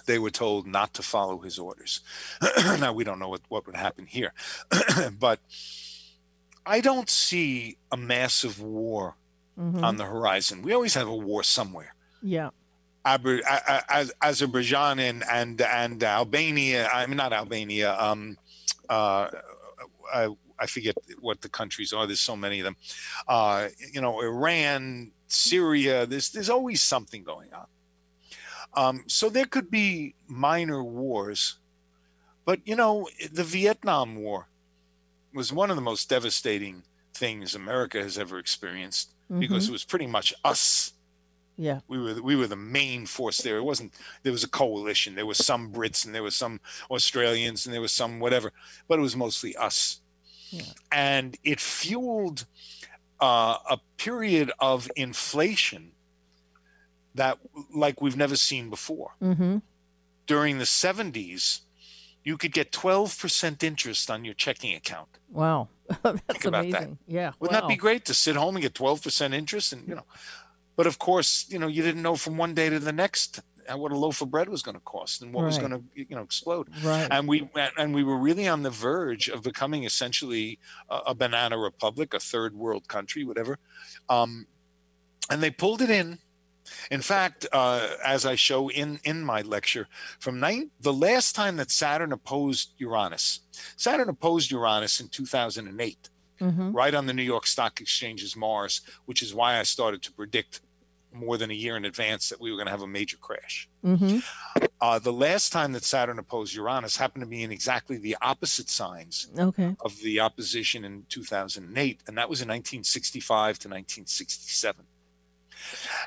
they 0.07 0.19
were 0.19 0.31
told 0.31 0.67
not 0.67 0.95
to 0.95 1.03
follow 1.03 1.39
his 1.41 1.59
orders 1.59 2.01
now 2.81 2.95
we 2.95 3.05
don't 3.05 3.19
know 3.19 3.29
what, 3.29 3.43
what 3.49 3.67
would 3.67 3.77
happen 3.77 4.07
here 4.07 4.33
but 5.21 5.39
i 6.77 6.81
don't 6.89 7.11
see 7.11 7.77
a 7.93 7.97
massive 7.97 8.61
war 8.61 9.17
Mhm. 9.59 9.83
on 9.89 9.97
the 10.01 10.05
horizon 10.05 10.63
we 10.63 10.73
always 10.77 10.95
have 10.95 11.09
a 11.09 11.19
war 11.31 11.43
somewhere 11.43 11.93
Yeah. 12.23 12.51
Aber, 13.05 13.33
A- 13.55 13.65
A- 13.75 13.85
Az- 13.99 14.13
Azerbaijan 14.29 14.99
and 15.09 15.21
and 15.39 15.57
and 15.63 16.03
Albania. 16.03 16.81
I 16.93 17.07
mean, 17.09 17.17
not 17.25 17.33
Albania. 17.33 17.89
Um, 18.07 18.37
uh, 18.97 19.25
I, 20.21 20.25
I 20.63 20.67
forget 20.67 20.95
what 21.27 21.41
the 21.41 21.49
countries 21.49 21.91
are. 21.95 22.05
There's 22.09 22.27
so 22.33 22.37
many 22.37 22.59
of 22.61 22.65
them. 22.69 22.77
Uh, 23.27 23.69
you 23.95 24.01
know, 24.05 24.15
Iran, 24.21 25.13
Syria. 25.29 26.07
There's 26.11 26.29
there's 26.35 26.51
always 26.51 26.81
something 26.83 27.23
going 27.33 27.51
on. 27.61 27.69
Um, 28.75 28.97
so 29.07 29.31
there 29.31 29.47
could 29.55 29.71
be 29.71 30.15
minor 30.27 30.83
wars, 30.85 31.59
but 32.45 32.59
you 32.67 32.77
know, 32.77 33.09
the 33.33 33.45
Vietnam 33.45 34.17
War 34.17 34.49
was 35.33 35.53
one 35.53 35.71
of 35.71 35.77
the 35.77 35.83
most 35.83 36.09
devastating 36.09 36.83
things 37.15 37.55
America 37.55 38.03
has 38.03 38.17
ever 38.19 38.39
experienced 38.39 39.15
because 39.39 39.65
Mhm. 39.67 39.69
it 39.69 39.73
was 39.73 39.85
pretty 39.85 40.07
much 40.07 40.33
us 40.45 40.93
Yeah. 41.57 41.81
we 41.89 41.99
were 41.99 42.23
we 42.23 42.37
were 42.37 42.47
the 42.47 42.57
main 42.57 43.05
force 43.07 43.39
there. 43.39 43.59
It 43.59 43.63
wasn't 43.65 43.93
there 44.23 44.33
was 44.33 44.45
a 44.45 44.49
coalition. 44.49 45.15
There 45.17 45.27
was 45.27 45.39
some 45.45 45.73
Brits 45.73 46.05
and 46.07 46.15
there 46.15 46.23
was 46.23 46.37
some 46.37 46.61
Australians 46.91 47.67
and 47.67 47.75
there 47.75 47.81
was 47.81 47.93
some 47.93 48.21
whatever, 48.21 48.53
but 48.87 48.99
it 48.99 49.03
was 49.03 49.17
mostly 49.17 49.57
us. 49.57 50.01
Yeah. 50.51 50.63
And 50.93 51.37
it 51.45 51.61
fueled 51.61 52.47
uh, 53.21 53.59
a 53.69 53.79
period 53.97 54.53
of 54.61 54.89
inflation 54.95 55.91
that 57.15 57.39
like 57.75 58.01
we've 58.01 58.17
never 58.17 58.37
seen 58.37 58.71
before. 58.71 59.17
Mm-hmm. 59.21 59.59
During 60.27 60.59
the 60.59 60.65
70s, 60.67 61.63
you 62.25 62.37
could 62.37 62.53
get 62.53 62.73
12% 62.73 63.63
interest 63.63 64.11
on 64.11 64.25
your 64.25 64.35
checking 64.35 64.75
account. 64.75 65.09
Wow. 65.31 65.69
That's 66.03 66.21
Think 66.29 66.45
about 66.45 66.71
that. 66.71 66.91
Yeah. 67.07 67.33
Wouldn't 67.39 67.61
that 67.61 67.69
be 67.69 67.77
great 67.77 68.05
to 68.07 68.15
sit 68.15 68.37
home 68.37 68.57
and 68.57 68.63
get 68.63 68.75
12% 68.75 69.33
interest 69.33 69.73
and 69.73 69.89
you 69.89 69.95
know 69.95 70.05
but 70.79 70.87
of 70.87 71.01
course, 71.01 71.45
you 71.49 71.59
know, 71.59 71.67
you 71.67 71.83
didn't 71.83 72.03
know 72.03 72.15
from 72.15 72.37
one 72.37 72.55
day 72.55 72.69
to 72.69 72.79
the 72.79 72.93
next 72.93 73.41
what 73.69 73.91
a 73.91 73.97
loaf 73.97 74.23
of 74.23 74.31
bread 74.31 74.49
was 74.49 74.63
going 74.63 74.77
to 74.77 74.81
cost 74.83 75.21
and 75.23 75.35
what 75.35 75.45
was 75.45 75.59
going 75.59 75.73
to 75.73 75.83
you 75.93 76.15
know 76.15 76.23
explode. 76.23 76.69
Right. 76.85 77.09
And 77.11 77.27
we 77.27 77.51
and 77.77 77.93
we 77.93 78.05
were 78.05 78.17
really 78.17 78.47
on 78.47 78.63
the 78.63 78.71
verge 78.71 79.29
of 79.29 79.43
becoming 79.43 79.83
essentially 79.83 80.61
a, 80.89 80.99
a 81.09 81.15
banana 81.17 81.59
republic, 81.59 82.15
a 82.15 82.21
third 82.21 82.55
world 82.55 82.87
country, 82.87 83.25
whatever. 83.25 83.59
Um, 84.09 84.47
and 85.29 85.43
they 85.43 85.51
pulled 85.51 85.83
it 85.83 85.91
in. 85.91 86.21
In 86.91 87.01
fact, 87.03 87.47
uh, 87.53 87.89
as 88.05 88.25
I 88.27 88.35
show 88.35 88.71
in 88.71 89.01
in 89.05 89.23
my 89.25 89.43
lecture, 89.43 89.89
from 90.19 90.41
nine, 90.41 90.71
the 90.81 90.93
last 90.93 91.35
time 91.35 91.57
that 91.57 91.71
Saturn 91.71 92.13
opposed 92.13 92.73
Uranus, 92.79 93.41
Saturn 93.77 94.09
opposed 94.09 94.51
Uranus 94.51 95.01
in 95.01 95.09
2008 95.09 96.11
Mm-hmm. 96.41 96.71
right 96.71 96.95
on 96.95 97.07
the 97.07 97.13
New 97.13 97.25
York 97.25 97.49
Stock 97.49 97.81
Exchange's 97.81 98.37
Mars, 98.37 98.83
which 99.07 99.23
is 99.23 99.35
why 99.35 99.59
I 99.59 99.65
started 99.65 100.03
to 100.03 100.13
predict 100.13 100.61
more 101.13 101.37
than 101.37 101.51
a 101.51 101.55
year 101.55 101.77
in 101.77 101.85
advance 101.85 102.29
that 102.29 102.41
we 102.41 102.53
were 102.53 102.57
going 102.57 102.67
to 102.67 102.71
have 102.71 102.83
a 102.83 102.87
major 102.87 103.17
crash. 103.17 103.69
Mm-hmm. 103.85 104.19
Uh, 104.81 105.01
the 105.01 105.13
last 105.13 105.53
time 105.53 105.73
that 105.73 105.83
Saturn 105.83 106.21
opposed 106.21 106.55
Uranus 106.55 106.97
happened 106.97 107.23
to 107.23 107.27
be 107.29 107.43
in 107.43 107.51
exactly 107.51 107.97
the 107.97 108.17
opposite 108.23 108.71
signs 108.71 109.27
Okay. 109.37 109.75
of 109.81 109.99
the 109.99 110.21
opposition 110.21 110.85
in 110.85 111.07
2008, 111.09 112.03
and 112.07 112.17
that 112.17 112.31
was 112.31 112.41
in 112.41 112.47
1965 112.47 113.59
to 113.59 113.69
1967. 113.69 114.85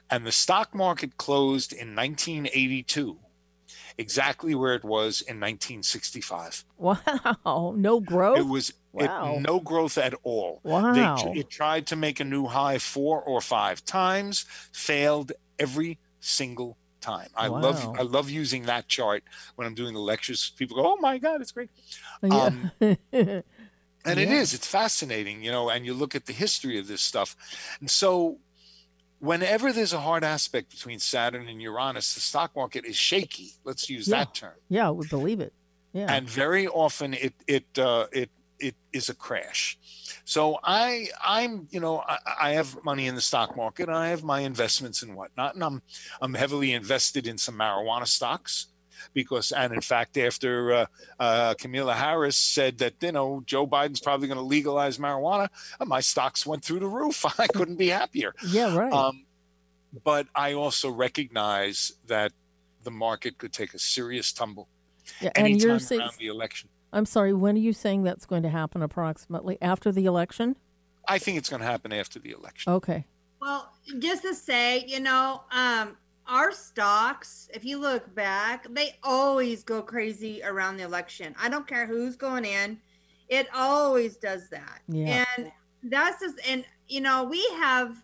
And 0.10 0.26
the 0.26 0.32
stock 0.32 0.74
market 0.76 1.18
closed 1.18 1.72
in 1.74 1.96
1982, 1.96 3.18
exactly 3.98 4.56
where 4.56 4.74
it 4.74 4.84
was 4.84 5.22
in 5.22 5.40
1965. 5.40 6.66
Wow. 6.78 7.74
No 7.78 8.00
growth. 8.00 8.38
It 8.40 8.48
was 8.48 8.70
it- 8.70 8.76
Wow. 8.94 9.38
no 9.40 9.62
growth 9.62 9.98
at 9.98 10.14
all. 10.24 10.60
Wow. 10.64 11.16
They, 11.34 11.40
it 11.40 11.50
tried 11.50 11.88
to 11.88 11.96
make 11.96 12.20
a 12.20 12.26
new 12.26 12.48
high 12.48 12.78
four 12.78 13.22
or 13.22 13.40
five 13.40 13.86
times, 13.86 14.46
failed 14.74 15.32
every 15.58 15.98
single 16.20 16.76
time. 17.00 17.30
I 17.36 17.48
love 17.48 17.96
I 17.98 18.02
love 18.04 18.30
using 18.30 18.64
that 18.64 18.88
chart 18.90 19.24
when 19.56 19.66
I'm 19.66 19.74
doing 19.76 19.94
the 19.94 20.00
lectures. 20.02 20.52
People 20.58 20.76
go, 20.76 20.92
"Oh 20.94 20.98
my 20.98 21.18
God, 21.20 21.40
it's 21.42 21.54
great!" 21.54 21.70
Yeah. 22.22 22.36
Um, 22.36 22.72
and 22.82 23.00
it 24.20 24.28
Yeah. 24.28 24.34
is. 24.42 24.54
It's 24.54 24.68
fascinating, 24.68 25.42
you 25.42 25.52
know. 25.52 25.70
And 25.70 25.86
you 25.86 25.94
look 25.94 26.14
at 26.14 26.26
the 26.26 26.34
history 26.34 26.78
of 26.78 26.88
this 26.88 27.02
stuff, 27.02 27.36
and 27.80 27.90
so 27.90 28.40
whenever 29.22 29.72
there's 29.72 29.94
a 29.94 30.00
hard 30.02 30.24
aspect 30.24 30.70
between 30.72 31.00
Saturn 31.00 31.48
and 31.48 31.62
Uranus, 31.62 32.14
the 32.14 32.20
stock 32.20 32.56
market 32.56 32.84
is 32.86 32.96
shaky. 32.98 33.52
Let's 33.64 33.90
use 33.90 34.08
Yeah. 34.08 34.18
that 34.26 34.34
term 34.34 34.56
yeah, 34.68 34.88
I 34.88 34.90
would 34.92 35.10
believe 35.10 35.40
it. 35.40 35.54
Yeah. 35.94 36.08
and 36.14 36.30
very 36.30 36.68
often 36.68 37.14
it 37.14 37.34
it 37.48 37.66
uh, 37.80 38.08
it 38.12 38.30
it 38.60 38.76
is 38.94 39.10
a 39.10 39.16
crash. 39.16 39.78
So 40.26 40.60
I 40.64 41.08
I'm 41.24 41.68
you 41.72 41.80
know 41.80 42.00
I, 42.08 42.18
I 42.42 42.50
have 42.52 42.78
money 42.84 43.08
in 43.08 43.16
the 43.16 43.22
stock 43.22 43.56
market. 43.58 43.90
I 43.90 44.10
have 44.10 44.24
my 44.24 44.42
investments 44.42 45.02
and 45.04 45.16
whatnot, 45.16 45.56
and 45.56 45.64
I'm 45.64 45.82
I'm 46.22 46.34
heavily 46.34 46.74
invested 46.74 47.28
in 47.28 47.38
some 47.38 47.56
marijuana 47.56 48.08
stocks 48.08 48.68
because 49.14 49.52
and 49.52 49.74
in 49.74 49.82
fact 49.82 50.18
after 50.18 50.74
uh, 50.74 50.86
uh, 51.20 51.54
Kamala 51.56 51.94
Harris 51.94 52.38
said 52.38 52.78
that 52.80 52.96
you 53.02 53.12
know 53.12 53.44
Joe 53.46 53.68
Biden's 53.68 54.00
probably 54.00 54.28
going 54.28 54.38
to 54.38 54.44
legalize 54.44 54.98
marijuana, 54.98 55.50
uh, 55.80 55.86
my 55.86 56.00
stocks 56.00 56.46
went 56.46 56.64
through 56.64 56.80
the 56.80 56.88
roof. 56.88 57.26
I 57.40 57.48
couldn't 57.48 57.78
be 57.78 57.90
happier. 57.90 58.34
yeah. 58.48 58.76
Right. 58.76 58.92
Um, 58.92 59.26
but 60.04 60.28
I 60.34 60.54
also 60.54 60.90
recognize 60.90 61.92
that 62.08 62.32
the 62.84 62.92
market 62.92 63.38
could 63.38 63.52
take 63.52 63.74
a 63.74 63.80
serious 63.80 64.32
tumble 64.32 64.68
yeah. 65.20 65.32
And 65.36 65.48
anytime 65.48 65.70
you're 65.70 65.80
saying. 65.80 66.02
around 66.02 66.14
the 66.20 66.28
election. 66.28 66.70
I'm 66.94 67.06
sorry. 67.06 67.34
When 67.34 67.56
are 67.56 67.60
you 67.60 67.74
saying 67.74 68.04
that's 68.04 68.26
going 68.26 68.44
to 68.44 68.50
happen? 68.50 68.82
Approximately 68.82 69.58
after 69.62 69.92
the 69.92 70.06
election? 70.06 70.56
I 71.08 71.18
think 71.18 71.38
it's 71.38 71.50
going 71.50 71.62
to 71.62 71.66
happen 71.66 71.92
after 71.92 72.20
the 72.20 72.32
election. 72.32 72.74
Okay. 72.74 73.06
Well, 73.42 73.72
just 74.00 74.22
to 74.24 74.36
say, 74.36 74.86
you 74.88 75.00
know, 75.00 75.42
um, 75.52 75.98
our 76.32 76.54
stocks, 76.54 77.50
if 77.54 77.66
you 77.66 77.78
look 77.78 78.16
back, 78.16 78.66
they 78.74 78.96
always 79.04 79.64
go 79.64 79.82
crazy 79.82 80.42
around 80.44 80.78
the 80.78 80.84
election. 80.84 81.36
I 81.38 81.50
don't 81.50 81.68
care 81.68 81.86
who's 81.86 82.16
going 82.16 82.46
in, 82.46 82.80
it 83.28 83.48
always 83.54 84.16
does 84.16 84.50
that. 84.50 84.80
Yeah. 84.88 85.26
And 85.38 85.52
that's 85.84 86.22
just, 86.22 86.40
and 86.48 86.64
you 86.88 87.02
know, 87.02 87.26
we 87.26 87.46
have, 87.58 88.02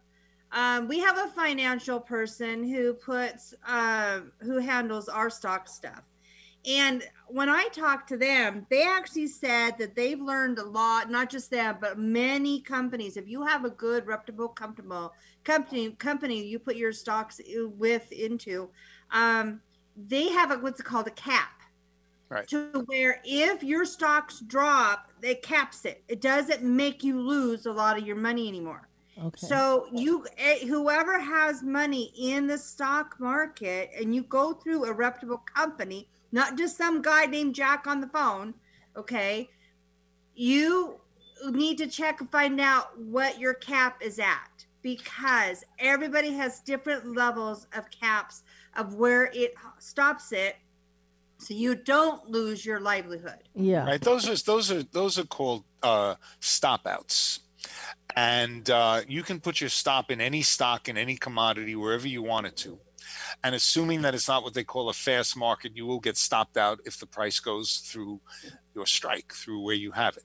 um, 0.52 0.90
we 0.90 1.00
have 1.00 1.18
a 1.18 1.28
financial 1.30 2.02
person 2.02 2.68
who 2.68 2.94
puts, 2.94 3.54
um, 3.66 4.34
who 4.42 4.58
handles 4.58 5.08
our 5.08 5.30
stock 5.30 5.70
stuff. 5.70 6.04
And 6.68 7.02
when 7.28 7.48
I 7.48 7.70
talked 7.70 8.10
to 8.10 8.18
them, 8.18 8.66
they 8.70 8.84
actually 8.84 9.28
said 9.28 9.78
that 9.78 9.96
they've 9.96 10.20
learned 10.20 10.60
a 10.60 10.66
lot, 10.66 11.10
not 11.10 11.30
just 11.30 11.50
them, 11.50 11.78
but 11.80 11.98
many 11.98 12.60
companies. 12.60 13.16
If 13.16 13.28
you 13.28 13.46
have 13.46 13.64
a 13.64 13.70
good, 13.70 14.06
reputable, 14.06 14.50
comfortable 14.50 15.14
company, 15.46 15.92
company 15.92 16.44
you 16.44 16.60
put 16.60 16.76
your 16.76 16.92
stocks 16.92 17.40
with 17.78 18.12
into, 18.12 18.70
um, 19.12 19.62
they 19.96 20.28
have 20.30 20.52
a, 20.52 20.58
what's 20.58 20.82
called 20.82 21.08
a 21.08 21.12
cap. 21.12 21.52
Right. 22.30 22.46
To 22.50 22.84
where 22.88 23.22
if 23.24 23.64
your 23.64 23.86
stocks 23.86 24.42
drop, 24.42 25.10
it 25.22 25.42
caps 25.42 25.86
it. 25.86 26.04
It 26.10 26.20
doesn't 26.20 26.62
make 26.62 27.02
you 27.02 27.22
lose 27.22 27.66
a 27.66 27.72
lot 27.72 27.98
of 27.98 28.06
your 28.06 28.18
money 28.18 28.50
anymore. 28.50 28.90
Okay. 29.24 29.48
So 29.48 29.88
you, 29.92 30.26
eh, 30.38 30.66
whoever 30.68 31.20
has 31.20 31.64
money 31.64 32.14
in 32.18 32.48
the 32.48 32.58
stock 32.58 33.16
market, 33.20 33.90
and 34.00 34.14
you 34.14 34.24
go 34.24 34.54
through 34.54 34.86
a 34.86 34.94
reputable 34.94 35.44
company, 35.56 36.08
not 36.32 36.58
just 36.58 36.78
some 36.78 37.02
guy 37.02 37.26
named 37.26 37.56
Jack 37.56 37.88
on 37.88 38.02
the 38.02 38.08
phone, 38.08 38.54
okay? 38.96 39.50
You 40.36 41.00
need 41.50 41.78
to 41.80 41.88
check 41.88 42.22
and 42.22 42.32
find 42.32 42.60
out 42.62 42.98
what 43.00 43.40
your 43.40 43.56
cap 43.56 44.02
is 44.02 44.20
at 44.20 44.66
because 44.82 45.64
everybody 45.80 46.32
has 46.34 46.60
different 46.60 47.16
levels 47.16 47.68
of 47.76 47.90
caps 47.92 48.44
of 48.76 48.96
where 48.96 49.32
it 49.34 49.54
stops 49.80 50.32
it 50.32 50.56
so 51.40 51.54
you 51.54 51.76
don't 51.76 52.30
lose 52.30 52.66
your 52.66 52.80
livelihood. 52.80 53.50
Yeah. 53.56 53.86
Right. 53.86 54.02
Those 54.02 54.28
are 54.28 54.44
those 54.44 54.72
are 54.72 54.84
those 54.84 55.20
are 55.20 55.26
called 55.26 55.64
uh, 55.84 56.16
stop 56.40 56.88
outs. 56.88 57.42
And 58.18 58.68
uh, 58.72 59.02
you 59.08 59.22
can 59.22 59.40
put 59.40 59.62
your 59.62 59.70
stop 59.70 60.10
in 60.10 60.20
any 60.20 60.42
stock 60.42 60.90
in 60.90 60.98
any 60.98 61.16
commodity 61.18 61.76
wherever 61.76 62.08
you 62.08 62.24
want 62.24 62.48
it 62.48 62.56
to. 62.58 62.80
And 63.44 63.54
assuming 63.54 64.02
that 64.02 64.16
it's 64.16 64.28
not 64.28 64.42
what 64.42 64.56
they 64.56 64.64
call 64.64 64.90
a 64.90 64.94
fast 64.94 65.38
market, 65.38 65.78
you 65.78 65.86
will 65.86 66.00
get 66.00 66.18
stopped 66.18 66.58
out 66.58 66.80
if 66.84 66.98
the 67.00 67.06
price 67.06 67.40
goes 67.40 67.78
through 67.78 68.20
your 68.74 68.88
strike, 68.88 69.32
through 69.34 69.62
where 69.62 69.76
you 69.76 69.92
have 69.92 70.18
it. 70.18 70.24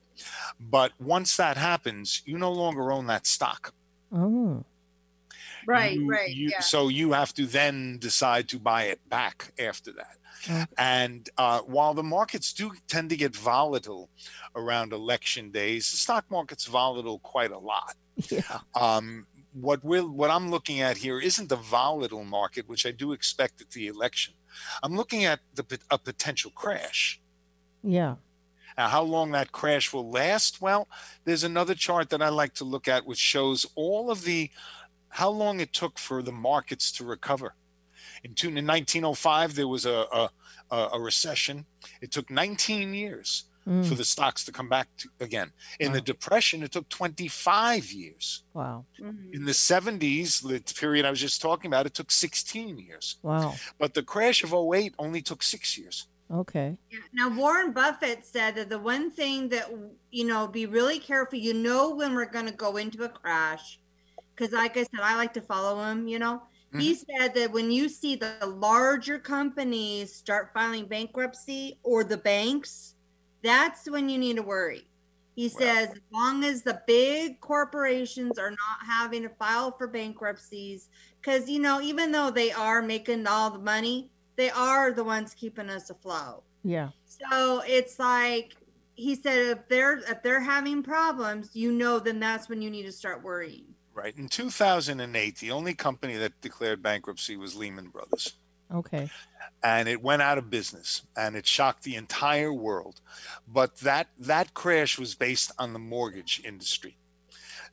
But 0.59 0.91
once 0.99 1.37
that 1.37 1.55
happens, 1.55 2.23
you 2.25 2.39
no 2.39 2.51
longer 2.51 2.91
own 2.91 3.05
that 3.07 3.27
stock. 3.27 3.73
Oh. 4.11 4.65
Right, 5.67 5.93
You- 5.93 6.09
right. 6.09 6.29
you- 6.33 6.49
yeah. 6.49 6.61
So 6.61 6.87
you 6.87 7.11
have 7.11 7.31
to 7.35 7.45
then 7.45 7.99
decide 7.99 8.49
to 8.49 8.59
buy 8.59 8.85
it 8.85 9.07
back 9.07 9.53
after 9.59 9.91
that. 9.93 10.17
And 10.77 11.29
uh, 11.37 11.59
while 11.61 11.93
the 11.93 12.03
markets 12.03 12.53
do 12.53 12.71
tend 12.87 13.09
to 13.09 13.17
get 13.17 13.35
volatile 13.35 14.09
around 14.55 14.93
election 14.93 15.51
days, 15.51 15.91
the 15.91 15.97
stock 15.97 16.25
market's 16.29 16.65
volatile 16.65 17.19
quite 17.19 17.51
a 17.51 17.59
lot. 17.59 17.95
Yeah. 18.29 18.59
Um, 18.75 19.25
what 19.53 19.83
we're 19.83 20.07
what 20.07 20.29
I'm 20.29 20.49
looking 20.49 20.81
at 20.81 20.97
here 20.97 21.19
isn't 21.19 21.49
the 21.49 21.55
volatile 21.55 22.23
market, 22.23 22.67
which 22.67 22.85
I 22.85 22.91
do 22.91 23.11
expect 23.11 23.61
at 23.61 23.71
the 23.71 23.87
election. 23.87 24.33
I'm 24.81 24.95
looking 24.95 25.25
at 25.25 25.39
the 25.55 25.65
a 25.89 25.97
potential 25.97 26.51
crash. 26.51 27.19
Yeah. 27.83 28.15
Now, 28.77 28.87
how 28.87 29.03
long 29.03 29.31
that 29.31 29.51
crash 29.51 29.93
will 29.93 30.09
last? 30.09 30.61
Well, 30.61 30.87
there's 31.25 31.43
another 31.43 31.75
chart 31.75 32.09
that 32.09 32.21
I 32.21 32.29
like 32.29 32.55
to 32.55 32.63
look 32.63 32.87
at, 32.87 33.05
which 33.05 33.19
shows 33.19 33.65
all 33.75 34.09
of 34.09 34.23
the 34.23 34.49
how 35.09 35.29
long 35.29 35.59
it 35.59 35.73
took 35.73 35.99
for 35.99 36.23
the 36.23 36.31
markets 36.31 36.91
to 36.93 37.05
recover. 37.05 37.53
In, 38.23 38.33
two, 38.35 38.47
in 38.47 38.65
1905, 38.65 39.55
there 39.55 39.67
was 39.67 39.85
a, 39.85 40.05
a, 40.11 40.29
a 40.71 40.89
a 40.93 40.99
recession. 40.99 41.65
It 42.01 42.11
took 42.11 42.29
19 42.29 42.93
years 42.93 43.45
Mm. 43.65 43.85
for 43.87 43.95
the 43.95 44.03
stocks 44.03 44.43
to 44.43 44.51
come 44.51 44.67
back 44.67 44.89
to, 44.97 45.07
again. 45.21 45.49
In 45.79 45.93
the 45.93 46.01
Depression, 46.01 46.63
it 46.63 46.73
took 46.73 46.89
25 46.89 47.93
years. 47.93 48.43
Wow. 48.53 48.83
Mhm. 48.99 49.33
In 49.33 49.45
the 49.45 49.53
70s, 49.53 50.41
the 50.41 50.59
period 50.73 51.05
I 51.05 51.09
was 51.09 51.21
just 51.21 51.41
talking 51.41 51.69
about, 51.71 51.85
it 51.85 51.93
took 51.93 52.11
16 52.11 52.77
years. 52.77 53.19
Wow. 53.21 53.55
But 53.79 53.93
the 53.93 54.03
crash 54.03 54.43
of 54.43 54.53
08 54.53 54.93
only 54.99 55.21
took 55.21 55.41
six 55.41 55.77
years. 55.77 56.07
Okay. 56.29 56.77
Yeah. 56.91 56.99
Now, 57.13 57.29
Warren 57.29 57.71
Buffett 57.71 58.25
said 58.25 58.55
that 58.55 58.67
the 58.69 58.79
one 58.79 59.09
thing 59.09 59.47
that, 59.49 59.71
you 60.11 60.25
know, 60.25 60.45
be 60.45 60.65
really 60.65 60.99
careful, 60.99 61.39
you 61.39 61.53
know, 61.53 61.95
when 61.95 62.15
we're 62.15 62.25
going 62.37 62.47
to 62.47 62.51
go 62.51 62.75
into 62.75 63.05
a 63.05 63.09
crash, 63.09 63.79
because, 64.35 64.51
like 64.51 64.75
I 64.75 64.81
said, 64.83 64.99
I 65.01 65.15
like 65.15 65.33
to 65.35 65.41
follow 65.41 65.81
him, 65.89 66.05
you 66.09 66.19
know. 66.19 66.43
He 66.77 66.93
mm-hmm. 66.93 67.21
said 67.21 67.35
that 67.35 67.51
when 67.51 67.71
you 67.71 67.87
see 67.87 68.15
the 68.15 68.35
larger 68.45 69.19
companies 69.19 70.13
start 70.13 70.51
filing 70.53 70.87
bankruptcy 70.87 71.79
or 71.83 72.03
the 72.03 72.17
banks, 72.17 72.95
that's 73.43 73.89
when 73.89 74.09
you 74.09 74.17
need 74.17 74.37
to 74.37 74.43
worry. 74.43 74.87
He 75.35 75.49
says, 75.49 75.89
as 75.89 75.99
long 76.11 76.43
as 76.43 76.61
the 76.61 76.81
big 76.85 77.39
corporations 77.39 78.37
are 78.37 78.51
not 78.51 78.87
having 78.87 79.23
to 79.23 79.29
file 79.29 79.71
for 79.75 79.87
bankruptcies, 79.87 80.89
because, 81.19 81.49
you 81.49 81.59
know, 81.59 81.81
even 81.81 82.11
though 82.11 82.29
they 82.29 82.51
are 82.51 82.83
making 82.83 83.25
all 83.25 83.49
the 83.49 83.59
money, 83.59 84.11
they 84.35 84.51
are 84.51 84.91
the 84.91 85.03
ones 85.03 85.33
keeping 85.33 85.69
us 85.69 85.89
afloat. 85.89 86.43
Yeah. 86.63 86.89
So 87.05 87.63
it's 87.65 87.97
like 87.97 88.55
he 88.95 89.15
said, 89.15 89.57
if 89.57 89.67
they're 89.69 89.97
if 89.99 90.21
they're 90.21 90.39
having 90.39 90.83
problems, 90.83 91.49
you 91.53 91.71
know, 91.71 91.99
then 91.99 92.19
that's 92.19 92.47
when 92.47 92.61
you 92.61 92.69
need 92.69 92.83
to 92.83 92.91
start 92.91 93.23
worrying. 93.23 93.72
Right. 93.93 94.17
In 94.17 94.27
2008, 94.27 95.37
the 95.37 95.51
only 95.51 95.75
company 95.75 96.17
that 96.17 96.41
declared 96.41 96.81
bankruptcy 96.81 97.37
was 97.37 97.55
Lehman 97.55 97.89
Brothers. 97.89 98.33
Okay. 98.73 99.07
and 99.61 99.87
it 99.87 100.01
went 100.01 100.23
out 100.23 100.39
of 100.39 100.49
business 100.49 101.03
and 101.15 101.35
it 101.35 101.45
shocked 101.45 101.83
the 101.83 101.95
entire 101.95 102.51
world 102.51 103.01
but 103.47 103.75
that 103.77 104.07
that 104.17 104.55
crash 104.55 104.97
was 104.97 105.13
based 105.13 105.51
on 105.59 105.73
the 105.73 105.79
mortgage 105.79 106.41
industry 106.43 106.97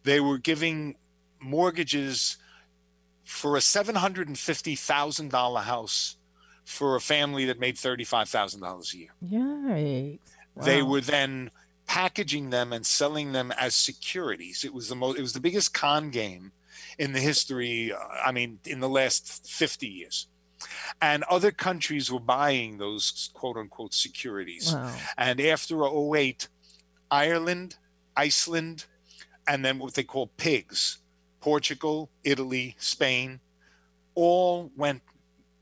they 0.02 0.20
were 0.20 0.36
giving 0.36 0.96
mortgages 1.40 2.36
for 3.24 3.56
a 3.56 3.60
$750,000 3.60 5.62
house 5.62 6.16
for 6.64 6.96
a 6.96 7.00
family 7.00 7.44
that 7.46 7.58
made 7.58 7.76
$35,000 7.76 8.94
a 8.94 8.98
year 8.98 9.08
Yikes. 9.24 10.18
they 10.64 10.82
were 10.82 11.00
then 11.00 11.50
packaging 11.90 12.50
them 12.50 12.72
and 12.72 12.86
selling 12.86 13.32
them 13.32 13.50
as 13.58 13.74
securities. 13.74 14.62
It 14.64 14.72
was 14.72 14.88
the 14.88 14.94
most 14.94 15.18
it 15.18 15.22
was 15.22 15.32
the 15.32 15.40
biggest 15.40 15.74
con 15.74 16.10
game 16.10 16.52
in 17.00 17.12
the 17.12 17.18
history 17.18 17.92
uh, 17.92 17.98
i 18.24 18.30
mean 18.30 18.60
in 18.64 18.78
the 18.78 18.88
last 18.88 19.44
50 19.48 19.88
years. 19.88 20.28
And 21.02 21.24
other 21.24 21.50
countries 21.50 22.12
were 22.12 22.20
buying 22.20 22.78
those 22.78 23.30
quote 23.34 23.56
unquote 23.56 23.92
securities. 23.92 24.72
Wow. 24.72 24.94
and 25.18 25.40
after 25.40 25.84
08 25.84 26.46
ireland 27.10 27.76
iceland 28.16 28.84
and 29.48 29.64
then 29.64 29.80
what 29.80 29.94
they 29.94 30.04
call 30.04 30.28
pigs 30.36 30.98
portugal 31.40 32.08
italy 32.22 32.76
spain 32.78 33.40
all 34.14 34.70
went 34.76 35.02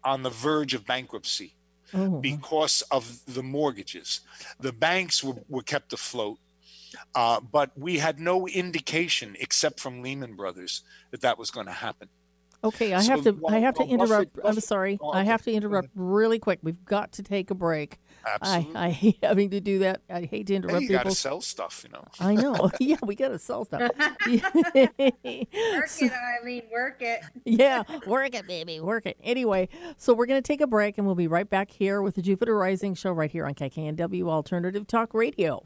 on 0.05 0.25
the 0.25 0.31
verge 0.31 0.75
of 0.75 0.85
bankruptcy 0.85 1.55
Oh. 1.95 2.21
because 2.21 2.83
of 2.91 3.21
the 3.27 3.43
mortgages. 3.43 4.21
The 4.61 4.73
banks 4.73 5.25
were, 5.25 5.37
were 5.49 5.63
kept 5.63 5.93
afloat, 5.93 6.39
uh, 7.15 7.41
but 7.41 7.71
we 7.79 7.99
had 7.99 8.21
no 8.21 8.47
indication, 8.47 9.37
except 9.41 9.81
from 9.81 10.03
Lehman 10.03 10.35
Brothers, 10.35 10.83
that 11.11 11.23
that 11.23 11.39
was 11.39 11.51
going 11.51 11.67
to 11.67 11.73
happen. 11.73 12.09
Okay, 12.63 12.93
I 12.93 13.01
So 13.01 13.13
have 13.13 13.25
to. 13.25 13.41
I 13.49 13.59
have 13.61 13.75
to 13.77 13.85
interrupt. 13.85 14.35
Buffett- 14.35 14.51
I'm 14.51 14.61
sorry. 14.61 14.99
Oh, 15.01 15.13
I 15.13 15.23
have 15.23 15.43
to 15.43 15.53
interrupt 15.53 15.89
really 15.95 16.41
quick. 16.41 16.59
We've 16.63 16.85
got 16.85 17.13
to 17.13 17.23
take 17.23 17.51
a 17.51 17.55
break. 17.55 17.99
Absolutely. 18.27 18.77
I, 18.77 18.87
I 18.87 18.91
hate 18.91 19.19
having 19.23 19.51
to 19.51 19.61
do 19.61 19.79
that. 19.81 20.01
I 20.11 20.23
hate 20.23 20.47
to 20.49 20.53
Hey, 20.53 20.57
interrupt 20.57 20.83
you 20.83 20.89
got 20.89 20.99
to 20.99 21.05
people. 21.05 21.15
sell 21.15 21.41
stuff, 21.41 21.85
you 21.85 21.91
know. 21.93 22.05
I 22.21 22.35
know. 22.35 22.71
yeah, 22.81 22.97
we 23.03 23.15
got 23.15 23.29
to 23.29 23.39
sell 23.39 23.65
stuff. 23.65 23.81
Work 23.81 23.93
it, 24.27 24.93
I 26.13 26.45
mean, 26.45 26.63
work 26.73 26.97
it. 27.01 27.21
yeah, 27.45 27.83
work 28.07 28.35
it, 28.35 28.47
baby, 28.47 28.81
work 28.81 29.07
it. 29.07 29.17
Anyway, 29.23 29.69
so 29.97 30.15
we're 30.15 30.27
going 30.27 30.43
to 30.43 30.47
take 30.47 30.61
a 30.61 30.67
break 30.67 30.99
and 30.99 31.07
we'll 31.07 31.17
be 31.17 31.29
right 31.29 31.49
back 31.49 31.71
here 31.71 32.03
with 32.03 32.15
the 32.15 32.23
Jupiter 32.23 32.57
Rising 32.57 32.95
show 32.95 33.13
right 33.13 33.31
here 33.31 33.47
on 33.47 33.55
KKNW 33.55 34.29
Alternative 34.29 34.87
Talk 34.87 35.15
Radio. 35.15 35.65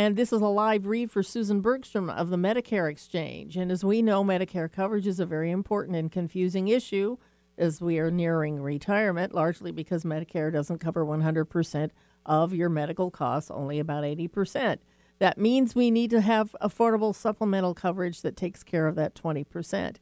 And 0.00 0.16
this 0.16 0.32
is 0.32 0.40
a 0.40 0.46
live 0.46 0.86
read 0.86 1.10
for 1.10 1.22
Susan 1.22 1.60
Bergstrom 1.60 2.08
of 2.08 2.30
the 2.30 2.38
Medicare 2.38 2.90
Exchange. 2.90 3.58
And 3.58 3.70
as 3.70 3.84
we 3.84 4.00
know, 4.00 4.24
Medicare 4.24 4.72
coverage 4.72 5.06
is 5.06 5.20
a 5.20 5.26
very 5.26 5.50
important 5.50 5.94
and 5.94 6.10
confusing 6.10 6.68
issue 6.68 7.18
as 7.58 7.82
we 7.82 7.98
are 7.98 8.10
nearing 8.10 8.62
retirement, 8.62 9.34
largely 9.34 9.72
because 9.72 10.04
Medicare 10.04 10.50
doesn't 10.50 10.78
cover 10.78 11.04
100% 11.04 11.90
of 12.24 12.54
your 12.54 12.70
medical 12.70 13.10
costs, 13.10 13.50
only 13.50 13.78
about 13.78 14.04
80%. 14.04 14.78
That 15.18 15.36
means 15.36 15.74
we 15.74 15.90
need 15.90 16.08
to 16.12 16.22
have 16.22 16.56
affordable 16.62 17.14
supplemental 17.14 17.74
coverage 17.74 18.22
that 18.22 18.38
takes 18.38 18.62
care 18.62 18.86
of 18.86 18.94
that 18.94 19.14
20%. 19.14 19.96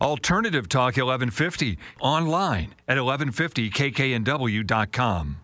Alternative 0.00 0.68
Talk 0.68 0.96
1150 0.96 1.78
online 2.00 2.74
at 2.88 2.96
1150kknw.com. 2.96 5.36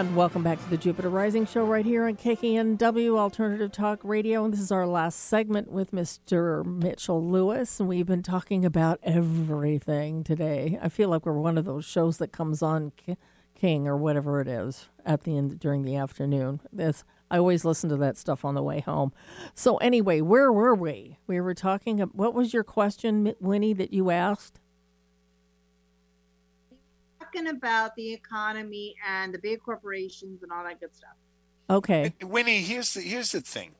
And 0.00 0.16
Welcome 0.16 0.42
back 0.42 0.58
to 0.58 0.70
the 0.70 0.78
Jupiter 0.78 1.10
Rising 1.10 1.44
Show 1.44 1.66
right 1.66 1.84
here 1.84 2.06
on 2.06 2.16
KKNW 2.16 3.18
Alternative 3.18 3.70
Talk 3.70 4.00
Radio. 4.02 4.46
And 4.46 4.54
this 4.54 4.60
is 4.60 4.72
our 4.72 4.86
last 4.86 5.20
segment 5.20 5.70
with 5.70 5.90
Mr. 5.90 6.64
Mitchell 6.64 7.22
Lewis. 7.22 7.78
And 7.78 7.86
we've 7.86 8.06
been 8.06 8.22
talking 8.22 8.64
about 8.64 8.98
everything 9.02 10.24
today. 10.24 10.78
I 10.80 10.88
feel 10.88 11.10
like 11.10 11.26
we're 11.26 11.34
one 11.34 11.58
of 11.58 11.66
those 11.66 11.84
shows 11.84 12.16
that 12.16 12.32
comes 12.32 12.62
on 12.62 12.92
King 13.54 13.86
or 13.86 13.94
whatever 13.94 14.40
it 14.40 14.48
is 14.48 14.88
at 15.04 15.24
the 15.24 15.36
end 15.36 15.60
during 15.60 15.82
the 15.82 15.96
afternoon. 15.96 16.60
This 16.72 17.04
I 17.30 17.36
always 17.36 17.66
listen 17.66 17.90
to 17.90 17.96
that 17.98 18.16
stuff 18.16 18.42
on 18.42 18.54
the 18.54 18.62
way 18.62 18.80
home. 18.80 19.12
So 19.54 19.76
anyway, 19.76 20.22
where 20.22 20.50
were 20.50 20.74
we? 20.74 21.18
We 21.26 21.42
were 21.42 21.54
talking. 21.54 21.98
What 21.98 22.32
was 22.32 22.54
your 22.54 22.64
question, 22.64 23.34
Winnie, 23.38 23.74
that 23.74 23.92
you 23.92 24.08
asked? 24.08 24.59
Talking 27.30 27.48
about 27.48 27.94
the 27.96 28.12
economy 28.12 28.94
and 29.06 29.34
the 29.34 29.38
big 29.38 29.60
corporations 29.60 30.42
and 30.42 30.52
all 30.52 30.64
that 30.64 30.80
good 30.80 30.94
stuff. 30.94 31.14
Okay. 31.68 32.12
Winnie, 32.22 32.62
here's 32.62 32.94
the 32.94 33.00
here's 33.00 33.32
the 33.32 33.40
thing. 33.40 33.72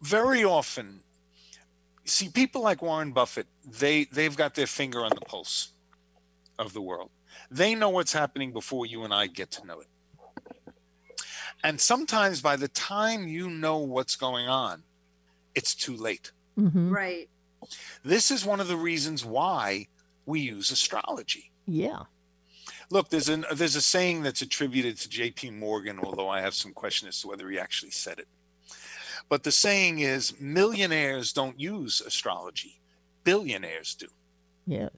Very 0.00 0.44
often, 0.44 1.00
see 2.04 2.28
people 2.28 2.62
like 2.62 2.82
Warren 2.82 3.12
Buffett, 3.12 3.46
they 3.64 4.04
they've 4.04 4.36
got 4.36 4.54
their 4.54 4.66
finger 4.66 5.04
on 5.04 5.10
the 5.10 5.20
pulse 5.20 5.72
of 6.58 6.72
the 6.72 6.80
world. 6.80 7.10
They 7.50 7.74
know 7.74 7.90
what's 7.90 8.12
happening 8.12 8.52
before 8.52 8.86
you 8.86 9.04
and 9.04 9.14
I 9.14 9.26
get 9.26 9.50
to 9.52 9.66
know 9.66 9.80
it. 9.80 9.86
And 11.64 11.80
sometimes 11.80 12.40
by 12.40 12.56
the 12.56 12.68
time 12.68 13.28
you 13.28 13.48
know 13.48 13.78
what's 13.78 14.16
going 14.16 14.48
on, 14.48 14.82
it's 15.54 15.74
too 15.74 15.96
late. 15.96 16.32
Mm-hmm. 16.58 16.92
Right. 16.92 17.28
This 18.04 18.32
is 18.32 18.44
one 18.44 18.58
of 18.58 18.66
the 18.66 18.76
reasons 18.76 19.24
why 19.24 19.86
we 20.26 20.40
use 20.40 20.70
astrology. 20.70 21.50
Yeah. 21.66 22.02
Look, 22.90 23.08
there's 23.08 23.28
an 23.28 23.44
there's 23.54 23.76
a 23.76 23.82
saying 23.82 24.22
that's 24.22 24.42
attributed 24.42 24.98
to 24.98 25.08
J.P. 25.08 25.50
Morgan, 25.52 25.98
although 25.98 26.28
I 26.28 26.40
have 26.40 26.54
some 26.54 26.72
question 26.72 27.08
as 27.08 27.20
to 27.22 27.28
whether 27.28 27.48
he 27.48 27.58
actually 27.58 27.90
said 27.90 28.18
it. 28.18 28.28
But 29.28 29.44
the 29.44 29.52
saying 29.52 30.00
is, 30.00 30.38
millionaires 30.40 31.32
don't 31.32 31.58
use 31.58 32.00
astrology, 32.00 32.80
billionaires 33.24 33.94
do. 33.94 34.08
Yes. 34.66 34.90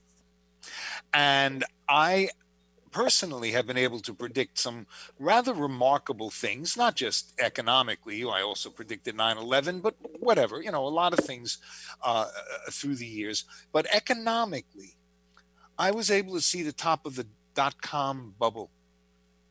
And 1.12 1.64
I 1.89 2.31
personally 2.91 3.51
have 3.51 3.66
been 3.66 3.77
able 3.77 3.99
to 3.99 4.14
predict 4.14 4.57
some 4.59 4.87
rather 5.18 5.53
remarkable 5.53 6.31
things, 6.31 6.77
not 6.77 6.95
just 6.95 7.35
economically. 7.41 8.22
I 8.25 8.41
also 8.43 8.70
predicted 8.70 9.16
9 9.16 9.37
11, 9.37 9.81
but 9.81 9.97
whatever, 10.20 10.62
you 10.62 10.70
know, 10.70 10.87
a 10.87 10.89
lot 10.89 11.12
of 11.12 11.18
things 11.25 11.59
uh, 12.03 12.27
through 12.70 12.95
the 12.95 13.07
years. 13.07 13.45
But 13.72 13.87
economically, 13.93 14.97
I 15.79 15.91
was 15.91 16.11
able 16.11 16.35
to 16.35 16.41
see 16.41 16.62
the 16.62 16.72
top 16.72 17.07
of 17.07 17.16
the 17.16 17.27
dot 17.55 17.81
com 17.83 18.35
bubble 18.39 18.70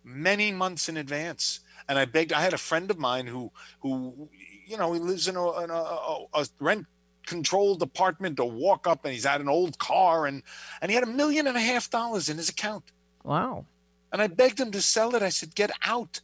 many 0.03 0.51
months 0.51 0.89
in 0.89 0.97
advance. 0.97 1.61
And 1.88 1.97
I 1.97 2.05
begged, 2.05 2.34
I 2.34 2.41
had 2.41 2.53
a 2.53 2.57
friend 2.57 2.89
of 2.91 2.97
mine 2.97 3.28
who, 3.28 3.51
who, 3.82 4.30
you 4.65 4.78
know, 4.78 4.93
he 4.93 4.99
lives 4.99 5.28
in 5.28 5.36
a, 5.36 5.63
in 5.63 5.69
a, 5.69 6.26
a, 6.34 6.45
rent 6.59 6.86
controlled 7.26 7.82
apartment 7.82 8.38
to 8.38 8.45
walk 8.45 8.86
up 8.86 9.05
and 9.05 9.13
he's 9.13 9.26
had 9.26 9.41
an 9.41 9.47
old 9.47 9.80
car 9.80 10.26
and, 10.26 10.43
and 10.82 10.91
he 10.91 10.95
had 10.95 11.05
a 11.05 11.11
million 11.11 11.47
and 11.47 11.55
a 11.55 11.61
half 11.61 11.89
dollars 11.89 12.30
in 12.30 12.38
his 12.38 12.49
account. 12.49 12.91
Wow. 13.24 13.65
And 14.11 14.21
I 14.21 14.28
begged 14.28 14.59
him 14.59 14.71
to 14.71 14.82
sell 14.82 15.15
it. 15.15 15.21
I 15.21 15.30
said, 15.30 15.55
get 15.55 15.71
out. 15.84 16.19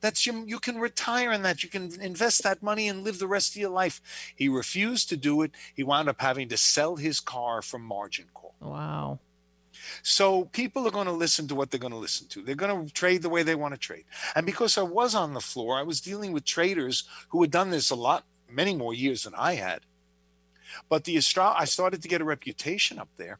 That's 0.00 0.26
your, 0.26 0.46
you 0.46 0.58
can 0.58 0.78
retire 0.78 1.32
in 1.32 1.42
that. 1.42 1.62
You 1.62 1.68
can 1.68 1.98
invest 2.00 2.42
that 2.42 2.62
money 2.62 2.88
and 2.88 3.04
live 3.04 3.18
the 3.18 3.26
rest 3.26 3.54
of 3.54 3.60
your 3.60 3.70
life. 3.70 4.00
He 4.34 4.48
refused 4.48 5.08
to 5.10 5.16
do 5.16 5.42
it. 5.42 5.52
He 5.74 5.82
wound 5.82 6.08
up 6.08 6.20
having 6.20 6.48
to 6.48 6.56
sell 6.56 6.96
his 6.96 7.20
car 7.20 7.62
for 7.62 7.78
margin 7.78 8.26
call. 8.34 8.54
Wow. 8.60 9.20
So 10.02 10.44
people 10.46 10.86
are 10.86 10.90
going 10.90 11.06
to 11.06 11.12
listen 11.12 11.48
to 11.48 11.54
what 11.54 11.70
they're 11.70 11.80
going 11.80 11.92
to 11.92 11.98
listen 11.98 12.28
to. 12.28 12.42
They're 12.42 12.54
going 12.54 12.86
to 12.86 12.92
trade 12.92 13.22
the 13.22 13.28
way 13.28 13.42
they 13.42 13.54
want 13.54 13.74
to 13.74 13.78
trade. 13.78 14.04
And 14.34 14.46
because 14.46 14.78
I 14.78 14.82
was 14.82 15.14
on 15.14 15.34
the 15.34 15.40
floor, 15.40 15.78
I 15.78 15.82
was 15.82 16.00
dealing 16.00 16.32
with 16.32 16.44
traders 16.44 17.04
who 17.28 17.42
had 17.42 17.50
done 17.50 17.70
this 17.70 17.90
a 17.90 17.94
lot, 17.94 18.24
many 18.48 18.74
more 18.74 18.94
years 18.94 19.24
than 19.24 19.34
I 19.34 19.54
had. 19.54 19.80
But 20.88 21.04
the 21.04 21.16
astro- 21.16 21.54
I 21.56 21.64
started 21.64 22.02
to 22.02 22.08
get 22.08 22.20
a 22.20 22.24
reputation 22.24 22.98
up 22.98 23.08
there. 23.16 23.38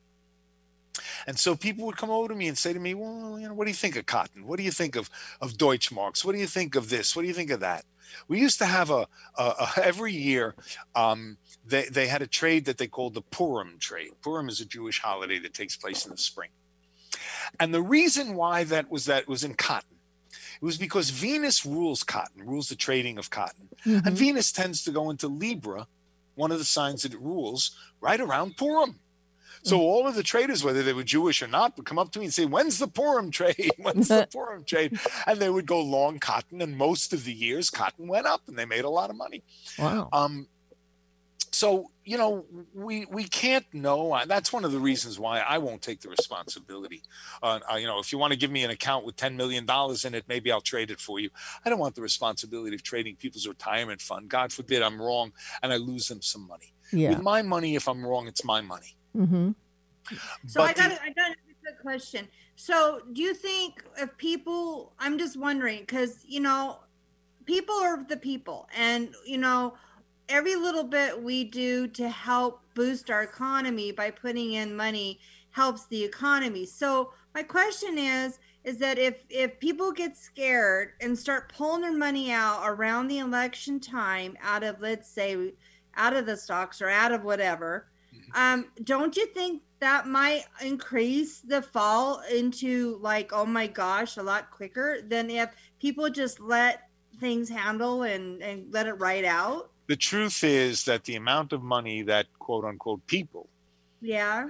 And 1.26 1.38
so 1.38 1.56
people 1.56 1.86
would 1.86 1.96
come 1.96 2.10
over 2.10 2.28
to 2.28 2.34
me 2.34 2.48
and 2.48 2.58
say 2.58 2.72
to 2.72 2.78
me, 2.78 2.94
"Well, 2.94 3.38
you 3.38 3.48
know, 3.48 3.54
what 3.54 3.64
do 3.64 3.70
you 3.70 3.76
think 3.76 3.96
of 3.96 4.06
cotton? 4.06 4.46
What 4.46 4.58
do 4.58 4.62
you 4.62 4.70
think 4.70 4.96
of 4.96 5.08
of 5.40 5.54
Deutschmarks? 5.54 6.24
What 6.24 6.32
do 6.32 6.38
you 6.38 6.46
think 6.46 6.74
of 6.74 6.90
this? 6.90 7.16
What 7.16 7.22
do 7.22 7.28
you 7.28 7.34
think 7.34 7.50
of 7.50 7.60
that?" 7.60 7.84
We 8.28 8.40
used 8.40 8.58
to 8.58 8.66
have 8.66 8.90
a, 8.90 9.06
a, 9.38 9.42
a 9.42 9.72
every 9.82 10.12
year. 10.12 10.54
Um, 10.94 11.38
they 11.64 11.84
they 11.84 12.06
had 12.06 12.22
a 12.22 12.26
trade 12.26 12.64
that 12.64 12.78
they 12.78 12.86
called 12.86 13.14
the 13.14 13.22
Purim 13.22 13.78
trade. 13.78 14.10
Purim 14.22 14.48
is 14.48 14.60
a 14.60 14.66
Jewish 14.66 15.00
holiday 15.00 15.38
that 15.40 15.54
takes 15.54 15.76
place 15.76 16.04
in 16.04 16.12
the 16.12 16.18
spring. 16.18 16.50
And 17.60 17.72
the 17.72 17.82
reason 17.82 18.34
why 18.34 18.64
that 18.64 18.90
was 18.90 19.06
that 19.06 19.28
was 19.28 19.44
in 19.44 19.54
cotton. 19.54 19.98
It 20.30 20.64
was 20.64 20.78
because 20.78 21.10
Venus 21.10 21.66
rules 21.66 22.02
cotton, 22.02 22.46
rules 22.46 22.68
the 22.68 22.76
trading 22.76 23.18
of 23.18 23.30
cotton. 23.30 23.68
Mm-hmm. 23.84 24.06
And 24.06 24.16
Venus 24.16 24.52
tends 24.52 24.84
to 24.84 24.92
go 24.92 25.10
into 25.10 25.26
Libra, 25.26 25.88
one 26.34 26.52
of 26.52 26.58
the 26.58 26.64
signs 26.64 27.02
that 27.02 27.12
it 27.12 27.20
rules, 27.20 27.76
right 28.00 28.20
around 28.20 28.56
Purim. 28.56 29.00
So 29.64 29.78
mm. 29.78 29.80
all 29.80 30.06
of 30.06 30.14
the 30.14 30.22
traders, 30.22 30.64
whether 30.64 30.82
they 30.82 30.92
were 30.92 31.04
Jewish 31.04 31.42
or 31.42 31.46
not, 31.46 31.76
would 31.76 31.86
come 31.86 31.98
up 31.98 32.10
to 32.12 32.18
me 32.18 32.26
and 32.26 32.34
say, 32.34 32.46
"When's 32.46 32.78
the 32.78 32.88
Purim 32.88 33.30
trade? 33.30 33.70
When's 33.78 34.08
the 34.08 34.26
Purim 34.32 34.64
trade?" 34.64 34.98
And 35.26 35.38
they 35.38 35.50
would 35.50 35.66
go 35.66 35.80
long 35.80 36.18
cotton, 36.18 36.60
and 36.60 36.76
most 36.76 37.12
of 37.12 37.24
the 37.24 37.32
years 37.32 37.70
cotton 37.70 38.08
went 38.08 38.26
up, 38.26 38.42
and 38.48 38.58
they 38.58 38.64
made 38.64 38.84
a 38.84 38.90
lot 38.90 39.10
of 39.10 39.16
money. 39.16 39.42
Wow. 39.78 40.08
Um, 40.12 40.48
so 41.52 41.90
you 42.04 42.16
know 42.16 42.44
we 42.74 43.06
we 43.06 43.24
can't 43.24 43.66
know. 43.72 44.18
That's 44.26 44.52
one 44.52 44.64
of 44.64 44.72
the 44.72 44.78
reasons 44.78 45.18
why 45.18 45.40
i 45.40 45.58
won't 45.58 45.82
take 45.82 46.00
the 46.00 46.08
responsibility 46.08 47.02
uh, 47.42 47.60
uh, 47.70 47.76
you 47.76 47.86
know 47.86 47.98
if 47.98 48.10
you 48.12 48.18
want 48.18 48.32
to 48.32 48.38
give 48.38 48.50
me 48.50 48.64
an 48.64 48.70
account 48.70 49.04
with 49.04 49.16
10 49.16 49.36
million 49.36 49.66
dollars 49.66 50.04
in 50.04 50.14
it 50.14 50.24
maybe 50.28 50.50
i'll 50.50 50.60
trade 50.60 50.90
it 50.90 51.00
for 51.00 51.20
you. 51.20 51.30
I 51.64 51.70
don't 51.70 51.78
want 51.78 51.94
the 51.94 52.02
responsibility 52.02 52.74
of 52.74 52.82
trading 52.82 53.16
people's 53.16 53.46
retirement 53.46 54.00
fund. 54.00 54.28
God 54.28 54.52
forbid 54.52 54.82
i'm 54.82 55.00
wrong 55.00 55.32
and 55.62 55.72
i 55.72 55.76
lose 55.76 56.08
them 56.08 56.22
some 56.22 56.46
money. 56.48 56.72
Yeah. 56.92 57.10
with 57.10 57.22
my 57.22 57.42
money 57.42 57.76
if 57.76 57.88
i'm 57.88 58.04
wrong 58.04 58.26
it's 58.26 58.44
my 58.44 58.60
money. 58.60 58.96
Mm-hmm. 59.16 59.50
so 60.46 60.60
but 60.60 60.70
i 60.70 60.72
got 60.72 60.90
the, 60.90 61.02
i 61.02 61.10
got 61.10 61.30
a 61.30 61.64
good 61.64 61.78
question. 61.80 62.26
So 62.56 63.00
do 63.12 63.22
you 63.22 63.34
think 63.34 63.84
if 63.98 64.16
people 64.16 64.94
i'm 64.98 65.18
just 65.18 65.38
wondering 65.38 65.80
because 65.80 66.24
you 66.26 66.40
know 66.40 66.78
people 67.44 67.74
are 67.74 68.04
the 68.04 68.16
people 68.16 68.68
and 68.76 69.14
you 69.26 69.38
know 69.38 69.74
every 70.32 70.56
little 70.56 70.84
bit 70.84 71.22
we 71.22 71.44
do 71.44 71.86
to 71.86 72.08
help 72.08 72.62
boost 72.74 73.10
our 73.10 73.22
economy 73.22 73.92
by 73.92 74.10
putting 74.10 74.54
in 74.54 74.74
money 74.74 75.20
helps 75.50 75.86
the 75.86 76.02
economy. 76.02 76.64
So 76.64 77.12
my 77.34 77.42
question 77.42 77.98
is 77.98 78.38
is 78.64 78.78
that 78.78 78.98
if 78.98 79.16
if 79.28 79.58
people 79.58 79.92
get 79.92 80.16
scared 80.16 80.92
and 81.00 81.18
start 81.18 81.52
pulling 81.52 81.82
their 81.82 81.92
money 81.92 82.32
out 82.32 82.62
around 82.64 83.08
the 83.08 83.18
election 83.18 83.78
time 83.78 84.36
out 84.40 84.62
of 84.62 84.80
let's 84.80 85.08
say 85.08 85.52
out 85.96 86.14
of 86.14 86.26
the 86.26 86.36
stocks 86.36 86.80
or 86.80 86.88
out 86.88 87.12
of 87.12 87.24
whatever 87.24 87.88
mm-hmm. 88.14 88.30
um 88.40 88.66
don't 88.84 89.16
you 89.16 89.26
think 89.26 89.62
that 89.80 90.06
might 90.06 90.44
increase 90.64 91.40
the 91.40 91.60
fall 91.60 92.22
into 92.32 92.98
like 93.00 93.32
oh 93.32 93.44
my 93.44 93.66
gosh 93.66 94.16
a 94.16 94.22
lot 94.22 94.48
quicker 94.52 95.00
than 95.08 95.28
if 95.28 95.50
people 95.80 96.08
just 96.08 96.38
let 96.38 96.88
things 97.18 97.48
handle 97.48 98.04
and 98.04 98.40
and 98.42 98.72
let 98.72 98.86
it 98.86 98.92
ride 98.92 99.24
out 99.24 99.71
the 99.92 99.96
truth 99.96 100.42
is 100.42 100.84
that 100.84 101.04
the 101.04 101.16
amount 101.16 101.52
of 101.52 101.62
money 101.62 102.00
that 102.00 102.24
quote 102.38 102.64
unquote 102.64 103.06
people 103.06 103.46
yeah 104.00 104.48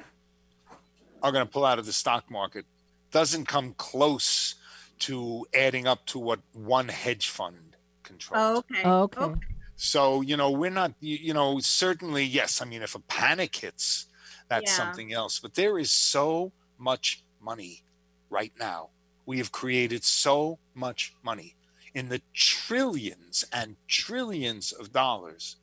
are 1.20 1.32
going 1.32 1.44
to 1.44 1.50
pull 1.50 1.64
out 1.64 1.80
of 1.80 1.84
the 1.84 1.92
stock 1.92 2.30
market 2.30 2.64
doesn't 3.10 3.46
come 3.46 3.74
close 3.76 4.54
to 5.00 5.44
adding 5.52 5.84
up 5.88 6.06
to 6.06 6.20
what 6.20 6.38
one 6.52 6.86
hedge 6.86 7.28
fund 7.28 7.74
controls. 8.04 8.40
Oh, 8.40 8.58
okay. 8.58 8.82
Oh, 8.84 9.02
okay. 9.02 9.20
okay. 9.20 9.40
So, 9.74 10.20
you 10.20 10.36
know, 10.36 10.52
we're 10.52 10.70
not, 10.70 10.92
you, 11.00 11.16
you, 11.16 11.34
know, 11.34 11.58
certainly, 11.58 12.22
yes. 12.22 12.62
I 12.62 12.64
mean, 12.64 12.82
if 12.82 12.94
a 12.94 13.00
panic 13.00 13.56
hits, 13.56 14.06
that's 14.48 14.70
yeah. 14.70 14.76
something 14.76 15.12
else. 15.12 15.40
But 15.40 15.54
there 15.54 15.76
is 15.76 15.90
so 15.90 16.52
much 16.78 17.24
money 17.40 17.82
right 18.30 18.52
now. 18.60 18.90
We 19.26 19.38
have 19.38 19.50
created 19.50 20.04
so 20.04 20.60
much 20.74 21.14
money 21.24 21.56
in 21.94 22.08
the 22.08 22.20
trillions 22.34 23.44
and 23.52 23.76
trillions 23.88 24.72
of 24.72 24.92
dollars. 24.92 25.56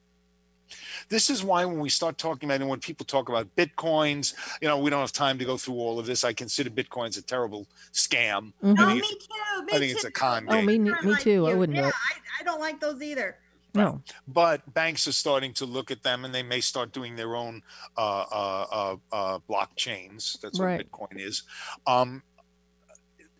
This 1.10 1.30
is 1.30 1.44
why 1.44 1.66
when 1.66 1.80
we 1.80 1.90
start 1.90 2.18
talking 2.18 2.48
about 2.48 2.62
and 2.62 2.70
when 2.70 2.80
people 2.80 3.06
talk 3.06 3.30
about 3.30 3.56
bitcoins, 3.56 4.36
you 4.62 4.68
know, 4.68 4.78
we 4.78 4.90
don't 4.90 5.00
have 5.00 5.12
time 5.12 5.40
to 5.40 5.46
go 5.46 5.58
through 5.58 5.76
all 5.76 5.98
of 5.98 6.06
this. 6.06 6.24
I 6.24 6.34
consider 6.34 6.70
bitcoins 6.70 7.18
a 7.18 7.24
terrible 7.24 7.66
scam. 7.92 8.54
Mm-hmm. 8.64 8.80
I 8.80 9.00
think, 9.00 9.04
oh, 9.32 9.62
me 9.62 9.66
too. 9.66 9.66
Me 9.66 9.74
I 9.74 9.80
think 9.80 9.92
too. 9.92 9.96
it's 9.96 10.04
a 10.06 10.12
con 10.12 10.46
oh, 10.48 10.54
game. 10.54 10.66
me, 10.66 10.78
me 10.78 11.16
too. 11.20 11.48
I 11.48 11.56
wouldn't 11.56 11.78
yeah. 11.78 11.88
I, 11.88 12.42
I 12.42 12.44
don't 12.44 12.60
like 12.60 12.80
those 12.80 13.02
either. 13.02 13.38
No. 13.74 14.02
But 14.28 14.74
banks 14.74 15.08
are 15.08 15.12
starting 15.12 15.54
to 15.54 15.66
look 15.66 15.92
at 15.92 16.02
them 16.02 16.26
and 16.26 16.34
they 16.34 16.44
may 16.44 16.60
start 16.60 16.92
doing 16.92 17.16
their 17.16 17.36
own 17.36 17.62
uh, 17.98 18.26
uh, 18.32 18.66
uh, 18.72 18.96
uh 19.12 19.40
blockchains. 19.50 20.40
That's 20.42 20.60
what 20.60 20.66
right. 20.66 20.92
Bitcoin 20.92 21.20
is. 21.20 21.44
Um, 21.86 22.24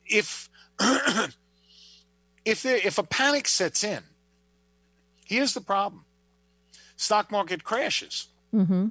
if 0.06 0.50
if 2.50 2.64
there, 2.64 2.78
if 2.78 2.98
a 2.98 3.04
panic 3.04 3.48
sets 3.48 3.84
in, 3.84 4.04
here's 5.26 5.54
the 5.54 5.62
problem: 5.62 6.06
stock 6.96 7.32
market 7.32 7.64
crashes. 7.64 8.28
Mm-hmm. 8.54 8.88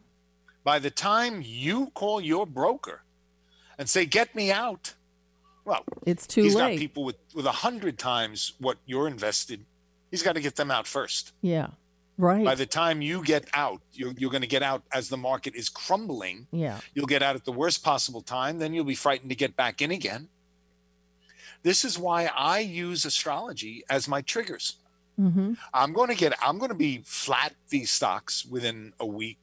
By 0.65 0.79
the 0.79 0.91
time 0.91 1.43
you 1.45 1.91
call 1.95 2.21
your 2.21 2.47
broker 2.47 3.03
and 3.79 3.89
say, 3.89 4.07
"Get 4.07 4.35
me 4.35 4.51
out," 4.53 4.95
Well, 5.65 5.85
it's 6.07 6.27
too 6.27 6.45
he's 6.45 6.55
late. 6.55 6.71
He's 6.71 6.79
got 6.79 6.81
people 6.81 7.05
with 7.05 7.17
with 7.35 7.47
a 7.47 7.53
hundred 7.53 7.99
times 7.99 8.55
what 8.59 8.79
you're 8.87 9.07
invested. 9.07 9.67
He's 10.11 10.23
got 10.23 10.35
to 10.35 10.41
get 10.41 10.57
them 10.57 10.71
out 10.71 10.87
first. 10.87 11.33
yeah. 11.43 11.69
Right. 12.21 12.45
By 12.45 12.57
the 12.57 12.67
time 12.67 13.01
you 13.01 13.23
get 13.23 13.45
out, 13.55 13.81
you're, 13.93 14.13
you're 14.19 14.33
going 14.33 14.43
to 14.43 14.49
get 14.49 14.61
out 14.61 14.83
as 14.93 15.09
the 15.09 15.17
market 15.17 15.55
is 15.55 15.69
crumbling. 15.69 16.49
yeah. 16.51 16.81
You'll 16.93 17.07
get 17.07 17.23
out 17.23 17.37
at 17.37 17.45
the 17.45 17.53
worst 17.53 17.85
possible 17.85 18.23
time. 18.23 18.59
Then 18.59 18.75
you'll 18.75 18.85
be 18.85 18.97
frightened 18.97 19.31
to 19.31 19.37
get 19.37 19.55
back 19.55 19.81
in 19.81 19.93
again. 19.93 20.27
This 21.63 21.85
is 21.85 21.99
why 21.99 22.31
I 22.35 22.61
use 22.61 23.05
astrology 23.05 23.85
as 23.91 24.09
my 24.09 24.23
triggers. 24.23 24.77
Mm-hmm. 25.19 25.55
I'm 25.75 25.93
going 25.93 26.09
to 26.11 26.15
get, 26.15 26.33
I'm 26.41 26.59
going 26.59 26.71
to 26.71 26.77
be 26.77 27.03
flat 27.05 27.55
these 27.69 27.91
stocks 27.91 28.45
within 28.45 28.93
a 29.01 29.07
week. 29.07 29.39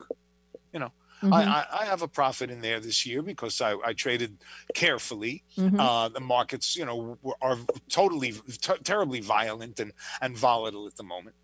You 0.73 0.79
know, 0.79 0.91
Mhm. 1.21 1.33
I, 1.33 1.43
I, 1.43 1.65
I 1.81 1.85
have 1.85 2.01
a 2.01 2.07
profit 2.07 2.49
in 2.51 2.61
there 2.61 2.79
this 2.79 3.05
year 3.05 3.21
because 3.21 3.59
I, 3.61 3.75
I 3.85 3.93
traded 3.93 4.37
carefully. 4.73 5.43
Mhm. 5.57 5.79
Uh, 5.79 6.09
the 6.09 6.19
markets, 6.19 6.75
you 6.75 6.85
know, 6.85 7.17
are 7.41 7.57
totally, 7.89 8.33
t- 8.33 8.73
terribly 8.83 9.21
violent 9.21 9.79
and, 9.79 9.91
and 10.21 10.37
volatile 10.37 10.87
at 10.87 10.95
the 10.97 11.03
moment. 11.03 11.35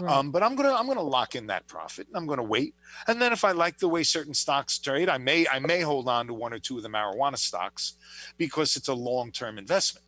Right. 0.00 0.12
Um, 0.14 0.30
but 0.30 0.42
I'm 0.42 0.54
gonna 0.56 0.72
I'm 0.74 0.86
gonna 0.86 1.00
lock 1.02 1.34
in 1.34 1.46
that 1.48 1.66
profit 1.66 2.06
and 2.06 2.16
I'm 2.16 2.26
gonna 2.26 2.44
wait. 2.44 2.74
And 3.08 3.20
then 3.20 3.32
if 3.32 3.44
I 3.44 3.52
like 3.52 3.78
the 3.78 3.88
way 3.88 4.02
certain 4.04 4.34
stocks 4.34 4.78
trade, 4.78 5.08
I 5.08 5.16
may 5.18 5.48
I 5.48 5.58
may 5.58 5.80
hold 5.80 6.06
on 6.06 6.26
to 6.28 6.34
one 6.34 6.52
or 6.52 6.58
two 6.60 6.76
of 6.76 6.82
the 6.84 6.88
marijuana 6.90 7.38
stocks 7.38 7.94
because 8.36 8.76
it's 8.76 8.88
a 8.88 8.94
long 8.94 9.32
term 9.32 9.58
investment. 9.58 10.04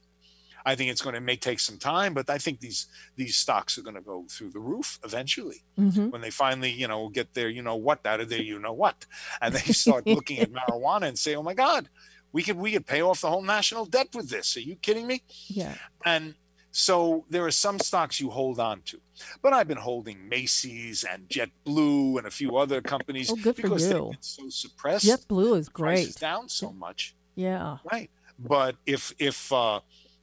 I 0.64 0.74
think 0.74 0.90
it's 0.90 1.02
going 1.02 1.14
to 1.14 1.20
may 1.20 1.36
take 1.36 1.60
some 1.60 1.78
time, 1.78 2.14
but 2.14 2.28
I 2.30 2.38
think 2.38 2.60
these 2.60 2.86
these 3.16 3.36
stocks 3.36 3.76
are 3.78 3.82
going 3.82 3.96
to 3.96 4.00
go 4.02 4.26
through 4.30 4.50
the 4.50 4.60
roof 4.60 4.98
eventually 5.04 5.64
Mm-hmm. 5.78 6.10
when 6.10 6.20
they 6.20 6.30
finally 6.30 6.70
you 6.70 6.86
know 6.88 7.08
get 7.08 7.34
their 7.34 7.48
you 7.48 7.62
know 7.62 7.76
what 7.76 8.04
out 8.06 8.20
of 8.20 8.28
their 8.28 8.42
you 8.42 8.58
know 8.58 8.72
what, 8.72 9.06
and 9.40 9.54
they 9.54 9.72
start 9.72 10.06
looking 10.06 10.38
at 10.38 10.50
marijuana 10.58 11.08
and 11.08 11.18
say, 11.18 11.34
oh 11.34 11.42
my 11.42 11.54
God, 11.54 11.88
we 12.32 12.42
could 12.42 12.56
we 12.56 12.72
could 12.72 12.86
pay 12.86 13.02
off 13.02 13.20
the 13.22 13.28
whole 13.30 13.42
national 13.42 13.86
debt 13.86 14.08
with 14.14 14.28
this. 14.30 14.56
Are 14.56 14.60
you 14.60 14.76
kidding 14.76 15.06
me? 15.06 15.22
Yeah. 15.48 15.74
And 16.04 16.34
so 16.74 17.26
there 17.28 17.44
are 17.44 17.50
some 17.50 17.78
stocks 17.78 18.18
you 18.20 18.30
hold 18.30 18.58
on 18.58 18.80
to. 18.86 18.98
But 19.42 19.52
I've 19.52 19.68
been 19.68 19.76
holding 19.76 20.26
Macy's 20.28 21.04
and 21.04 21.28
JetBlue 21.28 22.16
and 22.18 22.26
a 22.26 22.30
few 22.30 22.56
other 22.56 22.80
companies 22.80 23.30
Oh, 23.30 23.36
good 23.36 23.56
because 23.56 23.86
they've 23.88 23.98
been 23.98 24.16
so 24.22 24.48
suppressed. 24.48 25.04
JetBlue 25.06 25.58
is 25.58 25.68
prices 25.68 26.06
great. 26.14 26.20
down 26.20 26.48
so 26.48 26.72
much. 26.72 27.14
Yeah. 27.34 27.76
Right. 27.92 28.10
But 28.38 28.76
if 28.86 29.12
if 29.18 29.52
uh 29.52 29.80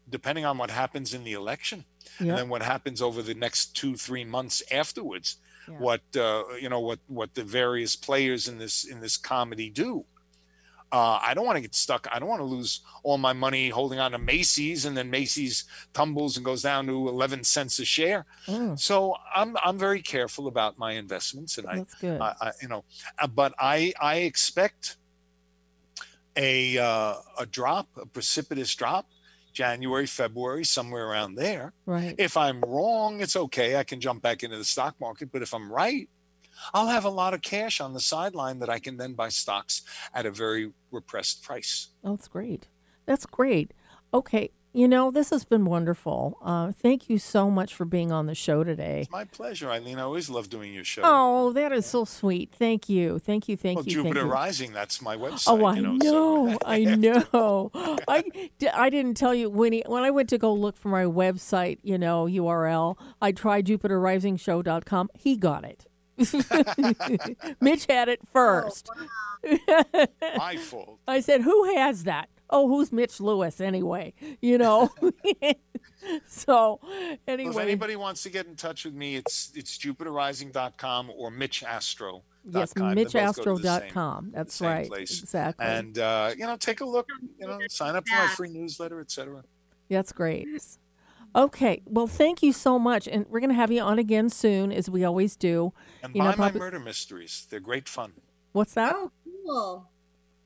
depending 0.10 0.46
on 0.46 0.58
what 0.58 0.70
happens 0.72 1.14
in 1.14 1.24
the 1.24 1.34
election 1.34 1.86
Yeah. 2.20 2.30
and 2.30 2.38
then 2.38 2.50
what 2.50 2.62
happens 2.64 3.02
over 3.02 3.22
the 3.22 3.34
next 3.36 3.76
two, 3.76 3.96
three 3.96 4.26
months 4.26 4.62
afterwards, 4.72 5.38
Yeah. 5.68 5.78
what 5.80 6.02
uh 6.16 6.44
you 6.62 6.70
know 6.70 6.80
what 6.80 7.00
what 7.08 7.34
the 7.36 7.44
various 7.44 7.96
players 7.96 8.48
in 8.48 8.58
this 8.58 8.84
in 8.86 9.00
this 9.02 9.18
comedy 9.18 9.70
do. 9.70 10.06
Uh, 10.92 11.20
I 11.22 11.36
don't 11.36 11.46
want 11.46 11.56
to 11.58 11.62
get 11.62 11.76
stuck. 11.76 12.08
I 12.12 12.18
don't 12.18 12.28
want 12.28 12.40
to 12.40 12.46
lose 12.46 12.82
all 13.04 13.20
my 13.20 13.32
money 13.32 13.70
holding 13.70 14.00
on 14.00 14.10
to 14.14 14.18
Macy's, 14.18 14.86
and 14.86 14.98
then 14.98 15.12
Macy's 15.12 15.66
tumbles 15.94 16.36
and 16.36 16.44
goes 16.44 16.64
down 16.64 16.88
to 16.88 17.08
eleven 17.08 17.44
cents 17.44 17.78
a 17.78 17.86
share. 17.86 18.26
Oh, 18.48 18.76
So 18.76 19.16
I'm 19.36 19.56
I'm 19.64 19.78
very 19.78 20.02
careful 20.02 20.48
about 20.48 20.80
my 20.80 20.94
investments, 20.94 21.60
and 21.60 21.68
I. 21.68 21.86
I, 22.02 22.34
I 22.42 22.52
you 22.60 22.68
know, 22.68 22.86
uh, 23.20 23.28
but 23.28 23.54
I 23.60 23.94
I 24.02 24.16
expect 24.32 24.98
a 26.36 26.78
uh, 26.78 27.16
a 27.38 27.46
drop, 27.46 27.88
a 27.98 28.06
precipitous 28.06 28.74
drop, 28.74 29.06
January, 29.60 30.06
February, 30.06 30.64
somewhere 30.64 31.06
around 31.06 31.36
there. 31.36 31.74
right. 31.86 32.16
If 32.18 32.38
I'm 32.38 32.62
wrong, 32.62 33.20
it's 33.20 33.36
okay. 33.36 33.76
I 33.76 33.84
can 33.84 34.00
jump 34.00 34.22
back 34.22 34.42
into 34.42 34.56
the 34.56 34.64
stock 34.64 34.96
market. 35.02 35.34
But 35.34 35.42
if 35.42 35.54
I'm 35.54 35.70
right, 35.70 36.08
I'll 36.74 36.88
have 36.88 37.04
a 37.04 37.10
lot 37.10 37.34
of 37.34 37.42
cash 37.42 37.82
on 37.82 37.94
the 37.94 38.00
sideline 38.00 38.60
that 38.60 38.70
I 38.70 38.80
can 38.80 38.96
then 38.96 39.16
buy 39.16 39.28
stocks 39.28 39.82
at 40.14 40.26
a 40.26 40.32
very 40.32 40.72
repressed 40.92 41.44
price. 41.44 41.90
Oh, 42.06 42.12
that's 42.12 42.30
great. 42.30 42.70
That's 43.06 43.26
great. 43.26 43.74
Okay. 44.14 44.52
You 44.72 44.88
know, 44.88 45.10
this 45.10 45.32
has 45.32 45.46
been 45.46 45.66
wonderful. 45.66 46.38
Uh, 46.44 46.72
thank 46.72 47.10
you 47.10 47.18
so 47.18 47.50
much 47.50 47.74
for 47.74 47.86
being 47.86 48.12
on 48.12 48.28
the 48.28 48.36
show 48.36 48.64
today. 48.64 49.02
It's 49.02 49.10
my 49.10 49.26
pleasure, 49.26 49.72
Eileen. 49.72 49.98
I 49.98 50.04
always 50.04 50.30
love 50.30 50.48
doing 50.48 50.74
your 50.74 50.84
show. 50.84 51.02
Oh, 51.04 51.52
that 51.54 51.72
is 51.72 51.88
so 51.88 52.06
sweet. 52.06 52.54
Thank 52.54 52.88
you. 52.88 53.18
Thank 53.18 53.50
you. 53.50 53.58
Thank 53.58 53.78
well, 53.78 53.86
you. 53.86 53.96
thank 53.96 54.08
Jupiter 54.08 54.28
you. 54.28 54.32
Rising, 54.32 54.72
that's 54.72 55.02
my 55.02 55.18
website. 55.18 55.46
Oh, 55.48 55.66
I 55.66 55.76
you 55.76 55.82
know, 55.82 55.94
know. 55.94 56.52
so- 56.52 56.58
I 56.68 56.84
know. 56.84 57.72
I, 58.08 58.24
I 58.76 58.90
didn't 58.92 59.16
tell 59.16 59.34
you 59.34 59.50
when 59.50 59.74
he, 59.74 59.84
when 59.88 60.04
I 60.04 60.12
went 60.12 60.30
to 60.30 60.38
go 60.38 60.54
look 60.54 60.78
for 60.78 60.90
my 60.90 61.04
website, 61.04 61.80
you 61.82 61.98
know, 61.98 62.26
URL. 62.26 62.96
I 63.20 63.32
tried 63.32 63.66
JupiterRisingShow.com. 63.66 65.10
He 65.16 65.36
got 65.36 65.64
it. 65.66 65.88
Mitch 67.62 67.88
had 67.90 68.08
it 68.08 68.20
first. 68.32 68.90
my 70.38 70.58
fault. 70.58 71.00
I 71.08 71.22
said, 71.22 71.42
"Who 71.42 71.76
has 71.76 72.04
that?" 72.04 72.30
Oh, 72.50 72.68
who's 72.68 72.92
Mitch 72.92 73.20
Lewis 73.20 73.62
anyway? 73.62 74.14
You 74.42 74.58
know. 74.58 74.90
so, 76.28 76.80
anyway, 77.28 77.50
Well, 77.50 77.60
if 77.60 77.64
anybody 77.64 77.96
wants 77.96 78.24
to 78.24 78.30
get 78.30 78.46
in 78.48 78.56
touch 78.56 78.86
with 78.86 78.94
me, 78.94 79.16
it's 79.16 79.52
it's 79.56 79.78
jupiterrising.com 79.78 81.12
or 81.16 81.32
mitchastro.com. 81.32 82.22
yes, 82.52 82.74
They 82.74 82.82
both 82.82 82.96
go 82.96 82.96
to 82.96 83.04
the 83.04 83.10
same- 83.10 83.24
MitchAstro.com. 83.92 84.32
That's 84.34 84.56
same 84.56 84.68
right. 84.70 84.88
place. 84.88 85.22
Exactly. 85.22 85.66
And 85.66 85.98
uh, 86.00 86.32
you 86.38 86.46
know, 86.46 86.56
take 86.58 86.82
a 86.82 86.86
look. 86.86 87.08
You 87.40 87.48
know, 87.48 87.60
sign 87.70 87.96
up 87.96 88.08
for 88.08 88.16
my 88.16 88.28
free 88.28 88.50
newsletter, 88.50 89.00
etc. 89.02 89.44
That's 89.90 90.12
great. 90.12 90.48
Okay. 91.36 91.82
Well, 91.86 92.08
thank 92.08 92.42
you 92.42 92.52
so 92.54 92.80
much. 92.80 93.08
And 93.08 93.26
we're 93.30 93.40
going 93.40 93.52
to 93.52 93.56
have 93.56 93.72
you 93.72 93.82
on 93.82 94.00
again 94.00 94.30
soon, 94.30 94.72
as 94.72 94.90
we 94.90 95.04
always 95.04 95.36
do. 95.36 95.74
And 96.02 96.16
You 96.16 96.22
buy 96.22 96.26
know, 96.26 96.30
my 96.32 96.36
probably- 96.36 96.60
murder 96.62 96.80
mysteries. 96.80 97.46
They're 97.50 97.60
great 97.60 97.88
fun. 97.88 98.14
What's 98.52 98.74
that? 98.74 98.96
Oh, 98.96 99.12
cool. 99.46 99.90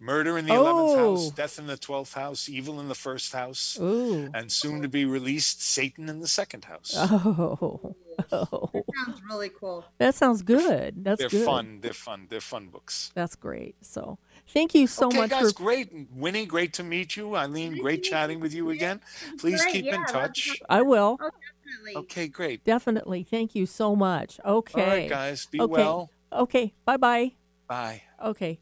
Murder 0.04 0.38
in 0.38 0.46
the 0.46 0.54
eleventh 0.54 0.98
oh. 0.98 1.12
house, 1.12 1.28
Oh. 1.28 1.34
death 1.34 1.58
in 1.58 1.68
the 1.68 1.78
twelfth 1.78 2.14
house, 2.14 2.50
evil 2.50 2.82
in 2.82 2.90
the 2.90 2.96
first 2.96 3.32
house, 3.32 3.78
Ooh. 3.80 4.30
and 4.34 4.52
soon 4.52 4.82
to 4.82 4.90
be 4.90 5.06
released, 5.06 5.64
Satan 5.64 6.10
in 6.10 6.20
the 6.20 6.28
second 6.28 6.66
house. 6.66 6.94
Oh. 6.98 7.96
oh. 8.34 8.70
Sounds 9.06 9.22
really 9.30 9.50
cool. 9.50 9.86
That 10.00 10.14
sounds 10.14 10.42
good. 10.42 11.06
That's 11.06 11.20
They're 11.20 11.30
good. 11.30 11.46
fun. 11.46 11.80
They're 11.82 11.94
fun. 11.94 12.28
They're 12.30 12.42
fun 12.42 12.68
books. 12.68 13.12
That's 13.16 13.36
great. 13.36 13.76
So, 13.82 14.20
thank 14.50 14.76
you 14.76 14.88
so 14.88 15.08
okay, 15.08 15.18
much 15.20 15.30
guys, 15.30 15.54
for. 15.54 15.58
great. 15.58 15.90
Winnie, 16.14 16.46
great 16.46 16.74
to 16.74 16.84
meet 16.84 17.16
you. 17.16 17.36
Eileen, 17.38 17.78
great 17.78 18.04
chatting 18.04 18.42
with 18.42 18.54
you 18.54 18.72
again. 18.72 19.00
Please 19.40 19.62
Great, 19.62 19.74
keep 19.74 19.86
yeah, 19.86 19.96
in 19.96 20.02
I'd 20.02 20.14
love 20.14 20.34
to 20.34 20.42
touch. 20.42 20.62
I 20.70 20.82
will. 20.82 21.18
Oh, 21.22 21.30
definitely. 21.66 22.02
Okay, 22.02 22.28
great. 22.28 22.64
Definitely. 22.66 23.24
Thank 23.24 23.56
you 23.56 23.66
so 23.66 23.96
much. 23.96 24.40
Okay. 24.46 24.82
All 24.82 24.88
right, 24.88 25.10
guys. 25.10 25.46
Be 25.46 25.62
okay. 25.62 25.72
well. 25.72 26.10
Okay. 26.32 26.74
Bye 26.84 26.98
bye. 26.98 27.32
Bye. 27.68 28.04
Okay. 28.24 28.60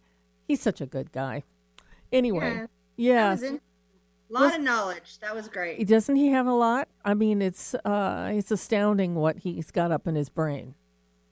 He's 0.52 0.60
such 0.62 0.82
a 0.82 0.86
good 0.86 1.14
guy. 1.14 1.44
Anyway. 2.12 2.50
Yeah, 2.50 2.60
That 2.60 2.70
Yes. 2.98 3.40
was 3.42 3.50
in- 3.52 3.62
a 4.30 4.34
lot 4.34 4.56
of 4.58 4.62
knowledge. 4.62 5.18
That 5.20 5.34
was 5.34 5.48
great. 5.48 5.88
Doesn't 5.88 6.18
he 6.18 6.28
have 6.28 6.46
a 6.46 6.52
lot? 6.54 6.90
I 7.06 7.14
mean, 7.14 7.42
it's 7.42 7.74
uh 7.74 8.32
it's 8.34 8.52
astounding 8.52 9.16
what 9.16 9.38
he's 9.40 9.72
got 9.72 9.94
up 9.94 10.08
in 10.08 10.16
his 10.16 10.28
brain. 10.28 10.76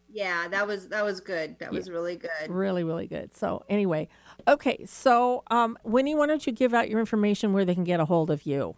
Yeah, 0.10 0.48
that 0.48 0.66
was 0.68 0.88
that 0.88 1.04
was 1.04 1.20
good. 1.20 1.60
That 1.60 1.74
was 1.74 1.90
really 1.90 2.16
good. 2.16 2.48
Really, 2.50 2.86
really 2.86 3.08
good. 3.08 3.36
So 3.36 3.66
anyway, 3.68 4.08
okay. 4.48 4.86
So 4.86 5.44
um, 5.52 5.78
Winnie, 5.84 6.16
why 6.16 6.28
don't 6.28 6.48
you 6.48 6.54
give 6.54 6.74
out 6.74 6.90
your 6.90 7.02
information 7.02 7.52
where 7.52 7.66
they 7.66 7.76
can 7.76 7.84
get 7.84 8.00
a 8.00 8.06
hold 8.06 8.32
of 8.32 8.46
you? 8.46 8.78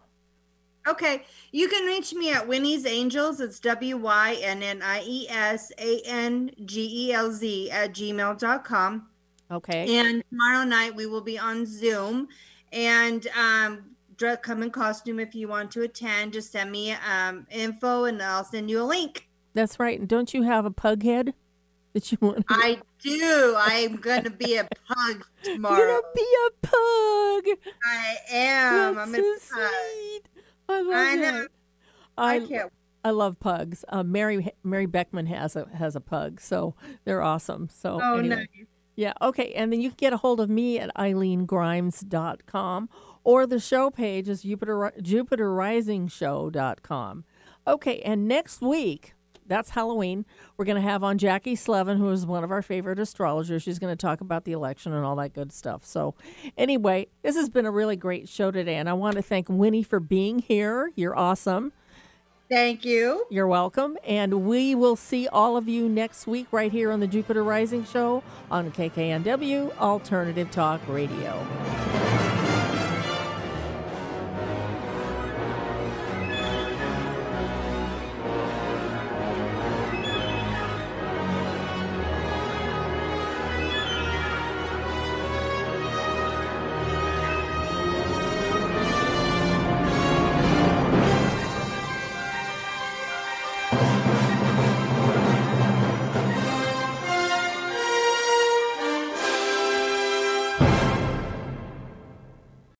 Okay, 0.88 1.22
you 1.52 1.68
can 1.68 1.86
reach 1.86 2.12
me 2.12 2.32
at 2.32 2.48
Winnie's 2.48 2.84
Angels. 2.84 3.38
It's 3.40 3.60
W 3.60 3.96
Y 3.96 4.38
N 4.42 4.60
N 4.64 4.82
I 4.82 5.02
E 5.06 5.28
S 5.30 5.70
A 5.78 6.00
N 6.04 6.50
G 6.64 7.06
E 7.08 7.12
L 7.12 7.30
Z 7.30 7.70
at 7.70 7.92
gmail.com. 7.92 9.06
Okay. 9.52 9.98
And 9.98 10.24
tomorrow 10.30 10.64
night 10.64 10.94
we 10.96 11.06
will 11.06 11.20
be 11.20 11.38
on 11.38 11.66
Zoom. 11.66 12.28
And 12.72 13.26
um, 13.38 13.84
dre- 14.16 14.38
come 14.42 14.62
in 14.62 14.70
costume 14.70 15.20
if 15.20 15.34
you 15.34 15.48
want 15.48 15.70
to 15.72 15.82
attend. 15.82 16.32
Just 16.32 16.50
send 16.52 16.70
me 16.72 16.92
um, 16.92 17.46
info 17.50 18.04
and 18.04 18.22
I'll 18.22 18.44
send 18.44 18.70
you 18.70 18.80
a 18.82 18.84
link. 18.84 19.28
That's 19.54 19.78
right. 19.78 19.98
And 19.98 20.08
don't 20.08 20.32
you 20.32 20.42
have 20.44 20.64
a 20.64 20.70
pug 20.70 21.02
head 21.02 21.34
that 21.92 22.10
you 22.10 22.18
want? 22.22 22.44
I 22.48 22.80
do. 23.02 23.54
I'm 23.58 23.96
going 23.96 24.24
to 24.24 24.30
be 24.30 24.56
a 24.56 24.64
pug 24.86 25.24
You're 25.44 25.54
tomorrow. 25.56 25.76
gonna 25.76 26.02
be 26.14 26.26
a 26.46 26.50
pug. 26.66 27.58
I 27.84 28.16
am. 28.30 28.94
That's 28.94 29.08
I'm 29.08 29.14
so 29.14 29.20
a 29.20 29.32
pug. 29.34 29.70
sweet. 29.70 30.22
I 30.68 30.80
love 30.80 30.94
I 30.94 31.16
that. 31.16 31.34
know. 31.34 31.46
I 32.16 32.40
can't. 32.40 32.72
I 33.04 33.10
love 33.10 33.40
pugs. 33.40 33.84
Uh, 33.88 34.04
Mary 34.04 34.52
Mary 34.62 34.86
Beckman 34.86 35.26
has 35.26 35.56
a 35.56 35.66
has 35.74 35.96
a 35.96 36.00
pug, 36.00 36.40
so 36.40 36.76
they're 37.04 37.20
awesome. 37.20 37.68
So 37.68 37.98
Oh, 38.00 38.18
anyway. 38.18 38.36
nice. 38.36 38.66
Yeah, 39.02 39.12
okay. 39.20 39.52
And 39.54 39.72
then 39.72 39.80
you 39.80 39.88
can 39.88 39.96
get 39.96 40.12
a 40.12 40.18
hold 40.18 40.38
of 40.38 40.48
me 40.48 40.78
at 40.78 40.94
eileengrimes.com 40.94 42.88
or 43.24 43.48
the 43.48 43.58
show 43.58 43.90
page 43.90 44.28
is 44.28 44.42
Jupiter 44.42 44.92
jupiterrisingshow.com. 45.00 47.24
Okay, 47.66 48.00
and 48.02 48.28
next 48.28 48.62
week, 48.62 49.14
that's 49.44 49.70
Halloween, 49.70 50.24
we're 50.56 50.64
going 50.64 50.80
to 50.80 50.88
have 50.88 51.02
on 51.02 51.18
Jackie 51.18 51.56
Slevin, 51.56 51.98
who 51.98 52.10
is 52.10 52.24
one 52.24 52.44
of 52.44 52.52
our 52.52 52.62
favorite 52.62 53.00
astrologers. 53.00 53.64
She's 53.64 53.80
going 53.80 53.92
to 53.92 54.00
talk 54.00 54.20
about 54.20 54.44
the 54.44 54.52
election 54.52 54.92
and 54.92 55.04
all 55.04 55.16
that 55.16 55.32
good 55.32 55.52
stuff. 55.52 55.84
So, 55.84 56.14
anyway, 56.56 57.08
this 57.22 57.34
has 57.34 57.50
been 57.50 57.66
a 57.66 57.72
really 57.72 57.96
great 57.96 58.28
show 58.28 58.52
today, 58.52 58.76
and 58.76 58.88
I 58.88 58.92
want 58.92 59.16
to 59.16 59.22
thank 59.22 59.48
Winnie 59.48 59.82
for 59.82 59.98
being 59.98 60.38
here. 60.38 60.92
You're 60.94 61.18
awesome. 61.18 61.72
Thank 62.52 62.84
you. 62.84 63.24
You're 63.30 63.46
welcome. 63.46 63.96
And 64.06 64.46
we 64.46 64.74
will 64.74 64.94
see 64.94 65.26
all 65.26 65.56
of 65.56 65.70
you 65.70 65.88
next 65.88 66.26
week 66.26 66.48
right 66.52 66.70
here 66.70 66.92
on 66.92 67.00
the 67.00 67.06
Jupiter 67.06 67.42
Rising 67.42 67.86
Show 67.86 68.22
on 68.50 68.70
KKNW 68.72 69.78
Alternative 69.78 70.50
Talk 70.50 70.86
Radio. 70.86 72.21